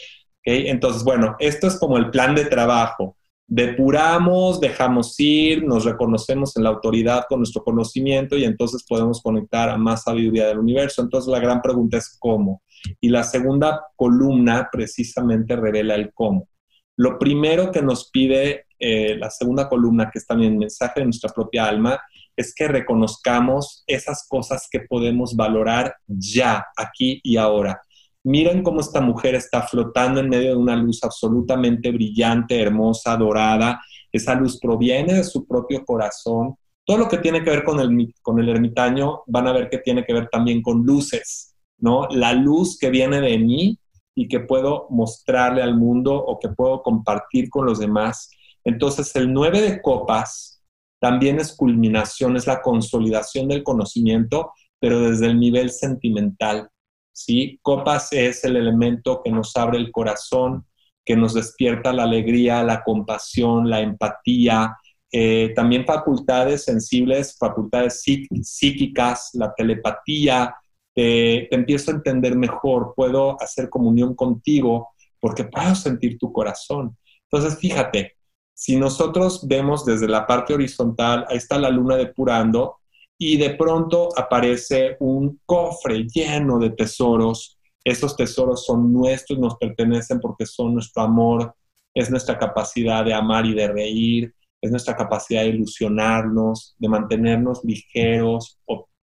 Entonces, 0.45 1.03
bueno, 1.03 1.35
esto 1.39 1.67
es 1.67 1.77
como 1.77 1.97
el 1.97 2.09
plan 2.09 2.35
de 2.35 2.45
trabajo. 2.45 3.17
Depuramos, 3.45 4.61
dejamos 4.61 5.19
ir, 5.19 5.65
nos 5.65 5.83
reconocemos 5.83 6.55
en 6.55 6.63
la 6.63 6.69
autoridad 6.69 7.25
con 7.27 7.39
nuestro 7.39 7.61
conocimiento 7.61 8.37
y 8.37 8.45
entonces 8.45 8.85
podemos 8.87 9.21
conectar 9.21 9.69
a 9.69 9.77
más 9.77 10.03
sabiduría 10.03 10.47
del 10.47 10.59
universo. 10.59 11.01
Entonces, 11.01 11.29
la 11.29 11.39
gran 11.39 11.61
pregunta 11.61 11.97
es 11.97 12.17
cómo. 12.17 12.61
Y 13.01 13.09
la 13.09 13.23
segunda 13.23 13.85
columna 13.97 14.69
precisamente 14.71 15.57
revela 15.57 15.95
el 15.95 16.13
cómo. 16.13 16.47
Lo 16.95 17.17
primero 17.17 17.71
que 17.71 17.81
nos 17.81 18.09
pide 18.11 18.65
eh, 18.85 19.15
la 19.17 19.29
segunda 19.29 19.69
columna, 19.69 20.09
que 20.11 20.19
es 20.19 20.27
también 20.27 20.57
mensaje 20.57 20.99
de 20.99 21.05
nuestra 21.05 21.29
propia 21.29 21.65
alma, 21.69 21.97
es 22.35 22.53
que 22.53 22.67
reconozcamos 22.67 23.85
esas 23.87 24.25
cosas 24.27 24.67
que 24.69 24.81
podemos 24.81 25.37
valorar 25.37 25.95
ya, 26.05 26.65
aquí 26.75 27.21
y 27.23 27.37
ahora. 27.37 27.81
Miren 28.25 28.61
cómo 28.61 28.81
esta 28.81 28.99
mujer 28.99 29.35
está 29.35 29.61
flotando 29.61 30.19
en 30.19 30.27
medio 30.27 30.49
de 30.49 30.57
una 30.57 30.75
luz 30.75 31.01
absolutamente 31.01 31.91
brillante, 31.91 32.59
hermosa, 32.59 33.15
dorada. 33.15 33.79
Esa 34.11 34.35
luz 34.35 34.59
proviene 34.59 35.13
de 35.13 35.23
su 35.23 35.47
propio 35.47 35.85
corazón, 35.85 36.55
Todo 36.85 36.97
lo 36.97 37.07
que 37.07 37.19
tiene 37.19 37.41
que 37.41 37.51
ver 37.51 37.63
con 37.63 37.79
el, 37.79 38.13
con 38.21 38.37
el 38.41 38.49
ermitaño 38.49 39.21
van 39.27 39.47
a 39.47 39.53
ver 39.53 39.69
que 39.69 39.77
tiene 39.77 40.03
que 40.03 40.11
ver 40.11 40.27
también 40.29 40.61
con 40.61 40.85
luces, 40.85 41.55
¿no? 41.77 42.09
La 42.09 42.33
luz 42.33 42.77
que 42.77 42.89
viene 42.89 43.21
de 43.21 43.37
mí 43.37 43.79
y 44.13 44.27
que 44.27 44.41
puedo 44.41 44.87
mostrarle 44.89 45.61
al 45.61 45.77
mundo 45.77 46.13
o 46.15 46.37
que 46.37 46.49
puedo 46.49 46.83
compartir 46.83 47.49
con 47.49 47.65
los 47.65 47.79
demás. 47.79 48.29
Entonces, 48.63 49.15
el 49.15 49.31
9 49.33 49.61
de 49.61 49.81
copas 49.81 50.61
también 50.99 51.39
es 51.39 51.55
culminación, 51.55 52.37
es 52.37 52.47
la 52.47 52.61
consolidación 52.61 53.47
del 53.47 53.63
conocimiento, 53.63 54.53
pero 54.79 55.01
desde 55.01 55.27
el 55.27 55.39
nivel 55.39 55.69
sentimental. 55.69 56.69
¿sí? 57.11 57.59
Copas 57.61 58.13
es 58.13 58.43
el 58.45 58.55
elemento 58.55 59.21
que 59.23 59.31
nos 59.31 59.55
abre 59.55 59.77
el 59.77 59.91
corazón, 59.91 60.65
que 61.05 61.15
nos 61.15 61.33
despierta 61.33 61.93
la 61.93 62.03
alegría, 62.03 62.63
la 62.63 62.83
compasión, 62.83 63.69
la 63.69 63.81
empatía, 63.81 64.77
eh, 65.11 65.53
también 65.55 65.85
facultades 65.85 66.63
sensibles, 66.63 67.37
facultades 67.37 68.01
psíquicas, 68.01 69.29
la 69.33 69.53
telepatía, 69.53 70.55
te 70.95 71.53
empiezo 71.53 71.91
a 71.91 71.95
entender 71.95 72.35
mejor, 72.35 72.93
puedo 72.95 73.41
hacer 73.41 73.69
comunión 73.69 74.15
contigo 74.15 74.89
porque 75.19 75.43
puedo 75.43 75.75
sentir 75.75 76.17
tu 76.17 76.31
corazón. 76.31 76.97
Entonces, 77.29 77.59
fíjate, 77.59 78.15
si 78.53 78.75
nosotros 78.75 79.47
vemos 79.47 79.85
desde 79.85 80.07
la 80.07 80.25
parte 80.27 80.53
horizontal, 80.53 81.25
ahí 81.29 81.37
está 81.37 81.57
la 81.57 81.69
luna 81.69 81.95
depurando, 81.95 82.77
y 83.17 83.37
de 83.37 83.51
pronto 83.51 84.09
aparece 84.17 84.97
un 84.99 85.39
cofre 85.45 86.05
lleno 86.07 86.59
de 86.59 86.71
tesoros. 86.71 87.57
Esos 87.83 88.15
tesoros 88.15 88.65
son 88.65 88.91
nuestros, 88.91 89.39
nos 89.39 89.55
pertenecen 89.57 90.19
porque 90.19 90.45
son 90.45 90.73
nuestro 90.73 91.03
amor, 91.03 91.55
es 91.93 92.09
nuestra 92.09 92.37
capacidad 92.37 93.05
de 93.05 93.13
amar 93.13 93.45
y 93.45 93.53
de 93.53 93.67
reír, 93.67 94.33
es 94.61 94.71
nuestra 94.71 94.95
capacidad 94.95 95.41
de 95.41 95.49
ilusionarnos, 95.49 96.75
de 96.77 96.87
mantenernos 96.89 97.61
ligeros, 97.63 98.59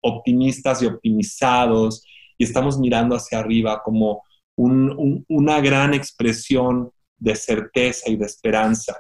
optimistas 0.00 0.82
y 0.82 0.86
optimizados, 0.86 2.04
y 2.38 2.44
estamos 2.44 2.78
mirando 2.78 3.16
hacia 3.16 3.38
arriba 3.38 3.82
como 3.82 4.22
una 4.56 5.60
gran 5.60 5.94
expresión 5.94 6.90
de 7.18 7.34
certeza 7.34 8.10
y 8.10 8.16
de 8.16 8.26
esperanza. 8.26 8.96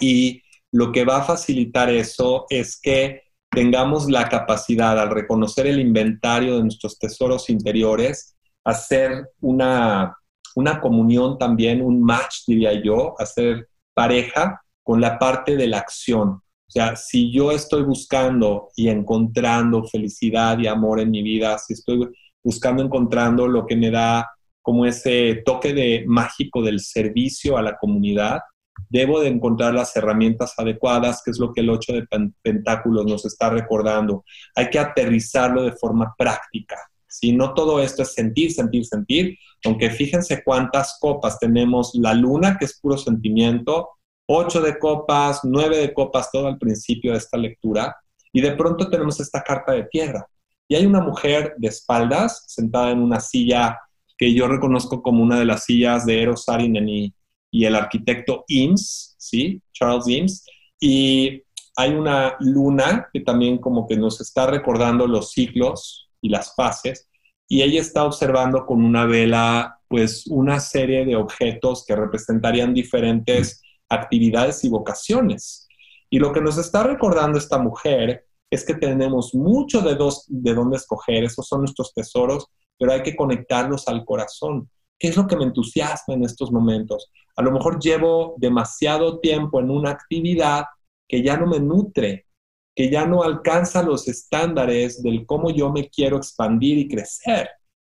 Y 0.00 0.42
lo 0.72 0.92
que 0.92 1.04
va 1.04 1.18
a 1.18 1.24
facilitar 1.24 1.90
eso 1.90 2.46
es 2.48 2.80
que 2.80 3.22
tengamos 3.50 4.10
la 4.10 4.28
capacidad 4.28 4.98
al 4.98 5.10
reconocer 5.10 5.66
el 5.66 5.80
inventario 5.80 6.56
de 6.56 6.62
nuestros 6.62 6.98
tesoros 6.98 7.48
interiores, 7.48 8.36
hacer 8.64 9.30
una, 9.40 10.16
una 10.56 10.80
comunión 10.80 11.38
también, 11.38 11.80
un 11.80 12.02
match, 12.02 12.40
diría 12.46 12.72
yo, 12.82 13.14
hacer 13.18 13.68
pareja 13.94 14.60
con 14.82 15.00
la 15.00 15.18
parte 15.18 15.56
de 15.56 15.68
la 15.68 15.78
acción. 15.78 16.28
O 16.28 16.70
sea, 16.70 16.96
si 16.96 17.32
yo 17.32 17.52
estoy 17.52 17.82
buscando 17.82 18.70
y 18.76 18.88
encontrando 18.88 19.84
felicidad 19.84 20.58
y 20.58 20.66
amor 20.66 21.00
en 21.00 21.10
mi 21.10 21.22
vida, 21.22 21.56
si 21.58 21.74
estoy 21.74 22.08
buscando, 22.42 22.82
encontrando 22.82 23.46
lo 23.46 23.66
que 23.66 23.76
me 23.76 23.90
da 23.90 24.28
como 24.62 24.84
ese 24.84 25.42
toque 25.44 25.72
de 25.72 26.04
mágico 26.06 26.60
del 26.60 26.80
servicio 26.80 27.56
a 27.56 27.62
la 27.62 27.76
comunidad, 27.76 28.40
debo 28.88 29.20
de 29.20 29.28
encontrar 29.28 29.74
las 29.74 29.94
herramientas 29.96 30.54
adecuadas, 30.56 31.22
que 31.24 31.30
es 31.30 31.38
lo 31.38 31.52
que 31.52 31.60
el 31.60 31.70
8 31.70 31.92
de 31.92 32.06
pentáculos 32.42 33.06
nos 33.06 33.24
está 33.24 33.50
recordando. 33.50 34.24
Hay 34.54 34.70
que 34.70 34.78
aterrizarlo 34.78 35.62
de 35.62 35.72
forma 35.72 36.14
práctica. 36.16 36.76
Si 37.08 37.32
no 37.32 37.54
todo 37.54 37.80
esto 37.80 38.02
es 38.02 38.12
sentir, 38.12 38.52
sentir, 38.52 38.84
sentir, 38.84 39.38
aunque 39.64 39.90
fíjense 39.90 40.42
cuántas 40.44 40.98
copas 41.00 41.38
tenemos, 41.38 41.92
la 41.94 42.12
luna, 42.14 42.56
que 42.58 42.66
es 42.66 42.78
puro 42.78 42.98
sentimiento, 42.98 43.90
8 44.28 44.60
de 44.60 44.78
copas, 44.78 45.40
9 45.44 45.78
de 45.78 45.94
copas, 45.94 46.30
todo 46.30 46.48
al 46.48 46.58
principio 46.58 47.12
de 47.12 47.18
esta 47.18 47.38
lectura, 47.38 47.96
y 48.32 48.40
de 48.40 48.52
pronto 48.52 48.90
tenemos 48.90 49.18
esta 49.20 49.42
carta 49.42 49.72
de 49.72 49.84
tierra. 49.84 50.26
Y 50.68 50.74
hay 50.74 50.84
una 50.84 51.00
mujer 51.00 51.54
de 51.56 51.68
espaldas, 51.68 52.44
sentada 52.48 52.90
en 52.90 53.00
una 53.00 53.20
silla 53.20 53.78
que 54.18 54.34
yo 54.34 54.48
reconozco 54.48 55.02
como 55.02 55.22
una 55.22 55.38
de 55.38 55.44
las 55.44 55.64
sillas 55.64 56.06
de 56.06 56.22
Eros 56.22 56.44
Saarinen 56.44 56.88
y 57.56 57.64
el 57.64 57.74
arquitecto 57.74 58.44
Eames, 58.48 59.16
¿sí? 59.16 59.62
Charles 59.72 60.06
Eames. 60.08 60.44
Y 60.78 61.42
hay 61.74 61.94
una 61.94 62.36
luna 62.38 63.08
que 63.10 63.20
también 63.20 63.56
como 63.56 63.88
que 63.88 63.96
nos 63.96 64.20
está 64.20 64.46
recordando 64.46 65.06
los 65.06 65.30
ciclos 65.30 66.10
y 66.20 66.28
las 66.28 66.54
fases, 66.54 67.08
y 67.48 67.62
ella 67.62 67.80
está 67.80 68.04
observando 68.04 68.66
con 68.66 68.84
una 68.84 69.06
vela 69.06 69.78
pues 69.88 70.26
una 70.26 70.60
serie 70.60 71.06
de 71.06 71.16
objetos 71.16 71.86
que 71.86 71.96
representarían 71.96 72.74
diferentes 72.74 73.62
actividades 73.88 74.62
y 74.64 74.68
vocaciones. 74.68 75.66
Y 76.10 76.18
lo 76.18 76.32
que 76.34 76.42
nos 76.42 76.58
está 76.58 76.82
recordando 76.82 77.38
esta 77.38 77.56
mujer 77.56 78.26
es 78.50 78.66
que 78.66 78.74
tenemos 78.74 79.34
mucho 79.34 79.80
de, 79.80 79.94
dos, 79.94 80.26
de 80.28 80.52
dónde 80.52 80.76
escoger, 80.76 81.24
esos 81.24 81.48
son 81.48 81.60
nuestros 81.60 81.94
tesoros, 81.94 82.48
pero 82.78 82.92
hay 82.92 83.02
que 83.02 83.16
conectarlos 83.16 83.88
al 83.88 84.04
corazón. 84.04 84.68
¿Qué 84.98 85.08
es 85.08 85.16
lo 85.16 85.26
que 85.26 85.36
me 85.36 85.44
entusiasma 85.44 86.14
en 86.14 86.24
estos 86.24 86.50
momentos? 86.50 87.10
A 87.36 87.42
lo 87.42 87.52
mejor 87.52 87.78
llevo 87.80 88.34
demasiado 88.38 89.20
tiempo 89.20 89.60
en 89.60 89.70
una 89.70 89.90
actividad 89.90 90.64
que 91.06 91.22
ya 91.22 91.36
no 91.36 91.46
me 91.46 91.60
nutre, 91.60 92.26
que 92.74 92.90
ya 92.90 93.06
no 93.06 93.22
alcanza 93.22 93.82
los 93.82 94.08
estándares 94.08 95.02
del 95.02 95.26
cómo 95.26 95.50
yo 95.50 95.70
me 95.70 95.88
quiero 95.88 96.16
expandir 96.16 96.78
y 96.78 96.88
crecer. 96.88 97.48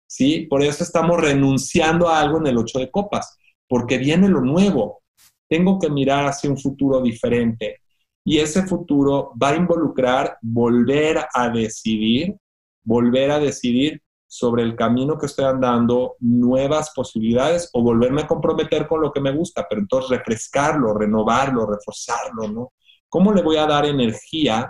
¿Sí? 0.06 0.46
Por 0.48 0.62
eso 0.62 0.82
estamos 0.82 1.20
renunciando 1.20 2.08
a 2.08 2.20
algo 2.20 2.38
en 2.38 2.46
el 2.46 2.58
ocho 2.58 2.78
de 2.78 2.90
copas, 2.90 3.36
porque 3.68 3.98
viene 3.98 4.28
lo 4.28 4.40
nuevo. 4.40 5.02
Tengo 5.48 5.78
que 5.78 5.90
mirar 5.90 6.26
hacia 6.26 6.50
un 6.50 6.58
futuro 6.58 7.00
diferente. 7.02 7.80
Y 8.24 8.38
ese 8.38 8.66
futuro 8.66 9.32
va 9.40 9.50
a 9.50 9.56
involucrar 9.56 10.38
volver 10.40 11.26
a 11.32 11.48
decidir, 11.50 12.36
volver 12.82 13.30
a 13.30 13.38
decidir 13.38 14.02
sobre 14.30 14.62
el 14.62 14.76
camino 14.76 15.16
que 15.16 15.24
estoy 15.24 15.46
andando 15.46 16.16
nuevas 16.20 16.92
posibilidades 16.94 17.70
o 17.72 17.82
volverme 17.82 18.22
a 18.22 18.26
comprometer 18.26 18.86
con 18.86 19.00
lo 19.00 19.10
que 19.10 19.22
me 19.22 19.32
gusta, 19.32 19.66
pero 19.68 19.80
entonces 19.80 20.10
refrescarlo, 20.10 20.92
renovarlo, 20.92 21.66
reforzarlo, 21.66 22.46
¿no? 22.46 22.72
¿Cómo 23.08 23.32
le 23.32 23.42
voy 23.42 23.56
a 23.56 23.66
dar 23.66 23.86
energía 23.86 24.68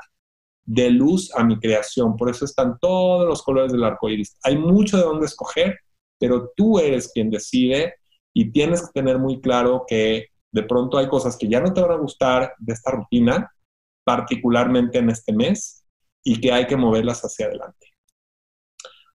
de 0.65 0.91
luz 0.91 1.35
a 1.35 1.43
mi 1.43 1.59
creación? 1.59 2.17
Por 2.17 2.31
eso 2.31 2.45
están 2.45 2.79
todos 2.81 3.27
los 3.27 3.43
colores 3.43 3.73
del 3.73 3.83
arco 3.83 4.09
iris. 4.09 4.39
Hay 4.45 4.57
mucho 4.57 4.97
de 4.97 5.03
dónde 5.03 5.27
escoger, 5.27 5.77
pero 6.21 6.53
tú 6.57 6.79
eres 6.79 7.11
quien 7.13 7.29
decide 7.29 7.97
y 8.33 8.53
tienes 8.53 8.83
que 8.83 8.93
tener 8.95 9.19
muy 9.19 9.41
claro 9.41 9.85
que 9.89 10.27
de 10.53 10.63
pronto 10.63 10.99
hay 10.99 11.09
cosas 11.09 11.37
que 11.37 11.49
ya 11.49 11.61
no 11.61 11.73
te 11.73 11.81
van 11.81 11.91
a 11.91 11.97
gustar 11.97 12.55
de 12.59 12.73
esta 12.73 12.93
rutina, 12.93 13.53
particularmente 14.05 14.99
en 14.99 15.11
este 15.11 15.33
mes, 15.33 15.85
y 16.23 16.41
que 16.41 16.53
hay 16.53 16.67
que 16.69 16.77
moverlas 16.77 17.23
hacia 17.23 17.47
adelante. 17.47 17.98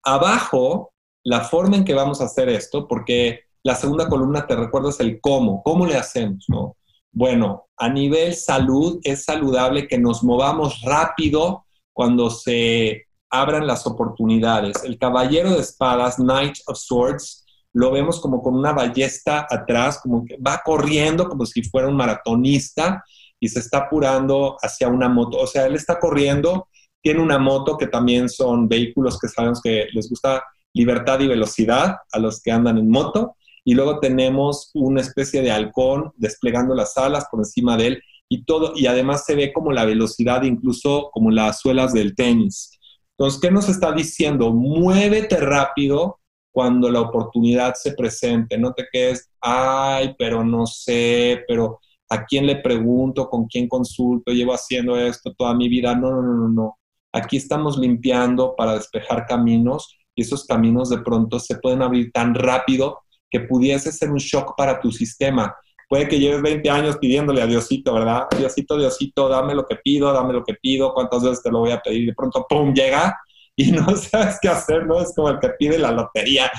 Abajo, 0.02 0.92
la 1.24 1.42
forma 1.42 1.76
en 1.76 1.84
que 1.84 1.94
vamos 1.94 2.20
a 2.20 2.24
hacer 2.24 2.48
esto, 2.48 2.88
porque 2.88 3.40
la 3.62 3.74
segunda 3.76 4.08
columna 4.08 4.46
te 4.46 4.56
recuerdas 4.56 5.00
el 5.00 5.20
cómo, 5.20 5.62
cómo 5.62 5.86
le 5.86 5.96
hacemos, 5.96 6.44
¿no? 6.48 6.76
Bueno, 7.12 7.66
a 7.76 7.88
nivel 7.88 8.34
salud 8.34 8.98
es 9.04 9.24
saludable 9.24 9.86
que 9.86 9.98
nos 9.98 10.24
movamos 10.24 10.80
rápido 10.82 11.66
cuando 11.92 12.30
se 12.30 13.06
abran 13.30 13.66
las 13.66 13.86
oportunidades. 13.86 14.82
El 14.82 14.98
caballero 14.98 15.50
de 15.50 15.60
espadas, 15.60 16.16
Knight 16.16 16.56
of 16.66 16.78
Swords, 16.78 17.44
lo 17.74 17.90
vemos 17.90 18.20
como 18.20 18.42
con 18.42 18.54
una 18.54 18.72
ballesta 18.72 19.46
atrás, 19.48 20.00
como 20.02 20.24
que 20.24 20.36
va 20.36 20.62
corriendo 20.64 21.28
como 21.28 21.46
si 21.46 21.62
fuera 21.62 21.88
un 21.88 21.96
maratonista 21.96 23.04
y 23.40 23.48
se 23.48 23.60
está 23.60 23.78
apurando 23.78 24.56
hacia 24.60 24.88
una 24.88 25.08
moto. 25.08 25.38
O 25.38 25.46
sea, 25.46 25.66
él 25.66 25.74
está 25.74 25.98
corriendo 25.98 26.68
tiene 27.02 27.20
una 27.20 27.38
moto 27.38 27.76
que 27.76 27.88
también 27.88 28.28
son 28.28 28.68
vehículos 28.68 29.18
que 29.18 29.28
sabemos 29.28 29.60
que 29.60 29.88
les 29.92 30.08
gusta 30.08 30.42
libertad 30.72 31.20
y 31.20 31.26
velocidad 31.26 31.96
a 32.12 32.18
los 32.18 32.40
que 32.40 32.52
andan 32.52 32.78
en 32.78 32.88
moto. 32.88 33.36
Y 33.64 33.74
luego 33.74 34.00
tenemos 34.00 34.70
una 34.74 35.00
especie 35.00 35.42
de 35.42 35.50
halcón 35.50 36.12
desplegando 36.16 36.74
las 36.74 36.96
alas 36.96 37.26
por 37.30 37.40
encima 37.40 37.76
de 37.76 37.86
él 37.88 38.02
y 38.28 38.44
todo. 38.44 38.72
Y 38.74 38.86
además 38.86 39.24
se 39.24 39.34
ve 39.34 39.52
como 39.52 39.72
la 39.72 39.84
velocidad, 39.84 40.42
incluso 40.42 41.10
como 41.12 41.30
las 41.30 41.60
suelas 41.60 41.92
del 41.92 42.14
tenis. 42.14 42.78
Entonces, 43.18 43.40
¿qué 43.40 43.50
nos 43.50 43.68
está 43.68 43.92
diciendo? 43.92 44.52
Muévete 44.52 45.36
rápido 45.36 46.18
cuando 46.50 46.90
la 46.90 47.00
oportunidad 47.00 47.74
se 47.74 47.92
presente. 47.92 48.58
No 48.58 48.72
te 48.72 48.86
quedes, 48.90 49.30
ay, 49.40 50.14
pero 50.18 50.44
no 50.44 50.66
sé, 50.66 51.44
pero 51.46 51.80
¿a 52.08 52.24
quién 52.24 52.46
le 52.46 52.56
pregunto? 52.56 53.28
¿Con 53.28 53.46
quién 53.46 53.68
consulto? 53.68 54.32
Llevo 54.32 54.52
haciendo 54.52 54.96
esto 54.96 55.32
toda 55.34 55.54
mi 55.54 55.68
vida. 55.68 55.94
No, 55.94 56.10
no, 56.10 56.22
no, 56.22 56.34
no, 56.34 56.48
no. 56.48 56.78
Aquí 57.12 57.36
estamos 57.36 57.78
limpiando 57.78 58.54
para 58.56 58.74
despejar 58.74 59.26
caminos 59.26 59.96
y 60.14 60.22
esos 60.22 60.44
caminos 60.44 60.90
de 60.90 60.98
pronto 60.98 61.38
se 61.38 61.56
pueden 61.56 61.82
abrir 61.82 62.10
tan 62.12 62.34
rápido 62.34 63.00
que 63.30 63.40
pudiese 63.40 63.92
ser 63.92 64.10
un 64.10 64.18
shock 64.18 64.54
para 64.56 64.80
tu 64.80 64.90
sistema. 64.92 65.54
Puede 65.88 66.08
que 66.08 66.18
lleves 66.18 66.40
20 66.42 66.70
años 66.70 66.96
pidiéndole 66.98 67.42
a 67.42 67.46
Diosito, 67.46 67.94
¿verdad? 67.94 68.26
Diosito, 68.36 68.78
Diosito, 68.78 69.28
dame 69.28 69.54
lo 69.54 69.66
que 69.66 69.76
pido, 69.76 70.12
dame 70.12 70.32
lo 70.32 70.44
que 70.44 70.54
pido, 70.54 70.94
cuántas 70.94 71.22
veces 71.22 71.42
te 71.42 71.50
lo 71.50 71.60
voy 71.60 71.70
a 71.70 71.80
pedir. 71.80 72.06
De 72.06 72.14
pronto, 72.14 72.46
¡pum!, 72.48 72.72
llega 72.72 73.14
y 73.56 73.72
no 73.72 73.94
sabes 73.96 74.38
qué 74.40 74.48
hacer, 74.48 74.86
¿no? 74.86 75.00
Es 75.00 75.14
como 75.14 75.28
el 75.28 75.38
que 75.38 75.50
pide 75.50 75.78
la 75.78 75.92
lotería. 75.92 76.50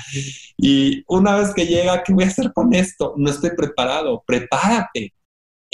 Y 0.56 1.02
una 1.08 1.36
vez 1.36 1.52
que 1.52 1.66
llega, 1.66 2.02
¿qué 2.02 2.12
voy 2.12 2.24
a 2.24 2.28
hacer 2.28 2.52
con 2.52 2.72
esto? 2.74 3.14
No 3.16 3.30
estoy 3.30 3.50
preparado. 3.56 4.22
Prepárate. 4.26 5.12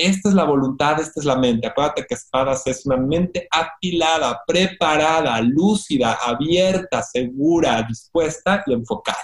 Esta 0.06 0.28
es 0.28 0.34
la 0.34 0.44
voluntad, 0.44 1.00
esta 1.00 1.20
es 1.20 1.26
la 1.26 1.36
mente. 1.36 1.66
Acuérdate 1.66 2.06
que 2.06 2.14
espadas 2.14 2.66
es 2.66 2.86
una 2.86 2.96
mente 2.96 3.46
afilada, 3.50 4.40
preparada, 4.46 5.40
lúcida, 5.40 6.18
abierta, 6.24 7.02
segura, 7.02 7.82
dispuesta 7.82 8.62
y 8.66 8.72
enfocada. 8.72 9.18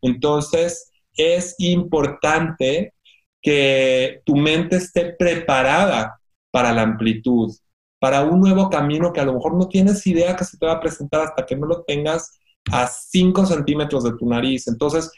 Entonces, 0.00 0.90
es 1.16 1.54
importante 1.58 2.94
que 3.40 4.22
tu 4.24 4.36
mente 4.36 4.76
esté 4.76 5.12
preparada 5.18 6.18
para 6.50 6.72
la 6.72 6.82
amplitud, 6.82 7.52
para 7.98 8.22
un 8.22 8.40
nuevo 8.40 8.70
camino 8.70 9.12
que 9.12 9.20
a 9.20 9.24
lo 9.24 9.34
mejor 9.34 9.54
no 9.54 9.68
tienes 9.68 10.06
idea 10.06 10.36
que 10.36 10.44
se 10.44 10.58
te 10.58 10.66
va 10.66 10.72
a 10.72 10.80
presentar 10.80 11.22
hasta 11.22 11.44
que 11.46 11.56
no 11.56 11.66
lo 11.66 11.82
tengas 11.82 12.38
a 12.70 12.86
5 12.86 13.46
centímetros 13.46 14.04
de 14.04 14.12
tu 14.16 14.28
nariz. 14.28 14.68
Entonces, 14.68 15.10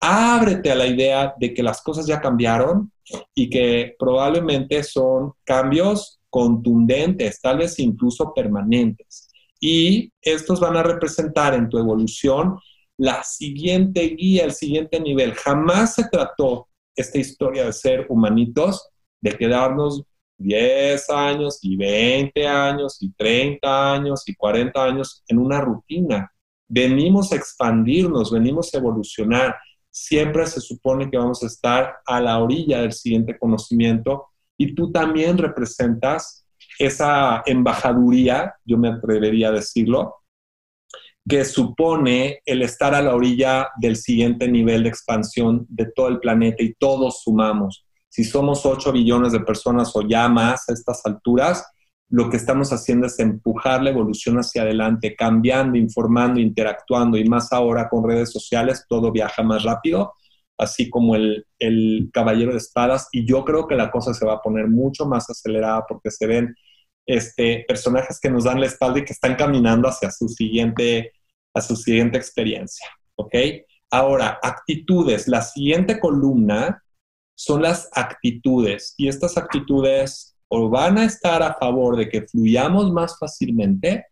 ábrete 0.00 0.70
a 0.70 0.74
la 0.74 0.86
idea 0.86 1.34
de 1.38 1.54
que 1.54 1.62
las 1.62 1.82
cosas 1.82 2.06
ya 2.06 2.20
cambiaron 2.20 2.92
y 3.34 3.48
que 3.48 3.94
probablemente 3.98 4.82
son 4.82 5.32
cambios 5.44 6.20
contundentes, 6.28 7.40
tal 7.40 7.58
vez 7.58 7.78
incluso 7.78 8.32
permanentes. 8.34 9.28
Y 9.60 10.12
estos 10.20 10.60
van 10.60 10.76
a 10.76 10.82
representar 10.82 11.54
en 11.54 11.68
tu 11.68 11.78
evolución 11.78 12.58
la 12.98 13.22
siguiente 13.22 14.02
guía, 14.08 14.44
el 14.44 14.52
siguiente 14.52 15.00
nivel. 15.00 15.34
Jamás 15.34 15.94
se 15.94 16.08
trató 16.08 16.68
esta 16.94 17.18
historia 17.18 17.64
de 17.64 17.72
ser 17.72 18.06
humanitos, 18.08 18.88
de 19.20 19.36
quedarnos 19.36 20.02
10 20.38 21.10
años 21.10 21.58
y 21.62 21.76
20 21.76 22.46
años 22.46 22.98
y 23.00 23.12
30 23.12 23.94
años 23.94 24.22
y 24.26 24.34
40 24.34 24.84
años 24.84 25.22
en 25.28 25.38
una 25.38 25.60
rutina. 25.60 26.30
Venimos 26.68 27.32
a 27.32 27.36
expandirnos, 27.36 28.30
venimos 28.30 28.74
a 28.74 28.78
evolucionar. 28.78 29.56
Siempre 29.98 30.46
se 30.46 30.60
supone 30.60 31.10
que 31.10 31.16
vamos 31.16 31.42
a 31.42 31.46
estar 31.46 32.00
a 32.04 32.20
la 32.20 32.38
orilla 32.38 32.82
del 32.82 32.92
siguiente 32.92 33.38
conocimiento 33.38 34.26
y 34.58 34.74
tú 34.74 34.92
también 34.92 35.38
representas 35.38 36.46
esa 36.78 37.42
embajaduría, 37.46 38.56
yo 38.62 38.76
me 38.76 38.90
atrevería 38.90 39.48
a 39.48 39.52
decirlo, 39.52 40.16
que 41.26 41.46
supone 41.46 42.40
el 42.44 42.60
estar 42.60 42.94
a 42.94 43.00
la 43.00 43.14
orilla 43.14 43.70
del 43.80 43.96
siguiente 43.96 44.48
nivel 44.48 44.82
de 44.82 44.90
expansión 44.90 45.64
de 45.70 45.86
todo 45.86 46.08
el 46.08 46.20
planeta 46.20 46.62
y 46.62 46.74
todos 46.74 47.22
sumamos. 47.22 47.86
Si 48.10 48.22
somos 48.22 48.66
8 48.66 48.92
billones 48.92 49.32
de 49.32 49.40
personas 49.40 49.96
o 49.96 50.02
ya 50.06 50.28
más 50.28 50.68
a 50.68 50.74
estas 50.74 51.06
alturas, 51.06 51.64
lo 52.08 52.30
que 52.30 52.36
estamos 52.36 52.72
haciendo 52.72 53.06
es 53.06 53.18
empujar 53.18 53.82
la 53.82 53.90
evolución 53.90 54.36
hacia 54.36 54.62
adelante, 54.62 55.16
cambiando, 55.16 55.76
informando, 55.76 56.40
interactuando 56.40 57.16
y 57.16 57.24
más 57.24 57.52
ahora 57.52 57.88
con 57.88 58.08
redes 58.08 58.30
sociales, 58.32 58.86
todo 58.88 59.10
viaja 59.10 59.42
más 59.42 59.64
rápido, 59.64 60.14
así 60.56 60.88
como 60.88 61.16
el, 61.16 61.46
el 61.58 62.10
caballero 62.12 62.52
de 62.52 62.58
espadas. 62.58 63.08
Y 63.12 63.26
yo 63.26 63.44
creo 63.44 63.66
que 63.66 63.74
la 63.74 63.90
cosa 63.90 64.14
se 64.14 64.24
va 64.24 64.34
a 64.34 64.42
poner 64.42 64.68
mucho 64.68 65.06
más 65.06 65.28
acelerada 65.28 65.84
porque 65.88 66.10
se 66.10 66.26
ven 66.26 66.54
este, 67.06 67.64
personajes 67.66 68.20
que 68.20 68.30
nos 68.30 68.44
dan 68.44 68.60
la 68.60 68.66
espalda 68.66 69.00
y 69.00 69.04
que 69.04 69.12
están 69.12 69.36
caminando 69.36 69.88
hacia 69.88 70.10
su 70.10 70.28
siguiente 70.28 71.12
a 71.54 71.60
su 71.62 71.74
siguiente 71.74 72.18
experiencia. 72.18 72.86
¿Ok? 73.16 73.34
Ahora, 73.90 74.38
actitudes. 74.42 75.26
La 75.26 75.40
siguiente 75.40 75.98
columna 75.98 76.82
son 77.34 77.62
las 77.62 77.88
actitudes 77.92 78.94
y 78.96 79.08
estas 79.08 79.36
actitudes 79.38 80.35
o 80.48 80.68
van 80.68 80.98
a 80.98 81.04
estar 81.04 81.42
a 81.42 81.54
favor 81.54 81.96
de 81.96 82.08
que 82.08 82.22
fluyamos 82.22 82.92
más 82.92 83.18
fácilmente 83.18 84.06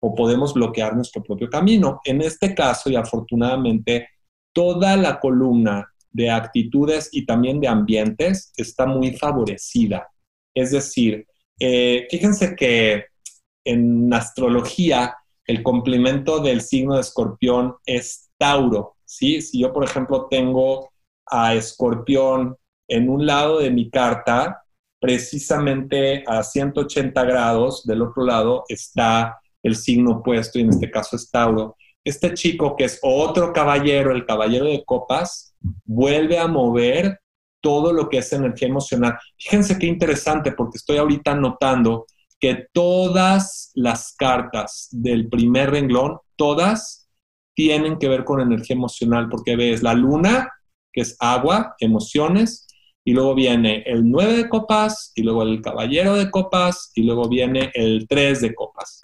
o 0.00 0.14
podemos 0.14 0.54
bloquear 0.54 0.94
nuestro 0.94 1.22
propio 1.22 1.48
camino. 1.48 2.00
En 2.04 2.20
este 2.22 2.54
caso, 2.54 2.90
y 2.90 2.96
afortunadamente, 2.96 4.08
toda 4.52 4.96
la 4.96 5.20
columna 5.20 5.86
de 6.10 6.30
actitudes 6.30 7.08
y 7.12 7.24
también 7.24 7.60
de 7.60 7.68
ambientes 7.68 8.52
está 8.56 8.86
muy 8.86 9.12
favorecida. 9.16 10.08
Es 10.54 10.72
decir, 10.72 11.26
eh, 11.58 12.06
fíjense 12.10 12.56
que 12.56 13.04
en 13.64 14.12
astrología 14.12 15.16
el 15.46 15.62
complemento 15.62 16.40
del 16.40 16.60
signo 16.60 16.94
de 16.94 17.02
escorpión 17.02 17.76
es 17.84 18.30
Tauro, 18.38 18.96
¿sí? 19.04 19.42
Si 19.42 19.60
yo, 19.60 19.72
por 19.72 19.84
ejemplo, 19.84 20.26
tengo 20.30 20.90
a 21.26 21.54
escorpión 21.54 22.56
en 22.88 23.08
un 23.08 23.26
lado 23.26 23.58
de 23.58 23.70
mi 23.70 23.90
carta, 23.90 24.62
precisamente 25.00 26.22
a 26.26 26.42
180 26.42 27.24
grados 27.24 27.84
del 27.84 28.02
otro 28.02 28.24
lado 28.24 28.64
está 28.68 29.40
el 29.62 29.74
signo 29.74 30.18
opuesto 30.18 30.58
y 30.58 30.62
en 30.62 30.70
este 30.70 30.90
caso 30.90 31.16
es 31.16 31.30
Tauro. 31.30 31.76
Este 32.04 32.34
chico 32.34 32.76
que 32.76 32.84
es 32.84 32.98
otro 33.02 33.52
caballero, 33.52 34.12
el 34.12 34.24
caballero 34.24 34.66
de 34.66 34.84
copas, 34.84 35.54
vuelve 35.84 36.38
a 36.38 36.46
mover 36.46 37.20
todo 37.60 37.92
lo 37.92 38.08
que 38.08 38.18
es 38.18 38.32
energía 38.32 38.68
emocional. 38.68 39.18
Fíjense 39.38 39.78
qué 39.78 39.86
interesante 39.86 40.52
porque 40.52 40.78
estoy 40.78 40.96
ahorita 40.96 41.34
notando 41.34 42.06
que 42.38 42.66
todas 42.72 43.70
las 43.74 44.14
cartas 44.16 44.88
del 44.90 45.28
primer 45.28 45.70
renglón, 45.70 46.18
todas 46.36 47.08
tienen 47.54 47.98
que 47.98 48.08
ver 48.08 48.24
con 48.24 48.40
energía 48.40 48.76
emocional, 48.76 49.28
porque 49.28 49.56
ves 49.56 49.82
la 49.82 49.92
luna, 49.92 50.50
que 50.92 51.02
es 51.02 51.16
agua, 51.20 51.74
emociones, 51.78 52.66
y 53.04 53.12
luego 53.12 53.34
viene 53.34 53.82
el 53.86 54.08
9 54.08 54.36
de 54.36 54.48
copas, 54.48 55.12
y 55.14 55.22
luego 55.22 55.42
el 55.42 55.60
caballero 55.60 56.14
de 56.14 56.30
copas, 56.30 56.92
y 56.94 57.02
luego 57.02 57.28
viene 57.28 57.70
el 57.74 58.06
3 58.08 58.40
de 58.40 58.54
copas. 58.54 59.00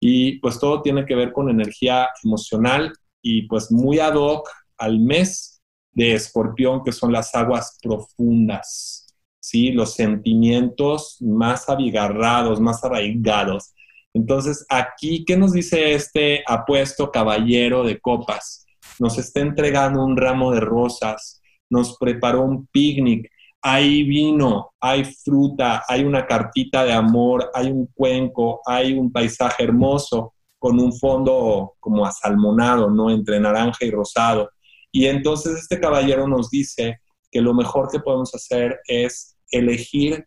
Y 0.00 0.38
pues 0.40 0.58
todo 0.58 0.82
tiene 0.82 1.06
que 1.06 1.14
ver 1.14 1.32
con 1.32 1.48
energía 1.48 2.08
emocional 2.24 2.92
y 3.22 3.42
pues 3.48 3.72
muy 3.72 3.98
ad 3.98 4.14
hoc 4.14 4.48
al 4.76 5.00
mes 5.00 5.60
de 5.92 6.14
escorpión, 6.14 6.84
que 6.84 6.92
son 6.92 7.12
las 7.12 7.34
aguas 7.34 7.78
profundas. 7.82 9.08
¿sí? 9.40 9.72
Los 9.72 9.94
sentimientos 9.94 11.16
más 11.20 11.68
abigarrados, 11.68 12.60
más 12.60 12.84
arraigados. 12.84 13.74
Entonces, 14.14 14.66
aquí, 14.68 15.24
¿qué 15.24 15.36
nos 15.36 15.52
dice 15.52 15.94
este 15.94 16.42
apuesto 16.46 17.10
caballero 17.10 17.82
de 17.82 18.00
copas? 18.00 18.66
Nos 18.98 19.18
está 19.18 19.40
entregando 19.40 20.04
un 20.04 20.16
ramo 20.16 20.52
de 20.52 20.60
rosas, 20.60 21.37
nos 21.70 21.96
preparó 21.98 22.42
un 22.42 22.66
picnic, 22.66 23.30
hay 23.60 24.04
vino, 24.04 24.70
hay 24.80 25.04
fruta, 25.04 25.82
hay 25.88 26.04
una 26.04 26.26
cartita 26.26 26.84
de 26.84 26.92
amor, 26.92 27.50
hay 27.54 27.70
un 27.70 27.86
cuenco, 27.94 28.60
hay 28.64 28.92
un 28.92 29.10
paisaje 29.10 29.64
hermoso 29.64 30.34
con 30.58 30.78
un 30.80 30.92
fondo 30.92 31.74
como 31.80 32.06
asalmonado, 32.06 32.90
¿no? 32.90 33.10
Entre 33.10 33.38
naranja 33.40 33.84
y 33.84 33.90
rosado. 33.90 34.50
Y 34.92 35.06
entonces 35.06 35.58
este 35.58 35.80
caballero 35.80 36.26
nos 36.26 36.50
dice 36.50 37.00
que 37.30 37.40
lo 37.40 37.54
mejor 37.54 37.88
que 37.90 38.00
podemos 38.00 38.34
hacer 38.34 38.80
es 38.86 39.36
elegir 39.50 40.26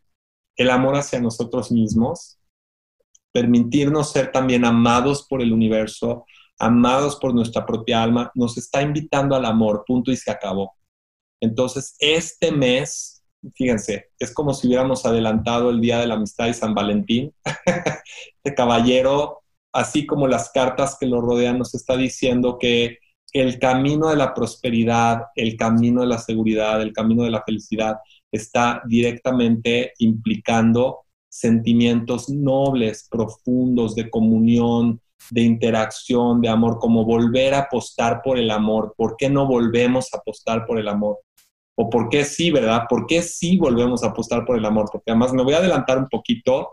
el 0.56 0.70
amor 0.70 0.96
hacia 0.96 1.20
nosotros 1.20 1.72
mismos, 1.72 2.38
permitirnos 3.32 4.12
ser 4.12 4.32
también 4.32 4.66
amados 4.66 5.26
por 5.28 5.42
el 5.42 5.54
universo, 5.54 6.26
amados 6.60 7.16
por 7.16 7.34
nuestra 7.34 7.66
propia 7.66 8.04
alma, 8.04 8.32
nos 8.36 8.58
está 8.58 8.82
invitando 8.82 9.36
al 9.36 9.46
amor, 9.46 9.84
punto 9.86 10.12
y 10.12 10.18
se 10.18 10.30
acabó. 10.30 10.74
Entonces, 11.42 11.96
este 12.00 12.52
mes, 12.52 13.24
fíjense, 13.56 14.10
es 14.20 14.34
como 14.34 14.54
si 14.54 14.68
hubiéramos 14.68 15.06
adelantado 15.06 15.72
el 15.72 15.82
Día 15.82 16.00
de 16.00 16.08
la 16.08 16.14
Amistad 16.14 16.48
y 16.48 16.54
San 16.54 16.74
Valentín. 16.74 17.34
este 18.44 18.56
caballero, 18.56 19.42
así 19.74 20.06
como 20.06 20.28
las 20.28 20.52
cartas 20.52 20.98
que 21.00 21.08
lo 21.08 21.20
rodean, 21.20 21.58
nos 21.58 21.74
está 21.74 21.98
diciendo 21.98 22.58
que 22.60 23.00
el 23.34 23.60
camino 23.60 24.10
de 24.10 24.18
la 24.18 24.34
prosperidad, 24.34 25.24
el 25.36 25.56
camino 25.56 26.02
de 26.02 26.08
la 26.08 26.18
seguridad, 26.18 26.82
el 26.82 26.94
camino 26.94 27.24
de 27.24 27.32
la 27.32 27.44
felicidad, 27.44 27.98
está 28.32 28.82
directamente 28.86 29.94
implicando 30.00 31.06
sentimientos 31.30 32.30
nobles, 32.30 33.08
profundos, 33.10 33.96
de 33.96 34.10
comunión, 34.10 35.00
de 35.30 35.42
interacción, 35.42 36.42
de 36.42 36.50
amor, 36.50 36.78
como 36.80 37.06
volver 37.06 37.54
a 37.54 37.60
apostar 37.60 38.22
por 38.22 38.38
el 38.38 38.52
amor. 38.52 38.94
¿Por 38.98 39.16
qué 39.18 39.30
no 39.30 39.48
volvemos 39.48 40.14
a 40.14 40.18
apostar 40.18 40.66
por 40.66 40.78
el 40.78 40.88
amor? 40.88 41.20
¿O 41.82 41.90
por 41.90 42.10
qué 42.10 42.24
sí, 42.24 42.52
verdad? 42.52 42.84
¿Por 42.88 43.08
qué 43.08 43.24
sí 43.24 43.58
volvemos 43.58 44.04
a 44.04 44.10
apostar 44.10 44.46
por 44.46 44.56
el 44.56 44.64
amor? 44.66 44.86
Porque 44.92 45.10
además 45.10 45.34
me 45.34 45.42
voy 45.42 45.56
a 45.56 45.58
adelantar 45.58 45.98
un 45.98 46.08
poquito, 46.08 46.70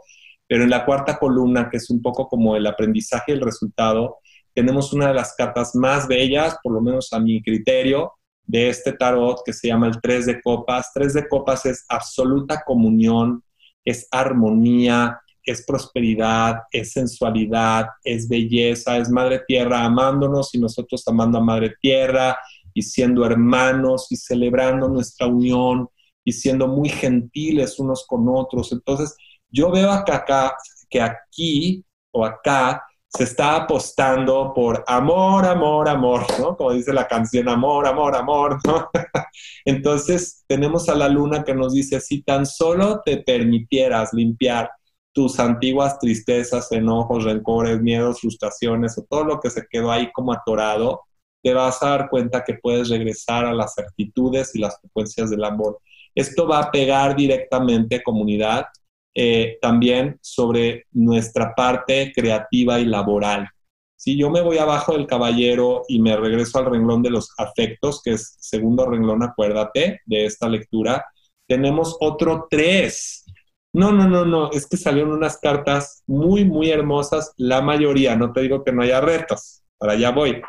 pero 0.47 0.65
en 0.65 0.69
la 0.69 0.85
cuarta 0.85 1.19
columna, 1.19 1.71
que 1.71 1.79
es 1.79 1.89
un 1.89 2.03
poco 2.03 2.29
como 2.29 2.57
el 2.57 2.67
aprendizaje 2.67 3.33
y 3.33 3.37
el 3.37 3.41
resultado, 3.41 4.19
tenemos 4.53 4.93
una 4.93 5.09
de 5.09 5.15
las 5.15 5.35
cartas 5.35 5.75
más 5.75 6.07
bellas, 6.09 6.59
por 6.63 6.75
lo 6.75 6.83
menos 6.83 7.11
a 7.15 7.21
mi 7.21 7.43
criterio, 7.43 8.13
de 8.45 8.69
este 8.69 8.93
tarot 8.93 9.41
que 9.47 9.55
se 9.55 9.69
llama 9.69 9.87
el 9.87 9.99
Tres 9.99 10.27
de 10.27 10.43
Copas. 10.43 10.91
Tres 10.93 11.15
de 11.15 11.27
Copas 11.27 11.65
es 11.65 11.87
absoluta 11.89 12.63
comunión, 12.67 13.43
es 13.87 14.07
armonía, 14.11 15.23
es 15.43 15.65
prosperidad, 15.65 16.65
es 16.71 16.93
sensualidad, 16.93 17.87
es 18.05 18.29
belleza, 18.29 18.99
es 18.99 19.09
Madre 19.09 19.41
Tierra 19.49 19.85
amándonos 19.85 20.55
y 20.55 20.59
nosotros 20.59 21.03
amando 21.09 21.39
a 21.39 21.43
Madre 21.43 21.77
Tierra 21.81 22.37
y 22.79 22.83
siendo 22.83 23.27
hermanos 23.27 24.07
y 24.11 24.17
celebrando 24.17 24.89
nuestra 24.89 25.27
unión 25.27 25.89
y 26.25 26.31
siendo 26.31 26.69
muy 26.69 26.89
gentiles 26.89 27.81
unos 27.81 28.07
con 28.07 28.29
otros. 28.29 28.71
Entonces, 28.71 29.17
yo 29.51 29.73
veo 29.73 29.91
acá, 29.91 30.17
acá 30.19 30.57
que 30.89 31.03
aquí 31.03 31.85
o 32.13 32.25
acá 32.25 32.85
se 33.09 33.25
está 33.25 33.57
apostando 33.57 34.53
por 34.55 34.85
amor, 34.87 35.45
amor, 35.47 35.89
amor, 35.89 36.25
¿no? 36.39 36.57
Como 36.57 36.73
dice 36.73 36.93
la 36.93 37.09
canción, 37.09 37.49
amor, 37.49 37.85
amor, 37.85 38.15
amor, 38.15 38.59
¿no? 38.65 38.89
Entonces 39.65 40.45
tenemos 40.47 40.89
a 40.89 40.95
la 40.95 41.09
luna 41.09 41.43
que 41.43 41.55
nos 41.55 41.73
dice, 41.73 41.99
si 41.99 42.23
tan 42.23 42.47
solo 42.47 43.01
te 43.05 43.17
permitieras 43.25 44.13
limpiar 44.13 44.71
tus 45.13 45.41
antiguas 45.41 45.99
tristezas, 45.99 46.71
enojos, 46.71 47.25
rencores, 47.25 47.81
miedos, 47.81 48.21
frustraciones 48.21 48.97
o 48.99 49.03
todo 49.03 49.25
lo 49.25 49.41
que 49.41 49.51
se 49.51 49.67
quedó 49.69 49.91
ahí 49.91 50.13
como 50.13 50.33
atorado, 50.33 51.08
te 51.43 51.55
vas 51.55 51.83
a 51.83 51.91
dar 51.91 52.09
cuenta 52.09 52.45
que 52.45 52.55
puedes 52.55 52.89
regresar 52.89 53.47
a 53.47 53.55
las 53.55 53.79
actitudes 53.79 54.55
y 54.55 54.61
las 54.61 54.81
frecuencias 54.81 55.31
del 55.31 55.45
amor. 55.45 55.79
Esto 56.15 56.47
va 56.49 56.61
a 56.61 56.71
pegar 56.71 57.15
directamente 57.15 58.03
comunidad 58.03 58.67
eh, 59.15 59.59
también 59.61 60.19
sobre 60.23 60.87
nuestra 60.93 61.55
parte 61.55 62.13
creativa 62.15 62.79
y 62.79 62.85
laboral. 62.85 63.49
Si 63.97 64.17
yo 64.17 64.31
me 64.31 64.43
voy 64.43 64.59
abajo 64.59 64.93
del 64.93 65.09
caballero 65.09 65.83
y 65.89 66.01
me 66.01 66.17
regreso 66.17 66.59
al 66.59 66.67
renglón 66.67 67.03
de 67.03 67.11
los 67.11 67.33
afectos, 67.37 68.01
que 68.03 68.13
es 68.13 68.37
segundo 68.39 68.87
renglón, 68.87 69.25
acuérdate 69.25 70.01
de 70.07 70.25
esta 70.25 70.49
lectura, 70.49 71.05
tenemos 71.49 71.97
otro 72.01 72.47
tres. 72.49 73.25
No, 73.73 73.91
no, 73.91 74.09
no, 74.09 74.25
no, 74.25 74.51
es 74.53 74.67
que 74.69 74.77
salieron 74.77 75.13
unas 75.13 75.39
cartas 75.39 76.05
muy, 76.07 76.45
muy 76.45 76.71
hermosas, 76.71 77.33
la 77.37 77.61
mayoría, 77.61 78.15
no 78.15 78.33
te 78.33 78.43
digo 78.43 78.63
que 78.63 78.73
no 78.73 78.83
haya 78.83 79.01
retos, 79.01 79.65
para 79.79 79.95
allá 79.95 80.11
voy, 80.11 80.41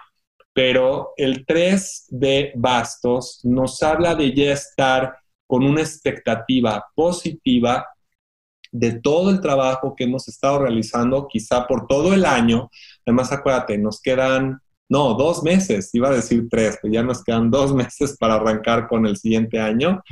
pero 0.54 1.14
el 1.18 1.46
tres 1.46 2.06
de 2.10 2.52
bastos 2.56 3.42
nos 3.44 3.82
habla 3.84 4.16
de 4.16 4.34
ya 4.34 4.54
estar 4.54 5.18
con 5.48 5.64
una 5.64 5.82
expectativa 5.82 6.86
positiva 6.96 7.86
de 8.72 9.00
todo 9.00 9.32
el 9.32 9.42
trabajo 9.42 9.96
que 9.96 10.04
hemos 10.04 10.28
estado 10.28 10.60
realizando, 10.60 11.28
quizá 11.28 11.66
por 11.66 11.88
todo 11.88 12.14
el 12.14 12.26
año. 12.26 12.70
Además, 13.06 13.32
acuérdate, 13.32 13.78
nos 13.78 14.02
quedan, 14.02 14.60
no, 14.88 15.16
dos 15.16 15.44
meses, 15.44 15.90
iba 15.94 16.10
a 16.10 16.14
decir 16.14 16.48
tres, 16.50 16.78
pero 16.82 16.94
ya 16.94 17.04
nos 17.04 17.24
quedan 17.24 17.50
dos 17.50 17.74
meses 17.76 18.16
para 18.18 18.36
arrancar 18.36 18.88
con 18.88 19.06
el 19.06 19.18
siguiente 19.18 19.60
año. 19.60 20.04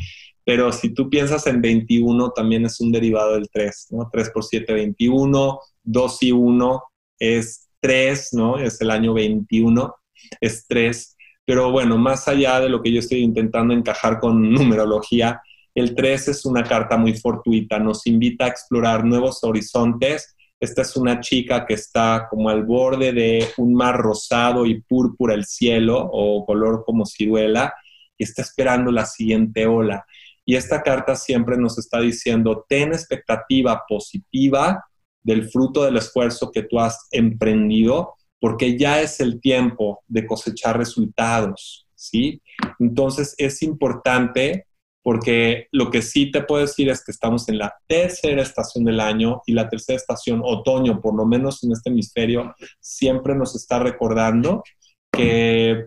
Pero 0.44 0.72
si 0.72 0.94
tú 0.94 1.10
piensas 1.10 1.46
en 1.48 1.62
21, 1.62 2.32
también 2.32 2.66
es 2.66 2.80
un 2.80 2.92
derivado 2.92 3.34
del 3.34 3.50
3, 3.52 3.88
¿no? 3.92 4.10
3 4.10 4.30
por 4.30 4.46
7, 4.46 4.74
21, 4.74 5.60
2 5.84 6.24
y 6.24 6.32
1 6.32 6.84
es 7.20 7.68
3, 7.82 8.30
¿no? 8.32 8.58
Es 8.58 8.80
el 8.80 8.92
año 8.92 9.14
21, 9.14 9.94
es 10.42 10.66
3. 10.68 11.18
Pero 11.46 11.72
bueno, 11.72 11.98
más 11.98 12.28
allá 12.28 12.60
de 12.60 12.70
lo 12.70 12.82
que 12.82 12.92
yo 12.92 13.00
estoy 13.00 13.20
intentando 13.20 13.74
encajar 13.74 14.20
con 14.20 14.42
numerología, 14.54 15.42
el 15.74 15.96
3 15.96 16.30
es 16.30 16.46
una 16.46 16.64
carta 16.64 16.98
muy 16.98 17.14
fortuita, 17.14 17.80
nos 17.80 18.08
invita 18.08 18.46
a 18.46 18.50
explorar 18.50 19.06
nuevos 19.06 19.44
horizontes. 19.44 20.36
Esta 20.60 20.82
es 20.82 20.98
una 20.98 21.20
chica 21.20 21.66
que 21.66 21.76
está 21.76 22.28
como 22.30 22.50
al 22.50 22.64
borde 22.64 23.14
de 23.14 23.48
un 23.58 23.76
mar 23.76 23.96
rosado 23.96 24.66
y 24.66 24.82
púrpura 24.82 25.36
el 25.36 25.46
cielo 25.46 26.00
o 26.12 26.46
color 26.46 26.84
como 26.84 27.06
ciruela 27.06 27.74
y 28.18 28.24
está 28.24 28.42
esperando 28.42 28.92
la 28.92 29.06
siguiente 29.06 29.68
ola. 29.68 30.04
Y 30.46 30.56
esta 30.56 30.82
carta 30.82 31.16
siempre 31.16 31.58
nos 31.58 31.78
está 31.78 32.00
diciendo, 32.00 32.66
ten 32.68 32.94
expectativa 32.94 33.84
positiva 33.88 34.84
del 35.22 35.50
fruto 35.50 35.84
del 35.84 35.98
esfuerzo 35.98 36.52
que 36.52 36.64
tú 36.64 36.80
has 36.80 37.08
emprendido, 37.12 38.16
porque 38.40 38.78
ya 38.78 39.02
es 39.02 39.20
el 39.20 39.40
tiempo 39.42 40.04
de 40.08 40.26
cosechar 40.26 40.78
resultados, 40.78 41.88
¿sí? 41.96 42.42
Entonces 42.80 43.36
es 43.38 43.64
importante 43.64 44.68
porque 45.08 45.68
lo 45.72 45.90
que 45.90 46.02
sí 46.02 46.32
te 46.32 46.42
puedo 46.42 46.62
decir 46.64 46.90
es 46.90 47.02
que 47.02 47.12
estamos 47.12 47.48
en 47.48 47.58
la 47.58 47.74
tercera 47.88 48.42
estación 48.42 48.84
del 48.84 49.00
año 49.00 49.42
y 49.46 49.54
la 49.54 49.70
tercera 49.70 49.96
estación, 49.96 50.42
otoño, 50.44 51.00
por 51.00 51.16
lo 51.16 51.26
menos 51.26 51.64
en 51.64 51.72
este 51.72 51.90
hemisferio, 51.90 52.54
siempre 52.82 53.34
nos 53.34 53.56
está 53.56 53.80
recordando 53.80 54.64
que, 55.10 55.86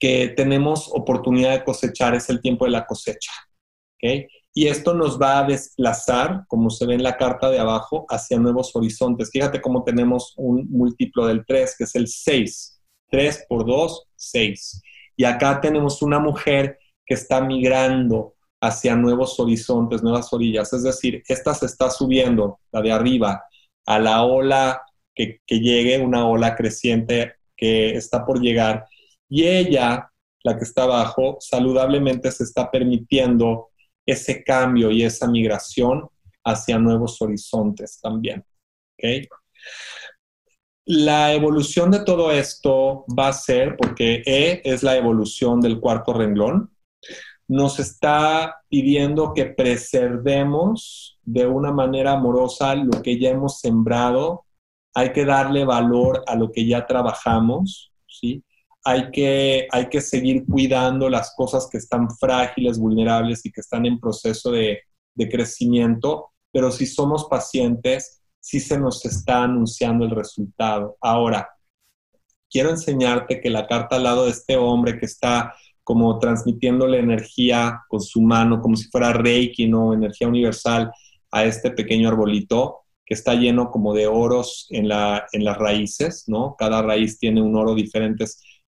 que 0.00 0.34
tenemos 0.36 0.90
oportunidad 0.92 1.52
de 1.52 1.62
cosechar, 1.62 2.16
es 2.16 2.28
el 2.28 2.40
tiempo 2.40 2.64
de 2.64 2.72
la 2.72 2.86
cosecha. 2.86 3.30
¿okay? 3.94 4.26
Y 4.58 4.68
esto 4.68 4.94
nos 4.94 5.20
va 5.20 5.40
a 5.40 5.44
desplazar, 5.44 6.46
como 6.48 6.70
se 6.70 6.86
ve 6.86 6.94
en 6.94 7.02
la 7.02 7.18
carta 7.18 7.50
de 7.50 7.58
abajo, 7.58 8.06
hacia 8.08 8.38
nuevos 8.38 8.74
horizontes. 8.74 9.30
Fíjate 9.30 9.60
cómo 9.60 9.84
tenemos 9.84 10.32
un 10.38 10.66
múltiplo 10.70 11.26
del 11.26 11.44
3, 11.44 11.74
que 11.76 11.84
es 11.84 11.94
el 11.94 12.08
6. 12.08 12.80
3 13.10 13.44
por 13.50 13.66
2, 13.66 14.08
6. 14.16 14.80
Y 15.14 15.24
acá 15.24 15.60
tenemos 15.60 16.00
una 16.00 16.18
mujer 16.20 16.78
que 17.04 17.12
está 17.12 17.42
migrando 17.42 18.32
hacia 18.58 18.96
nuevos 18.96 19.38
horizontes, 19.38 20.02
nuevas 20.02 20.32
orillas. 20.32 20.72
Es 20.72 20.84
decir, 20.84 21.22
esta 21.28 21.52
se 21.52 21.66
está 21.66 21.90
subiendo, 21.90 22.60
la 22.72 22.80
de 22.80 22.92
arriba, 22.92 23.44
a 23.84 23.98
la 23.98 24.24
ola 24.24 24.80
que, 25.14 25.42
llegue, 25.48 25.98
una 25.98 26.26
ola 26.26 26.56
creciente 26.56 27.34
que 27.54 27.90
está 27.94 28.24
por 28.24 28.40
llegar. 28.40 28.86
Y 29.28 29.44
ella, 29.44 30.10
la 30.42 30.56
que 30.56 30.64
está 30.64 30.84
abajo, 30.84 31.36
saludablemente 31.40 32.32
se 32.32 32.44
está 32.44 32.70
permitiendo 32.70 33.68
ese 34.06 34.42
cambio 34.44 34.90
y 34.90 35.02
esa 35.02 35.26
migración 35.28 36.08
hacia 36.44 36.78
nuevos 36.78 37.20
horizontes 37.20 38.00
también. 38.00 38.44
La 40.84 41.34
evolución 41.34 41.90
de 41.90 42.04
todo 42.04 42.30
esto 42.30 43.04
va 43.06 43.28
a 43.28 43.32
ser, 43.32 43.76
porque 43.76 44.22
E 44.24 44.62
es 44.64 44.84
la 44.84 44.96
evolución 44.96 45.60
del 45.60 45.80
cuarto 45.80 46.12
renglón, 46.12 46.70
nos 47.48 47.78
está 47.80 48.62
pidiendo 48.68 49.32
que 49.34 49.46
preservemos 49.46 51.18
de 51.22 51.46
una 51.46 51.72
manera 51.72 52.12
amorosa 52.12 52.74
lo 52.74 53.02
que 53.02 53.18
ya 53.18 53.30
hemos 53.30 53.60
sembrado. 53.60 54.44
Hay 54.94 55.12
que 55.12 55.24
darle 55.24 55.64
valor 55.64 56.24
a 56.26 56.36
lo 56.36 56.50
que 56.50 56.66
ya 56.66 56.86
trabajamos, 56.86 57.92
¿sí? 58.06 58.42
Hay 58.88 59.10
que, 59.10 59.66
hay 59.72 59.88
que 59.88 60.00
seguir 60.00 60.44
cuidando 60.46 61.10
las 61.10 61.34
cosas 61.34 61.68
que 61.70 61.78
están 61.78 62.08
frágiles, 62.10 62.78
vulnerables 62.78 63.44
y 63.44 63.50
que 63.50 63.60
están 63.60 63.84
en 63.84 63.98
proceso 63.98 64.52
de, 64.52 64.80
de 65.14 65.28
crecimiento, 65.28 66.30
pero 66.52 66.70
si 66.70 66.86
somos 66.86 67.24
pacientes, 67.24 68.22
sí 68.38 68.60
se 68.60 68.78
nos 68.78 69.04
está 69.04 69.42
anunciando 69.42 70.04
el 70.04 70.12
resultado. 70.12 70.96
Ahora, 71.00 71.48
quiero 72.48 72.70
enseñarte 72.70 73.40
que 73.40 73.50
la 73.50 73.66
carta 73.66 73.96
al 73.96 74.04
lado 74.04 74.24
de 74.24 74.30
este 74.30 74.56
hombre 74.56 74.98
que 74.98 75.06
está 75.06 75.52
como 75.82 76.18
transmitiéndole 76.18 76.98
energía 76.98 77.82
con 77.88 78.00
su 78.00 78.20
mano, 78.20 78.60
como 78.60 78.76
si 78.76 78.88
fuera 78.88 79.12
Reiki, 79.12 79.68
¿no? 79.68 79.94
Energía 79.94 80.28
universal 80.28 80.92
a 81.30 81.44
este 81.44 81.70
pequeño 81.70 82.08
arbolito 82.08 82.80
que 83.04 83.14
está 83.14 83.34
lleno 83.34 83.70
como 83.70 83.94
de 83.94 84.08
oros 84.08 84.66
en, 84.70 84.88
la, 84.88 85.26
en 85.32 85.44
las 85.44 85.56
raíces, 85.56 86.24
¿no? 86.26 86.56
Cada 86.58 86.82
raíz 86.82 87.18
tiene 87.20 87.40
un 87.40 87.54
oro 87.54 87.74
diferente. 87.74 88.24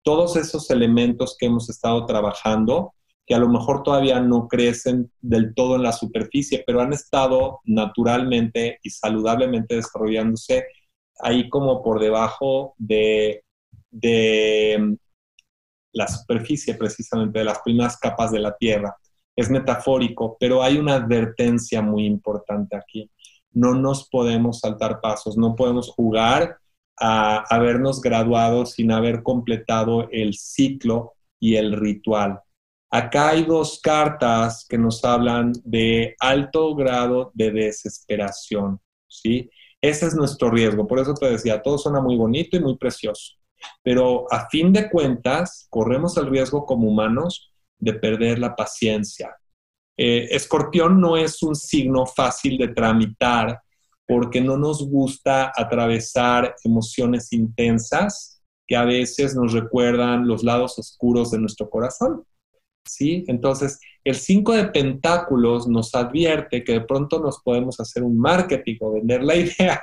Todos 0.05 0.35
esos 0.35 0.69
elementos 0.69 1.35
que 1.35 1.47
hemos 1.47 1.67
estado 1.67 2.05
trabajando, 2.05 2.93
que 3.25 3.33
a 3.33 3.39
lo 3.39 3.49
mejor 3.49 3.81
todavía 3.81 4.19
no 4.19 4.47
crecen 4.47 5.11
del 5.19 5.55
todo 5.55 5.77
en 5.77 5.81
la 5.81 5.91
superficie, 5.91 6.63
pero 6.63 6.79
han 6.79 6.93
estado 6.93 7.59
naturalmente 7.63 8.77
y 8.83 8.91
saludablemente 8.91 9.77
desarrollándose 9.77 10.67
ahí 11.21 11.49
como 11.49 11.81
por 11.81 11.99
debajo 11.99 12.75
de, 12.77 13.43
de 13.89 14.95
la 15.91 16.07
superficie 16.07 16.75
precisamente 16.75 17.39
de 17.39 17.45
las 17.45 17.61
primeras 17.63 17.97
capas 17.97 18.31
de 18.31 18.41
la 18.41 18.55
Tierra. 18.55 18.95
Es 19.35 19.49
metafórico, 19.49 20.37
pero 20.39 20.61
hay 20.61 20.77
una 20.77 20.93
advertencia 20.93 21.81
muy 21.81 22.05
importante 22.05 22.77
aquí. 22.77 23.09
No 23.53 23.73
nos 23.73 24.07
podemos 24.07 24.59
saltar 24.59 25.01
pasos, 25.01 25.35
no 25.35 25.55
podemos 25.55 25.89
jugar 25.89 26.59
a 26.99 27.43
habernos 27.53 28.01
graduado 28.01 28.65
sin 28.65 28.91
haber 28.91 29.23
completado 29.23 30.09
el 30.11 30.33
ciclo 30.33 31.13
y 31.39 31.55
el 31.55 31.73
ritual. 31.73 32.39
Acá 32.89 33.29
hay 33.29 33.43
dos 33.43 33.79
cartas 33.81 34.65
que 34.69 34.77
nos 34.77 35.03
hablan 35.03 35.51
de 35.63 36.15
alto 36.19 36.75
grado 36.75 37.31
de 37.33 37.51
desesperación, 37.51 38.79
¿sí? 39.07 39.49
Ese 39.81 40.05
es 40.07 40.15
nuestro 40.15 40.49
riesgo. 40.49 40.87
Por 40.87 40.99
eso 40.99 41.13
te 41.13 41.29
decía, 41.29 41.61
todo 41.61 41.77
suena 41.77 41.99
muy 41.99 42.15
bonito 42.15 42.55
y 42.55 42.61
muy 42.61 42.77
precioso. 42.77 43.33
Pero 43.83 44.31
a 44.31 44.47
fin 44.49 44.71
de 44.71 44.89
cuentas, 44.89 45.67
corremos 45.69 46.17
el 46.17 46.27
riesgo 46.27 46.65
como 46.65 46.87
humanos 46.87 47.51
de 47.77 47.93
perder 47.93 48.39
la 48.39 48.55
paciencia. 48.55 49.35
Eh, 49.97 50.27
escorpión 50.31 50.99
no 50.99 51.17
es 51.17 51.41
un 51.43 51.55
signo 51.55 52.05
fácil 52.05 52.57
de 52.57 52.69
tramitar 52.69 53.61
porque 54.07 54.41
no 54.41 54.57
nos 54.57 54.87
gusta 54.87 55.51
atravesar 55.55 56.55
emociones 56.63 57.33
intensas 57.33 58.41
que 58.67 58.75
a 58.75 58.85
veces 58.85 59.35
nos 59.35 59.53
recuerdan 59.53 60.27
los 60.27 60.43
lados 60.43 60.77
oscuros 60.79 61.31
de 61.31 61.39
nuestro 61.39 61.69
corazón. 61.69 62.23
¿Sí? 62.87 63.23
Entonces, 63.27 63.79
el 64.03 64.15
5 64.15 64.53
de 64.53 64.65
pentáculos 64.65 65.67
nos 65.67 65.95
advierte 65.95 66.63
que 66.63 66.73
de 66.73 66.81
pronto 66.81 67.19
nos 67.19 67.41
podemos 67.41 67.79
hacer 67.79 68.03
un 68.03 68.17
marketing 68.17 68.75
o 68.81 68.93
vender 68.93 69.23
la 69.23 69.35
idea 69.35 69.81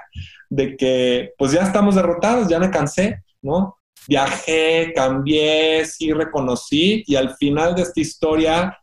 de 0.48 0.76
que 0.76 1.32
pues 1.36 1.52
ya 1.52 1.62
estamos 1.62 1.96
derrotados, 1.96 2.48
ya 2.48 2.60
me 2.60 2.70
cansé, 2.70 3.22
¿no? 3.42 3.78
Viajé, 4.06 4.92
cambié, 4.94 5.84
sí 5.84 6.12
reconocí 6.12 7.02
y 7.06 7.16
al 7.16 7.36
final 7.36 7.74
de 7.74 7.82
esta 7.82 8.00
historia, 8.00 8.78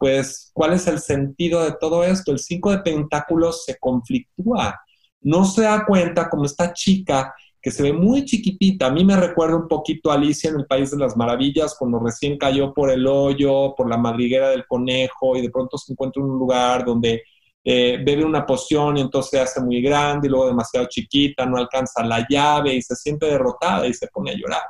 pues, 0.00 0.50
¿cuál 0.52 0.72
es 0.72 0.88
el 0.88 0.98
sentido 0.98 1.62
de 1.62 1.76
todo 1.78 2.02
esto? 2.02 2.32
El 2.32 2.40
cinco 2.40 2.72
de 2.72 2.78
pentáculos 2.78 3.64
se 3.64 3.78
conflictúa 3.78 4.80
no 5.22 5.44
se 5.44 5.62
da 5.62 5.84
cuenta 5.84 6.28
como 6.28 6.44
esta 6.44 6.72
chica 6.72 7.34
que 7.60 7.70
se 7.70 7.82
ve 7.82 7.92
muy 7.92 8.24
chiquitita. 8.24 8.86
A 8.86 8.90
mí 8.90 9.04
me 9.04 9.16
recuerda 9.16 9.56
un 9.56 9.68
poquito 9.68 10.10
a 10.10 10.14
Alicia 10.14 10.48
en 10.50 10.60
el 10.60 10.66
País 10.66 10.90
de 10.90 10.96
las 10.96 11.16
Maravillas, 11.16 11.76
cuando 11.78 11.98
recién 11.98 12.38
cayó 12.38 12.72
por 12.72 12.90
el 12.90 13.06
hoyo, 13.06 13.74
por 13.76 13.88
la 13.88 13.98
madriguera 13.98 14.48
del 14.48 14.66
conejo, 14.66 15.36
y 15.36 15.42
de 15.42 15.50
pronto 15.50 15.76
se 15.76 15.92
encuentra 15.92 16.22
en 16.22 16.30
un 16.30 16.38
lugar 16.38 16.84
donde 16.84 17.22
eh, 17.62 17.98
bebe 18.02 18.24
una 18.24 18.46
poción 18.46 18.96
y 18.96 19.02
entonces 19.02 19.30
se 19.30 19.40
hace 19.40 19.60
muy 19.60 19.82
grande 19.82 20.26
y 20.26 20.30
luego 20.30 20.46
demasiado 20.46 20.86
chiquita, 20.88 21.44
no 21.44 21.58
alcanza 21.58 22.02
la 22.02 22.26
llave 22.26 22.74
y 22.74 22.80
se 22.80 22.96
siente 22.96 23.26
derrotada 23.26 23.86
y 23.86 23.92
se 23.92 24.08
pone 24.08 24.30
a 24.30 24.34
llorar. 24.34 24.62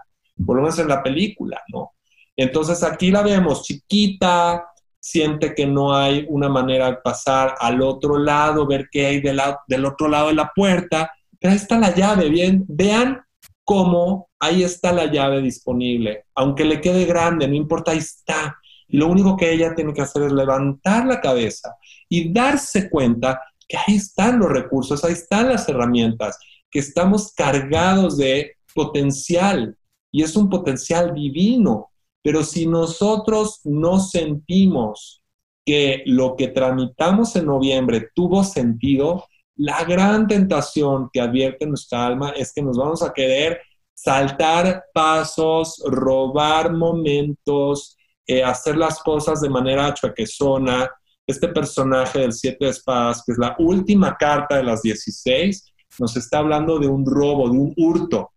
Por 0.44 0.56
lo 0.56 0.62
menos 0.62 0.78
en 0.80 0.88
la 0.88 1.00
película, 1.00 1.62
¿no? 1.68 1.92
Entonces 2.36 2.82
aquí 2.82 3.12
la 3.12 3.22
vemos 3.22 3.62
chiquita, 3.62 4.69
siente 5.00 5.54
que 5.54 5.66
no 5.66 5.94
hay 5.94 6.26
una 6.28 6.48
manera 6.48 6.90
de 6.90 6.98
pasar 6.98 7.54
al 7.58 7.82
otro 7.82 8.18
lado, 8.18 8.66
ver 8.66 8.88
qué 8.90 9.06
hay 9.06 9.20
del, 9.20 9.40
del 9.66 9.86
otro 9.86 10.08
lado 10.08 10.28
de 10.28 10.34
la 10.34 10.52
puerta, 10.54 11.10
pero 11.38 11.52
ahí 11.52 11.56
está 11.56 11.78
la 11.78 11.94
llave, 11.94 12.28
bien, 12.28 12.64
vean 12.68 13.20
cómo 13.64 14.30
ahí 14.38 14.62
está 14.62 14.92
la 14.92 15.06
llave 15.06 15.40
disponible, 15.40 16.24
aunque 16.34 16.64
le 16.64 16.80
quede 16.80 17.04
grande, 17.04 17.46
no 17.46 17.54
importa, 17.54 17.92
ahí 17.92 17.98
está. 17.98 18.56
Y 18.88 18.96
lo 18.96 19.06
único 19.06 19.36
que 19.36 19.52
ella 19.52 19.74
tiene 19.74 19.94
que 19.94 20.02
hacer 20.02 20.22
es 20.22 20.32
levantar 20.32 21.06
la 21.06 21.20
cabeza 21.20 21.76
y 22.08 22.32
darse 22.32 22.90
cuenta 22.90 23.40
que 23.68 23.76
ahí 23.76 23.96
están 23.96 24.40
los 24.40 24.50
recursos, 24.50 25.04
ahí 25.04 25.12
están 25.12 25.48
las 25.48 25.68
herramientas, 25.68 26.38
que 26.70 26.80
estamos 26.80 27.32
cargados 27.32 28.16
de 28.16 28.56
potencial 28.74 29.76
y 30.10 30.22
es 30.22 30.34
un 30.34 30.48
potencial 30.48 31.14
divino. 31.14 31.89
Pero 32.22 32.44
si 32.44 32.66
nosotros 32.66 33.60
no 33.64 33.98
sentimos 34.00 35.22
que 35.64 36.02
lo 36.06 36.36
que 36.36 36.48
tramitamos 36.48 37.36
en 37.36 37.46
noviembre 37.46 38.08
tuvo 38.14 38.44
sentido, 38.44 39.24
la 39.56 39.84
gran 39.84 40.26
tentación 40.26 41.10
que 41.12 41.20
advierte 41.20 41.66
nuestra 41.66 42.06
alma 42.06 42.30
es 42.30 42.52
que 42.52 42.62
nos 42.62 42.78
vamos 42.78 43.02
a 43.02 43.12
querer 43.12 43.60
saltar 43.94 44.84
pasos, 44.94 45.82
robar 45.86 46.72
momentos, 46.72 47.96
eh, 48.26 48.42
hacer 48.42 48.76
las 48.76 49.02
cosas 49.02 49.40
de 49.40 49.50
manera 49.50 49.92
chuequezona. 49.92 50.90
Este 51.26 51.48
personaje 51.48 52.20
del 52.20 52.32
Siete 52.32 52.64
de 52.64 52.70
Espadas, 52.70 53.22
que 53.24 53.32
es 53.32 53.38
la 53.38 53.54
última 53.58 54.16
carta 54.16 54.56
de 54.56 54.64
las 54.64 54.82
16, 54.82 55.72
nos 55.98 56.16
está 56.16 56.38
hablando 56.38 56.78
de 56.78 56.88
un 56.88 57.04
robo, 57.04 57.50
de 57.50 57.58
un 57.58 57.74
hurto. 57.76 58.30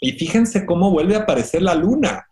Y 0.00 0.12
fíjense 0.12 0.64
cómo 0.64 0.90
vuelve 0.90 1.16
a 1.16 1.20
aparecer 1.20 1.62
la 1.62 1.74
luna, 1.74 2.24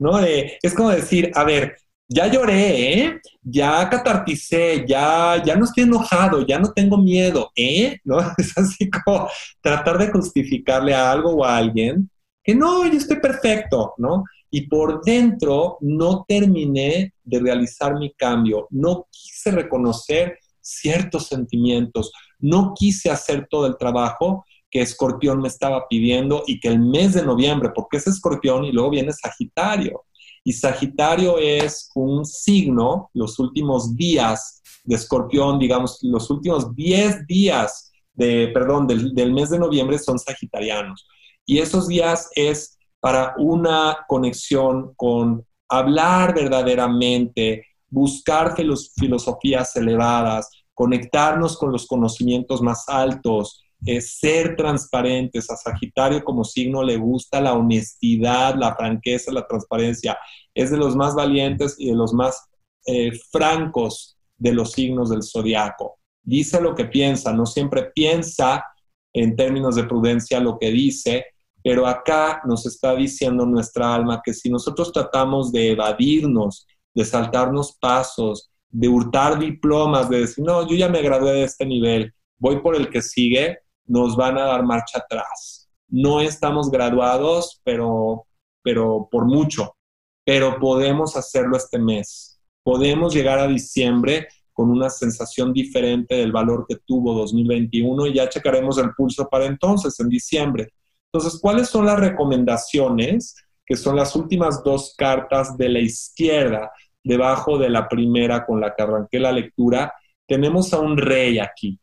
¿no? 0.00 0.18
es 0.18 0.74
como 0.74 0.90
decir, 0.90 1.30
a 1.34 1.44
ver, 1.44 1.76
ya 2.08 2.26
lloré, 2.26 3.04
¿eh? 3.04 3.20
ya 3.40 3.88
catarticé, 3.88 4.84
ya, 4.86 5.40
ya 5.44 5.54
no 5.54 5.64
estoy 5.64 5.84
enojado, 5.84 6.44
ya 6.44 6.58
no 6.58 6.72
tengo 6.72 6.98
miedo, 6.98 7.52
¿eh? 7.54 7.98
¿No? 8.02 8.18
Es 8.38 8.58
así 8.58 8.90
como 8.90 9.28
tratar 9.62 9.96
de 9.98 10.10
justificarle 10.10 10.92
a 10.92 11.12
algo 11.12 11.30
o 11.36 11.44
a 11.44 11.56
alguien 11.56 12.10
que 12.42 12.54
no, 12.54 12.84
yo 12.86 12.98
estoy 12.98 13.20
perfecto, 13.20 13.94
¿no? 13.98 14.24
Y 14.50 14.66
por 14.66 15.04
dentro 15.04 15.78
no 15.82 16.24
terminé 16.26 17.14
de 17.22 17.38
realizar 17.38 17.94
mi 17.96 18.12
cambio, 18.14 18.66
no 18.70 19.06
quise 19.10 19.52
reconocer 19.52 20.38
ciertos 20.60 21.28
sentimientos, 21.28 22.10
no 22.40 22.74
quise 22.74 23.10
hacer 23.10 23.46
todo 23.48 23.66
el 23.66 23.76
trabajo 23.76 24.44
que 24.70 24.80
Escorpión 24.80 25.40
me 25.40 25.48
estaba 25.48 25.88
pidiendo 25.88 26.44
y 26.46 26.60
que 26.60 26.68
el 26.68 26.78
mes 26.78 27.14
de 27.14 27.22
noviembre, 27.22 27.70
porque 27.74 27.96
es 27.96 28.06
Escorpión 28.06 28.64
y 28.64 28.72
luego 28.72 28.90
viene 28.90 29.12
Sagitario, 29.12 30.04
y 30.44 30.52
Sagitario 30.52 31.38
es 31.38 31.90
un 31.94 32.24
signo, 32.24 33.10
los 33.12 33.38
últimos 33.38 33.94
días 33.96 34.62
de 34.84 34.96
Escorpión, 34.96 35.58
digamos, 35.58 35.98
los 36.02 36.30
últimos 36.30 36.74
10 36.74 37.26
días 37.26 37.92
de, 38.14 38.48
perdón, 38.48 38.86
del, 38.86 39.32
mes 39.32 39.50
de 39.50 39.58
noviembre 39.58 39.98
son 39.98 40.18
sagitarianos. 40.18 41.06
Y 41.44 41.58
esos 41.58 41.88
días 41.88 42.30
es 42.34 42.78
para 43.00 43.34
una 43.38 43.98
conexión 44.08 44.94
con 44.96 45.44
hablar 45.68 46.34
verdaderamente, 46.34 47.66
buscar 47.88 48.54
filosofías 48.56 49.76
elevadas, 49.76 50.48
conectarnos 50.74 51.56
con 51.56 51.72
los 51.72 51.86
conocimientos 51.86 52.62
más 52.62 52.88
altos, 52.88 53.62
es 53.84 54.18
ser 54.18 54.56
transparentes. 54.56 55.50
A 55.50 55.56
Sagitario 55.56 56.24
como 56.24 56.44
signo 56.44 56.82
le 56.82 56.96
gusta 56.96 57.40
la 57.40 57.54
honestidad, 57.54 58.54
la 58.56 58.74
franqueza, 58.74 59.32
la 59.32 59.46
transparencia. 59.46 60.18
Es 60.54 60.70
de 60.70 60.76
los 60.76 60.96
más 60.96 61.14
valientes 61.14 61.76
y 61.78 61.90
de 61.90 61.96
los 61.96 62.12
más 62.12 62.48
eh, 62.86 63.12
francos 63.30 64.16
de 64.36 64.52
los 64.52 64.72
signos 64.72 65.10
del 65.10 65.22
zodiaco. 65.22 65.98
Dice 66.22 66.60
lo 66.60 66.74
que 66.74 66.86
piensa, 66.86 67.32
no 67.32 67.46
siempre 67.46 67.90
piensa 67.94 68.64
en 69.12 69.36
términos 69.36 69.76
de 69.76 69.84
prudencia 69.84 70.40
lo 70.40 70.58
que 70.58 70.70
dice, 70.70 71.26
pero 71.62 71.86
acá 71.86 72.42
nos 72.46 72.66
está 72.66 72.94
diciendo 72.94 73.44
nuestra 73.44 73.94
alma 73.94 74.22
que 74.24 74.32
si 74.32 74.50
nosotros 74.50 74.92
tratamos 74.92 75.52
de 75.52 75.72
evadirnos, 75.72 76.66
de 76.94 77.04
saltarnos 77.04 77.76
pasos, 77.78 78.50
de 78.70 78.88
hurtar 78.88 79.38
diplomas, 79.38 80.08
de 80.08 80.20
decir, 80.20 80.44
no, 80.44 80.66
yo 80.66 80.76
ya 80.76 80.88
me 80.88 81.02
gradué 81.02 81.32
de 81.32 81.44
este 81.44 81.66
nivel, 81.66 82.14
voy 82.38 82.60
por 82.60 82.76
el 82.76 82.88
que 82.88 83.02
sigue, 83.02 83.58
nos 83.86 84.16
van 84.16 84.38
a 84.38 84.44
dar 84.44 84.64
marcha 84.64 84.98
atrás. 84.98 85.68
No 85.88 86.20
estamos 86.20 86.70
graduados, 86.70 87.60
pero, 87.64 88.26
pero 88.62 89.08
por 89.10 89.26
mucho, 89.26 89.76
pero 90.24 90.58
podemos 90.60 91.16
hacerlo 91.16 91.56
este 91.56 91.78
mes. 91.78 92.40
Podemos 92.62 93.14
llegar 93.14 93.38
a 93.38 93.48
diciembre 93.48 94.28
con 94.52 94.70
una 94.70 94.90
sensación 94.90 95.52
diferente 95.52 96.14
del 96.14 96.32
valor 96.32 96.66
que 96.68 96.76
tuvo 96.84 97.14
2021 97.14 98.06
y 98.06 98.14
ya 98.14 98.28
checaremos 98.28 98.78
el 98.78 98.92
pulso 98.94 99.28
para 99.28 99.46
entonces, 99.46 99.98
en 99.98 100.08
diciembre. 100.08 100.72
Entonces, 101.12 101.40
¿cuáles 101.40 101.68
son 101.68 101.86
las 101.86 101.98
recomendaciones? 101.98 103.34
Que 103.66 103.76
son 103.76 103.96
las 103.96 104.14
últimas 104.14 104.62
dos 104.62 104.94
cartas 104.96 105.56
de 105.56 105.68
la 105.68 105.80
izquierda, 105.80 106.70
debajo 107.02 107.58
de 107.58 107.70
la 107.70 107.88
primera 107.88 108.44
con 108.46 108.60
la 108.60 108.74
que 108.74 108.82
arranqué 108.82 109.18
la 109.18 109.32
lectura. 109.32 109.92
Tenemos 110.26 110.72
a 110.72 110.78
un 110.78 110.96
rey 110.96 111.38
aquí 111.38 111.80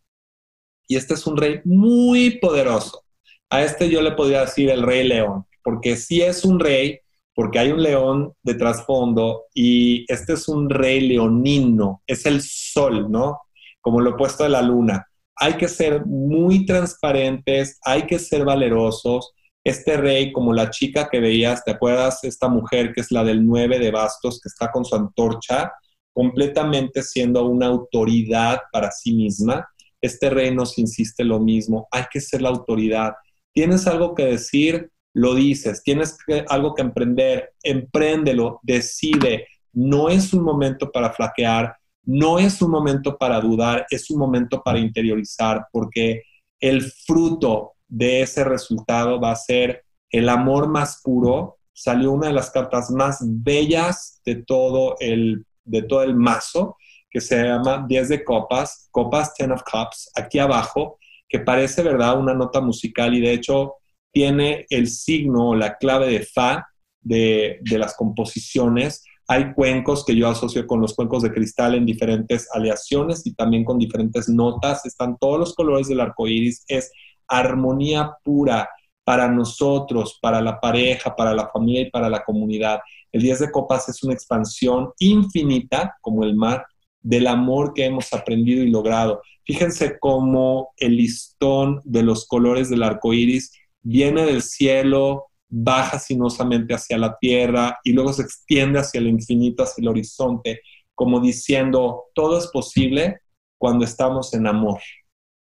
y 0.88 0.96
este 0.96 1.14
es 1.14 1.28
un 1.28 1.38
rey 1.38 1.60
muy 1.66 2.40
poderoso. 2.40 3.04
A 3.50 3.64
este 3.64 3.90
yo 3.90 4.02
le 4.02 4.12
podría 4.12 4.42
decir 4.42 4.70
el 4.70 4.84
rey 4.84 5.08
león, 5.08 5.46
porque 5.64 5.96
sí 5.96 6.22
es 6.22 6.44
un 6.46 6.60
rey, 6.60 7.00
porque 7.36 7.60
hay 7.60 7.72
un 7.72 7.84
león 7.84 8.34
de 8.42 8.56
trasfondo 8.56 9.46
y 9.54 10.12
este 10.12 10.34
es 10.34 10.48
un 10.48 10.70
rey 10.70 11.02
leonino, 11.02 12.02
es 12.08 12.26
el 12.26 12.42
sol, 12.42 13.12
¿no? 13.12 13.42
Como 13.82 14.02
lo 14.02 14.12
opuesto 14.12 14.44
de 14.44 14.50
la 14.50 14.62
luna. 14.62 15.06
Hay 15.36 15.54
que 15.54 15.68
ser 15.68 16.06
muy 16.06 16.66
transparentes, 16.66 17.80
hay 17.84 18.04
que 18.04 18.18
ser 18.18 18.44
valerosos. 18.44 19.34
Este 19.64 19.98
rey, 19.98 20.32
como 20.32 20.52
la 20.52 20.72
chica 20.72 21.10
que 21.10 21.20
veías, 21.20 21.64
¿te 21.64 21.72
acuerdas? 21.72 22.24
Esta 22.24 22.48
mujer 22.48 22.92
que 22.94 23.02
es 23.02 23.12
la 23.12 23.24
del 23.24 23.46
9 23.46 23.78
de 23.78 23.92
bastos, 23.92 24.40
que 24.42 24.50
está 24.50 24.72
con 24.72 24.84
su 24.84 24.96
antorcha, 24.96 25.72
completamente 26.14 27.04
siendo 27.04 27.46
una 27.46 27.68
autoridad 27.68 28.62
para 28.72 28.90
sí 28.90 29.14
misma 29.14 29.68
este 30.02 30.30
rey 30.30 30.54
nos 30.54 30.78
insiste 30.78 31.24
lo 31.24 31.40
mismo, 31.40 31.88
hay 31.92 32.04
que 32.12 32.22
ser 32.22 32.42
la 32.42 32.50
autoridad. 32.50 33.14
Tienes 33.54 33.88
algo 33.88 34.14
que 34.14 34.26
decir, 34.26 34.92
lo 35.18 35.34
dices. 35.34 35.82
Tienes 35.84 36.18
algo 36.48 36.76
que 36.76 36.84
emprender, 36.84 37.54
empréndelo, 37.64 38.60
decide. 38.62 39.48
No 39.74 40.10
es 40.10 40.32
un 40.32 40.44
momento 40.44 40.92
para 40.92 41.12
flaquear, 41.12 41.76
no 42.04 42.38
es 42.38 42.62
un 42.62 42.70
momento 42.70 43.18
para 43.18 43.42
dudar, 43.42 43.86
es 43.90 44.10
un 44.12 44.20
momento 44.20 44.62
para 44.64 44.80
interiorizar, 44.80 45.66
porque 45.72 46.24
el 46.60 46.84
fruto 46.84 47.74
de 47.88 48.22
ese 48.22 48.44
resultado 48.44 49.20
va 49.20 49.32
a 49.32 49.36
ser 49.36 49.84
el 50.12 50.30
amor 50.30 50.70
más 50.70 51.02
puro. 51.04 51.58
Salió 51.74 52.12
una 52.12 52.28
de 52.28 52.34
las 52.34 52.52
cartas 52.52 52.92
más 52.92 53.20
bellas 53.24 54.22
de 54.24 54.36
todo 54.36 54.96
el, 55.00 55.46
de 55.66 55.82
todo 55.82 56.04
el 56.04 56.16
mazo, 56.16 56.78
que 57.10 57.22
se 57.22 57.44
llama 57.44 57.86
10 57.88 58.10
de 58.10 58.24
copas, 58.24 58.88
copas 58.92 59.34
10 59.38 59.52
of 59.52 59.64
cups, 59.64 60.12
aquí 60.16 60.40
abajo, 60.40 61.00
que 61.28 61.40
parece, 61.40 61.84
¿verdad?, 61.84 62.20
una 62.20 62.34
nota 62.34 62.62
musical 62.62 63.14
y 63.14 63.22
de 63.22 63.34
hecho 63.34 63.76
tiene 64.12 64.66
el 64.70 64.88
signo 64.88 65.50
o 65.50 65.56
la 65.56 65.78
clave 65.78 66.08
de 66.08 66.26
fa 66.26 66.68
de, 67.02 67.60
de 67.62 67.78
las 67.78 67.96
composiciones. 67.96 69.04
Hay 69.28 69.54
cuencos 69.54 70.06
que 70.06 70.16
yo 70.16 70.30
asocio 70.30 70.66
con 70.66 70.80
los 70.80 70.96
cuencos 70.96 71.24
de 71.24 71.32
cristal 71.32 71.76
en 71.76 71.86
diferentes 71.86 72.48
aleaciones 72.54 73.26
y 73.26 73.34
también 73.34 73.66
con 73.66 73.78
diferentes 73.78 74.30
notas. 74.30 74.86
Están 74.86 75.18
todos 75.18 75.38
los 75.38 75.54
colores 75.54 75.88
del 75.90 76.00
arco 76.00 76.28
iris. 76.28 76.64
Es 76.68 76.92
armonía 77.28 78.14
pura 78.24 78.70
para 79.04 79.30
nosotros, 79.30 80.20
para 80.22 80.42
la 80.42 80.60
pareja, 80.60 81.16
para 81.16 81.34
la 81.34 81.48
familia 81.48 81.82
y 81.82 81.90
para 81.90 82.10
la 82.10 82.24
comunidad. 82.24 82.80
El 83.12 83.22
10 83.22 83.40
de 83.40 83.52
copas 83.52 83.88
es 83.88 84.04
una 84.04 84.14
expansión 84.14 84.92
infinita, 85.00 85.96
como 86.02 86.24
el 86.24 86.36
mar, 86.36 86.66
del 87.08 87.28
amor 87.28 87.74
que 87.74 87.86
hemos 87.86 88.12
aprendido 88.12 88.64
y 88.64 88.70
logrado. 88.70 89.22
Fíjense 89.46 89.98
cómo 89.98 90.74
el 90.76 90.98
listón 90.98 91.80
de 91.86 92.04
los 92.04 92.28
colores 92.28 92.70
del 92.70 92.84
arco 92.84 93.14
iris 93.14 93.54
viene 93.82 94.26
del 94.26 94.42
cielo, 94.42 95.28
baja 95.48 96.00
sinuosamente 96.00 96.74
hacia 96.74 96.98
la 96.98 97.18
tierra 97.18 97.80
y 97.86 97.94
luego 97.94 98.12
se 98.12 98.24
extiende 98.24 98.80
hacia 98.80 99.00
el 99.00 99.08
infinito, 99.08 99.64
hacia 99.64 99.82
el 99.82 99.88
horizonte, 99.88 100.60
como 100.94 101.22
diciendo, 101.22 102.08
todo 102.14 102.38
es 102.38 102.48
posible 102.48 103.22
cuando 103.58 103.86
estamos 103.86 104.34
en 104.34 104.46
amor. 104.46 104.82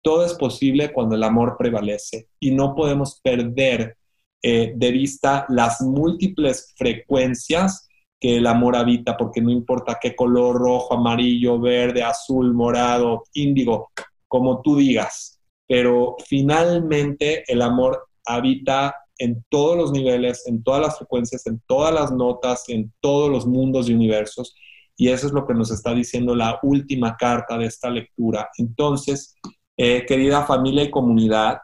Todo 0.02 0.26
es 0.26 0.34
posible 0.34 0.92
cuando 0.92 1.16
el 1.16 1.24
amor 1.24 1.56
prevalece 1.58 2.28
y 2.42 2.52
no 2.52 2.76
podemos 2.76 3.22
perder 3.24 3.96
eh, 4.42 4.74
de 4.76 4.92
vista 4.92 5.46
las 5.48 5.80
múltiples 5.80 6.74
frecuencias 6.76 7.88
que 8.24 8.38
el 8.38 8.48
amor 8.48 8.78
habita, 8.78 9.18
porque 9.18 9.42
no 9.42 9.52
importa 9.52 10.00
qué 10.02 10.16
color, 10.16 10.56
rojo, 10.56 10.94
amarillo, 10.94 11.60
verde, 11.60 12.04
azul, 12.04 12.54
morado, 12.54 13.26
índigo, 13.34 13.92
como 14.30 14.62
tú 14.62 14.78
digas, 14.78 15.42
pero 15.68 16.16
finalmente 16.26 17.44
el 17.52 17.62
amor 17.62 18.08
habita 18.26 18.96
en 19.18 19.44
todos 19.50 19.76
los 19.76 19.92
niveles, 19.92 20.48
en 20.48 20.64
todas 20.64 20.80
las 20.80 20.98
frecuencias, 20.98 21.46
en 21.48 21.62
todas 21.68 21.94
las 21.94 22.14
notas, 22.14 22.64
en 22.70 22.94
todos 23.02 23.30
los 23.30 23.46
mundos 23.46 23.90
y 23.90 23.94
universos. 23.94 24.56
Y 24.96 25.10
eso 25.10 25.28
es 25.28 25.34
lo 25.34 25.46
que 25.46 25.54
nos 25.54 25.70
está 25.70 25.94
diciendo 25.94 26.34
la 26.34 26.60
última 26.64 27.18
carta 27.18 27.58
de 27.58 27.66
esta 27.66 27.90
lectura. 27.90 28.50
Entonces, 28.58 29.36
eh, 29.76 30.06
querida 30.08 30.46
familia 30.46 30.84
y 30.84 30.92
comunidad, 30.92 31.58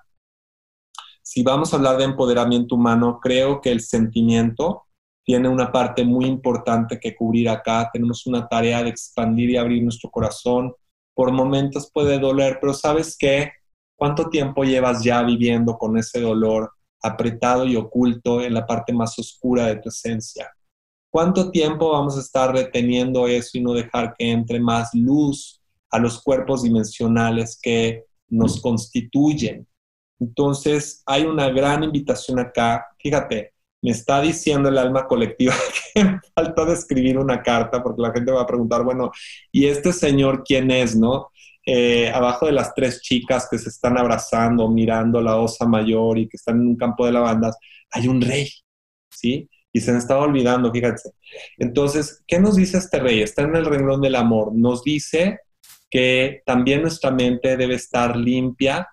si 1.24 1.42
vamos 1.42 1.72
a 1.72 1.78
hablar 1.78 1.96
de 1.96 2.04
empoderamiento 2.04 2.76
humano, 2.76 3.22
creo 3.22 3.62
que 3.62 3.72
el 3.72 3.80
sentimiento 3.80 4.88
tiene 5.24 5.48
una 5.48 5.72
parte 5.72 6.04
muy 6.04 6.26
importante 6.26 7.00
que 7.00 7.16
cubrir 7.16 7.50
acá. 7.50 7.90
Tenemos 7.92 8.26
una 8.26 8.48
tarea 8.48 8.84
de 8.84 8.90
expandir 8.90 9.52
y 9.52 9.58
abrir 9.58 9.84
nuestro 9.84 10.10
corazón. 10.10 10.74
Por 11.14 11.32
momentos 11.32 11.92
puede 11.94 12.18
doler, 12.18 12.58
pero 12.60 12.74
¿sabes 12.74 13.16
qué? 13.18 13.52
¿Cuánto 13.96 14.30
tiempo 14.30 14.64
llevas 14.64 15.04
ya 15.04 15.22
viviendo 15.22 15.78
con 15.78 15.98
ese 15.98 16.22
dolor 16.22 16.72
apretado 17.02 17.66
y 17.66 17.76
oculto 17.76 18.42
en 18.42 18.54
la 18.54 18.66
parte 18.66 18.94
más 18.94 19.20
oscura 19.20 19.68
de 19.68 19.76
tu 19.76 19.90
esencia? 19.90 20.50
¿Cuánto 21.12 21.52
tiempo 21.52 21.92
vamos 21.92 22.18
a 22.18 22.22
estar 22.22 22.54
reteniendo 22.54 23.28
eso 23.28 23.58
y 23.58 23.62
no 23.62 23.74
dejar 23.74 24.16
que 24.18 24.32
entre 24.32 24.60
más 24.60 24.92
luz 24.94 25.62
a 25.90 26.00
los 26.00 26.22
cuerpos 26.22 26.64
dimensionales 26.64 27.60
que 27.62 28.06
nos 28.30 28.62
constituyen? 28.62 29.68
Entonces, 30.20 31.02
hay 31.06 31.24
una 31.24 31.50
gran 31.50 31.84
invitación 31.84 32.40
acá. 32.40 32.86
Fíjate, 33.00 33.54
me 33.82 33.92
está 33.92 34.22
diciendo 34.22 34.70
el 34.70 34.78
alma 34.78 35.08
colectiva 35.08 35.54
que 35.94 36.20
falta 36.36 36.66
de 36.66 36.74
escribir 36.74 37.18
una 37.18 37.42
carta 37.42 37.82
porque 37.82 38.02
la 38.02 38.12
gente 38.12 38.32
va 38.32 38.42
a 38.42 38.48
preguntar, 38.48 38.84
bueno, 38.84 39.12
¿y 39.52 39.66
este 39.66 39.94
señor 39.94 40.44
quién 40.44 40.72
es, 40.72 40.96
no? 40.96 41.30
Eh, 41.66 42.10
abajo 42.10 42.48
de 42.48 42.52
las 42.52 42.74
tres 42.74 43.02
chicas 43.02 43.48
que 43.50 43.58
se 43.58 43.70
están 43.70 43.98
abrazando, 43.98 44.70
mirando 44.70 45.22
la 45.22 45.38
osa 45.38 45.66
mayor 45.66 46.18
y 46.18 46.28
que 46.28 46.38
están 46.38 46.62
en 46.62 46.68
un 46.68 46.76
campo 46.76 47.06
de 47.06 47.12
lavandas, 47.12 47.58
hay 47.92 48.08
un 48.08 48.22
rey, 48.22 48.50
¿sí? 49.10 49.48
Y 49.72 49.82
se 49.82 49.92
me 49.92 50.00
estaba 50.00 50.24
olvidando, 50.24 50.72
fíjense. 50.72 51.12
Entonces, 51.58 52.24
¿qué 52.26 52.40
nos 52.40 52.56
dice 52.56 52.80
este 52.80 53.00
rey? 53.00 53.22
Está 53.22 53.44
en 53.44 53.56
el 53.56 53.66
renglón 53.66 54.02
del 54.02 54.16
amor. 54.16 54.52
Nos 54.56 54.84
dice 54.84 55.42
que 55.90 56.42
también 56.46 56.82
nuestra 56.82 57.12
mente 57.12 57.56
debe 57.56 57.76
estar 57.76 58.16
limpia. 58.16 58.88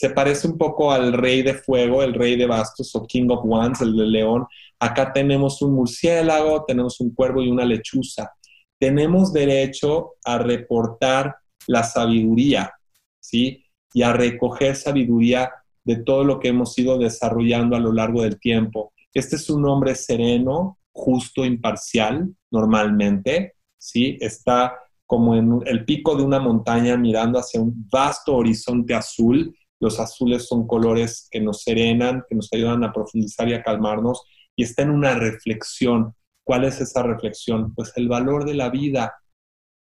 Se 0.00 0.08
parece 0.08 0.48
un 0.48 0.56
poco 0.56 0.90
al 0.90 1.12
rey 1.12 1.42
de 1.42 1.52
fuego, 1.52 2.02
el 2.02 2.14
rey 2.14 2.34
de 2.34 2.46
bastos 2.46 2.96
o 2.96 3.06
King 3.06 3.28
of 3.28 3.44
Wands, 3.44 3.82
el 3.82 3.94
de 3.94 4.06
león. 4.06 4.46
Acá 4.78 5.12
tenemos 5.12 5.60
un 5.60 5.74
murciélago, 5.74 6.64
tenemos 6.64 6.98
un 7.00 7.14
cuervo 7.14 7.42
y 7.42 7.50
una 7.50 7.66
lechuza. 7.66 8.32
Tenemos 8.78 9.30
derecho 9.30 10.12
a 10.24 10.38
reportar 10.38 11.36
la 11.66 11.82
sabiduría, 11.82 12.72
¿sí? 13.20 13.62
Y 13.92 14.00
a 14.00 14.14
recoger 14.14 14.74
sabiduría 14.74 15.50
de 15.84 15.96
todo 15.96 16.24
lo 16.24 16.40
que 16.40 16.48
hemos 16.48 16.78
ido 16.78 16.96
desarrollando 16.96 17.76
a 17.76 17.80
lo 17.80 17.92
largo 17.92 18.22
del 18.22 18.40
tiempo. 18.40 18.94
Este 19.12 19.36
es 19.36 19.50
un 19.50 19.66
hombre 19.66 19.94
sereno, 19.94 20.78
justo, 20.92 21.44
imparcial, 21.44 22.34
normalmente, 22.50 23.56
¿sí? 23.76 24.16
Está 24.18 24.78
como 25.04 25.34
en 25.34 25.60
el 25.66 25.84
pico 25.84 26.16
de 26.16 26.22
una 26.22 26.40
montaña 26.40 26.96
mirando 26.96 27.38
hacia 27.38 27.60
un 27.60 27.86
vasto 27.92 28.34
horizonte 28.36 28.94
azul. 28.94 29.54
Los 29.80 29.98
azules 29.98 30.46
son 30.46 30.66
colores 30.66 31.26
que 31.30 31.40
nos 31.40 31.62
serenan, 31.62 32.24
que 32.28 32.36
nos 32.36 32.52
ayudan 32.52 32.84
a 32.84 32.92
profundizar 32.92 33.48
y 33.48 33.54
a 33.54 33.62
calmarnos. 33.62 34.22
Y 34.54 34.62
está 34.62 34.82
en 34.82 34.90
una 34.90 35.14
reflexión. 35.14 36.14
¿Cuál 36.44 36.64
es 36.64 36.80
esa 36.80 37.02
reflexión? 37.02 37.74
Pues 37.74 37.92
el 37.96 38.08
valor 38.08 38.44
de 38.44 38.54
la 38.54 38.68
vida, 38.68 39.14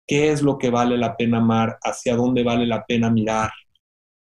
qué 0.06 0.30
es 0.30 0.42
lo 0.42 0.58
que 0.58 0.70
vale 0.70 0.98
la 0.98 1.16
pena 1.16 1.38
amar, 1.38 1.78
hacia 1.82 2.14
dónde 2.14 2.44
vale 2.44 2.66
la 2.66 2.84
pena 2.84 3.10
mirar. 3.10 3.50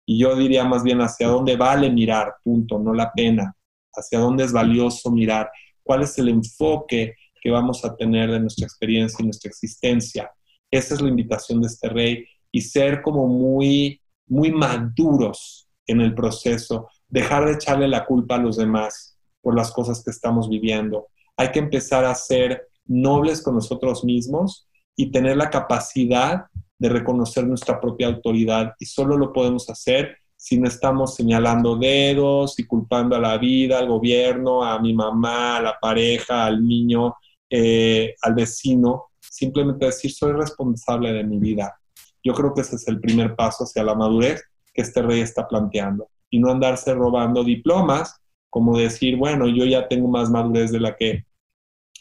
Y 0.07 0.19
yo 0.19 0.37
diría 0.37 0.65
más 0.65 0.83
bien 0.83 1.01
hacia 1.01 1.29
dónde 1.29 1.57
vale 1.57 1.91
mirar, 1.91 2.35
punto, 2.45 2.79
no 2.79 2.93
la 2.93 3.13
pena, 3.13 3.57
hacia 3.95 4.19
dónde 4.19 4.45
es 4.45 4.53
valioso 4.53 5.11
mirar, 5.11 5.51
cuál 5.83 6.03
es 6.03 6.19
el 6.19 6.29
enfoque 6.29 7.15
que 7.41 7.51
vamos 7.51 7.85
a 7.85 7.97
tener 7.97 8.31
de 8.31 8.41
nuestra 8.41 8.67
experiencia 8.67 9.23
y 9.23 9.27
nuestra 9.27 9.49
existencia. 9.49 10.31
Esa 10.71 10.95
es 10.95 11.01
la 11.01 11.09
invitación 11.09 11.61
de 11.61 11.69
este 11.69 11.89
rey 11.89 12.27
y 12.51 12.61
ser 12.61 13.03
como 13.03 13.27
muy, 13.27 14.02
muy 14.33 14.51
maduros 14.51 15.69
en 15.87 16.01
el 16.01 16.15
proceso, 16.15 16.89
dejar 17.07 17.45
de 17.45 17.53
echarle 17.53 17.87
la 17.87 18.07
culpa 18.07 18.37
a 18.37 18.39
los 18.39 18.57
demás 18.57 19.19
por 19.43 19.55
las 19.55 19.71
cosas 19.71 20.03
que 20.03 20.11
estamos 20.11 20.49
viviendo. 20.49 21.09
Hay 21.37 21.51
que 21.51 21.59
empezar 21.59 22.07
a 22.07 22.15
ser 22.15 22.69
nobles 22.87 23.43
con 23.43 23.57
nosotros 23.57 24.05
mismos 24.05 24.67
y 24.97 25.11
tener 25.11 25.37
la 25.37 25.51
capacidad 25.51 26.47
de 26.79 26.89
reconocer 26.89 27.47
nuestra 27.47 27.79
propia 27.79 28.07
autoridad. 28.07 28.73
Y 28.79 28.87
solo 28.87 29.19
lo 29.19 29.35
podemos 29.35 29.69
hacer 29.69 30.17
si 30.35 30.59
no 30.59 30.67
estamos 30.67 31.15
señalando 31.15 31.77
dedos 31.77 32.59
y 32.59 32.65
culpando 32.65 33.15
a 33.15 33.21
la 33.21 33.37
vida, 33.37 33.79
al 33.79 33.89
gobierno, 33.89 34.65
a 34.65 34.81
mi 34.81 34.95
mamá, 34.95 35.59
a 35.59 35.63
la 35.63 35.79
pareja, 35.79 36.47
al 36.47 36.67
niño, 36.67 37.17
eh, 37.51 38.15
al 38.23 38.35
vecino. 38.35 39.11
Simplemente 39.21 39.87
decir, 39.87 40.11
soy 40.11 40.33
responsable 40.33 41.13
de 41.13 41.23
mi 41.23 41.39
vida. 41.39 41.79
Yo 42.25 42.35
creo 42.35 42.55
que 42.55 42.61
ese 42.63 42.77
es 42.77 42.87
el 42.89 43.01
primer 43.01 43.35
paso 43.37 43.65
hacia 43.65 43.83
la 43.83 43.95
madurez 43.95 44.43
que 44.73 44.83
este 44.83 45.03
rey 45.03 45.21
está 45.21 45.47
planteando. 45.47 46.09
Y 46.31 46.39
no 46.39 46.51
andarse 46.51 46.95
robando 46.95 47.45
diplomas, 47.45 48.21
como 48.49 48.79
decir, 48.79 49.17
bueno, 49.17 49.49
yo 49.49 49.65
ya 49.65 49.89
tengo 49.89 50.09
más 50.09 50.31
madurez 50.31 50.73
de 50.73 50.81
la 50.81 50.97
que, 50.97 51.27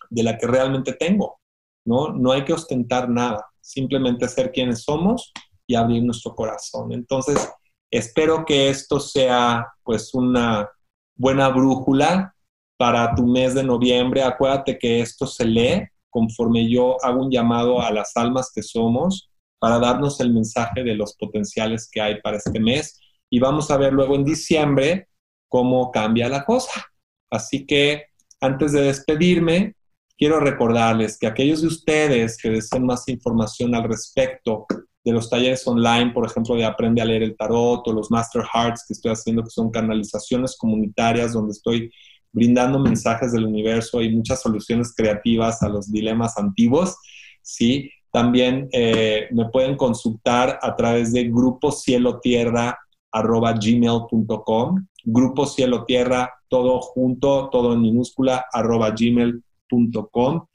de 0.10 0.24
la 0.24 0.38
que 0.38 0.48
realmente 0.48 0.94
tengo. 0.94 1.40
¿no? 1.86 2.10
No 2.10 2.32
hay 2.32 2.46
que 2.46 2.54
ostentar 2.54 3.10
nada, 3.10 3.46
simplemente 3.60 4.28
ser 4.28 4.52
quienes 4.52 4.84
somos 4.84 5.32
y 5.68 5.76
abrir 5.76 6.04
nuestro 6.04 6.36
corazón. 6.36 6.92
Entonces, 6.92 7.50
espero 7.90 8.46
que 8.46 8.70
esto 8.70 9.00
sea 9.00 9.68
pues 9.84 10.14
una 10.14 10.70
buena 11.16 11.50
brújula 11.50 12.36
para 12.78 13.14
tu 13.16 13.26
mes 13.26 13.54
de 13.54 13.64
noviembre. 13.64 14.24
Acuérdate 14.24 14.78
que 14.78 15.02
esto 15.02 15.28
se 15.28 15.46
lee 15.46 15.88
conforme 16.10 16.70
yo 16.70 16.98
hago 17.04 17.24
un 17.24 17.32
llamado 17.32 17.82
a 17.82 17.92
las 17.92 18.16
almas 18.16 18.52
que 18.54 18.62
somos 18.62 19.31
para 19.62 19.78
darnos 19.78 20.20
el 20.22 20.34
mensaje 20.34 20.84
de 20.84 20.96
los 20.96 21.16
potenciales 21.16 21.88
que 21.88 22.02
hay 22.02 22.20
para 22.20 22.38
este 22.38 22.60
mes. 22.60 23.00
Y 23.30 23.38
vamos 23.38 23.70
a 23.70 23.78
ver 23.78 23.94
luego 23.94 24.16
en 24.16 24.26
diciembre 24.26 25.08
cómo 25.48 25.92
cambia 25.92 26.28
la 26.30 26.44
cosa. 26.44 26.84
Así 27.30 27.68
que 27.68 28.06
antes 28.40 28.72
de 28.72 28.82
despedirme, 28.82 29.76
quiero 30.18 30.40
recordarles 30.40 31.20
que 31.20 31.28
aquellos 31.28 31.62
de 31.62 31.68
ustedes 31.68 32.40
que 32.42 32.50
deseen 32.50 32.88
más 32.88 33.08
información 33.08 33.76
al 33.76 33.84
respecto 33.84 34.66
de 35.04 35.12
los 35.12 35.30
talleres 35.30 35.66
online, 35.68 36.10
por 36.10 36.26
ejemplo, 36.26 36.56
de 36.56 36.66
Aprende 36.66 37.04
a 37.04 37.06
leer 37.06 37.22
el 37.22 37.38
tarot 37.38 37.88
o 37.88 37.94
los 37.94 38.10
Master 38.10 38.42
Hearts 38.52 38.84
que 38.88 38.94
estoy 38.94 39.12
haciendo, 39.12 39.44
que 39.44 39.52
son 39.52 39.70
canalizaciones 39.70 40.58
comunitarias 40.58 41.34
donde 41.34 41.52
estoy 41.52 41.92
brindando 42.32 42.80
mensajes 42.80 43.32
del 43.32 43.46
universo 43.46 44.02
y 44.02 44.10
muchas 44.10 44.42
soluciones 44.42 44.92
creativas 44.96 45.62
a 45.62 45.70
los 45.70 45.92
dilemas 45.92 46.36
antiguos, 46.40 46.96
¿sí? 47.44 47.92
También 48.12 48.68
eh, 48.72 49.28
me 49.32 49.50
pueden 49.50 49.76
consultar 49.78 50.60
a 50.62 50.76
través 50.76 51.14
de 51.14 51.30
grupo 51.30 51.72
cielo 51.72 52.20
tierra 52.20 52.78
gmail.com, 53.14 54.88
grupo 55.04 55.46
cielo 55.46 55.86
tierra, 55.86 56.34
todo 56.48 56.80
junto, 56.82 57.50
todo 57.50 57.74
en 57.74 57.82
minúscula, 57.82 58.46
arroba 58.52 58.92
gmail.com 58.92 60.46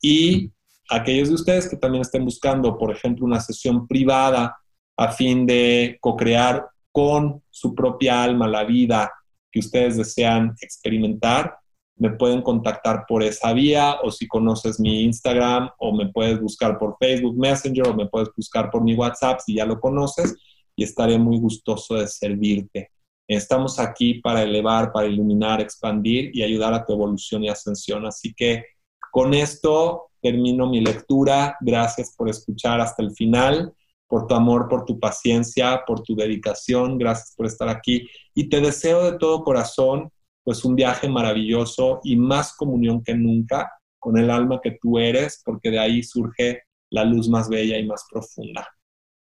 y 0.00 0.50
aquellos 0.90 1.28
de 1.28 1.34
ustedes 1.34 1.68
que 1.68 1.76
también 1.76 2.02
estén 2.02 2.24
buscando, 2.24 2.76
por 2.76 2.90
ejemplo, 2.90 3.24
una 3.24 3.40
sesión 3.40 3.86
privada 3.86 4.56
a 4.96 5.12
fin 5.12 5.46
de 5.46 5.98
co-crear 6.00 6.66
con 6.92 7.42
su 7.50 7.74
propia 7.74 8.22
alma 8.22 8.48
la 8.48 8.64
vida 8.64 9.10
que 9.50 9.60
ustedes 9.60 9.96
desean 9.96 10.54
experimentar, 10.60 11.56
me 12.00 12.10
pueden 12.10 12.40
contactar 12.40 13.04
por 13.06 13.22
esa 13.22 13.52
vía 13.52 13.98
o 14.02 14.10
si 14.10 14.26
conoces 14.26 14.80
mi 14.80 15.02
Instagram 15.02 15.68
o 15.78 15.94
me 15.94 16.10
puedes 16.10 16.40
buscar 16.40 16.78
por 16.78 16.96
Facebook 16.98 17.36
Messenger 17.36 17.88
o 17.88 17.94
me 17.94 18.06
puedes 18.06 18.30
buscar 18.34 18.70
por 18.70 18.82
mi 18.82 18.94
WhatsApp 18.94 19.40
si 19.44 19.56
ya 19.56 19.66
lo 19.66 19.78
conoces 19.78 20.34
y 20.74 20.82
estaré 20.82 21.18
muy 21.18 21.38
gustoso 21.38 21.96
de 21.96 22.08
servirte. 22.08 22.90
Estamos 23.28 23.78
aquí 23.78 24.14
para 24.14 24.42
elevar, 24.42 24.92
para 24.92 25.08
iluminar, 25.08 25.60
expandir 25.60 26.34
y 26.34 26.42
ayudar 26.42 26.72
a 26.72 26.86
tu 26.86 26.94
evolución 26.94 27.44
y 27.44 27.50
ascensión. 27.50 28.06
Así 28.06 28.32
que 28.32 28.64
con 29.12 29.34
esto 29.34 30.08
termino 30.22 30.70
mi 30.70 30.80
lectura. 30.80 31.58
Gracias 31.60 32.14
por 32.16 32.30
escuchar 32.30 32.80
hasta 32.80 33.02
el 33.02 33.10
final, 33.10 33.74
por 34.08 34.26
tu 34.26 34.34
amor, 34.34 34.68
por 34.68 34.86
tu 34.86 34.98
paciencia, 34.98 35.82
por 35.86 36.02
tu 36.02 36.16
dedicación. 36.16 36.96
Gracias 36.96 37.34
por 37.36 37.44
estar 37.44 37.68
aquí. 37.68 38.08
Y 38.34 38.48
te 38.48 38.62
deseo 38.62 39.04
de 39.04 39.18
todo 39.18 39.44
corazón, 39.44 40.10
pues 40.50 40.64
un 40.64 40.74
viaje 40.74 41.08
maravilloso 41.08 42.00
y 42.02 42.16
más 42.16 42.56
comunión 42.56 43.04
que 43.04 43.14
nunca 43.14 43.70
con 44.00 44.18
el 44.18 44.28
alma 44.28 44.58
que 44.60 44.76
tú 44.82 44.98
eres, 44.98 45.40
porque 45.44 45.70
de 45.70 45.78
ahí 45.78 46.02
surge 46.02 46.64
la 46.90 47.04
luz 47.04 47.28
más 47.28 47.48
bella 47.48 47.78
y 47.78 47.86
más 47.86 48.04
profunda. 48.10 48.66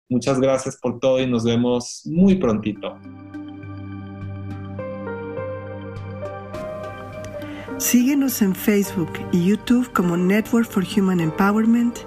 Muchas 0.08 0.40
gracias 0.40 0.78
por 0.80 1.00
todo 1.00 1.20
y 1.20 1.26
nos 1.26 1.44
vemos 1.44 2.04
muy 2.06 2.36
prontito. 2.36 2.96
Síguenos 7.80 8.44
en 8.44 8.54
Facebook 8.54 9.14
y 9.32 9.48
YouTube 9.48 9.92
como 9.94 10.18
Network 10.18 10.70
for 10.70 10.86
Human 10.96 11.22
Empowerment, 11.22 11.98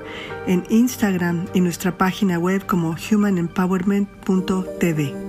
en 0.46 0.62
Instagram 0.70 1.48
y 1.54 1.60
nuestra 1.60 1.98
página 1.98 2.38
web 2.38 2.64
como 2.66 2.94
humanempowerment.tv. 3.10 5.27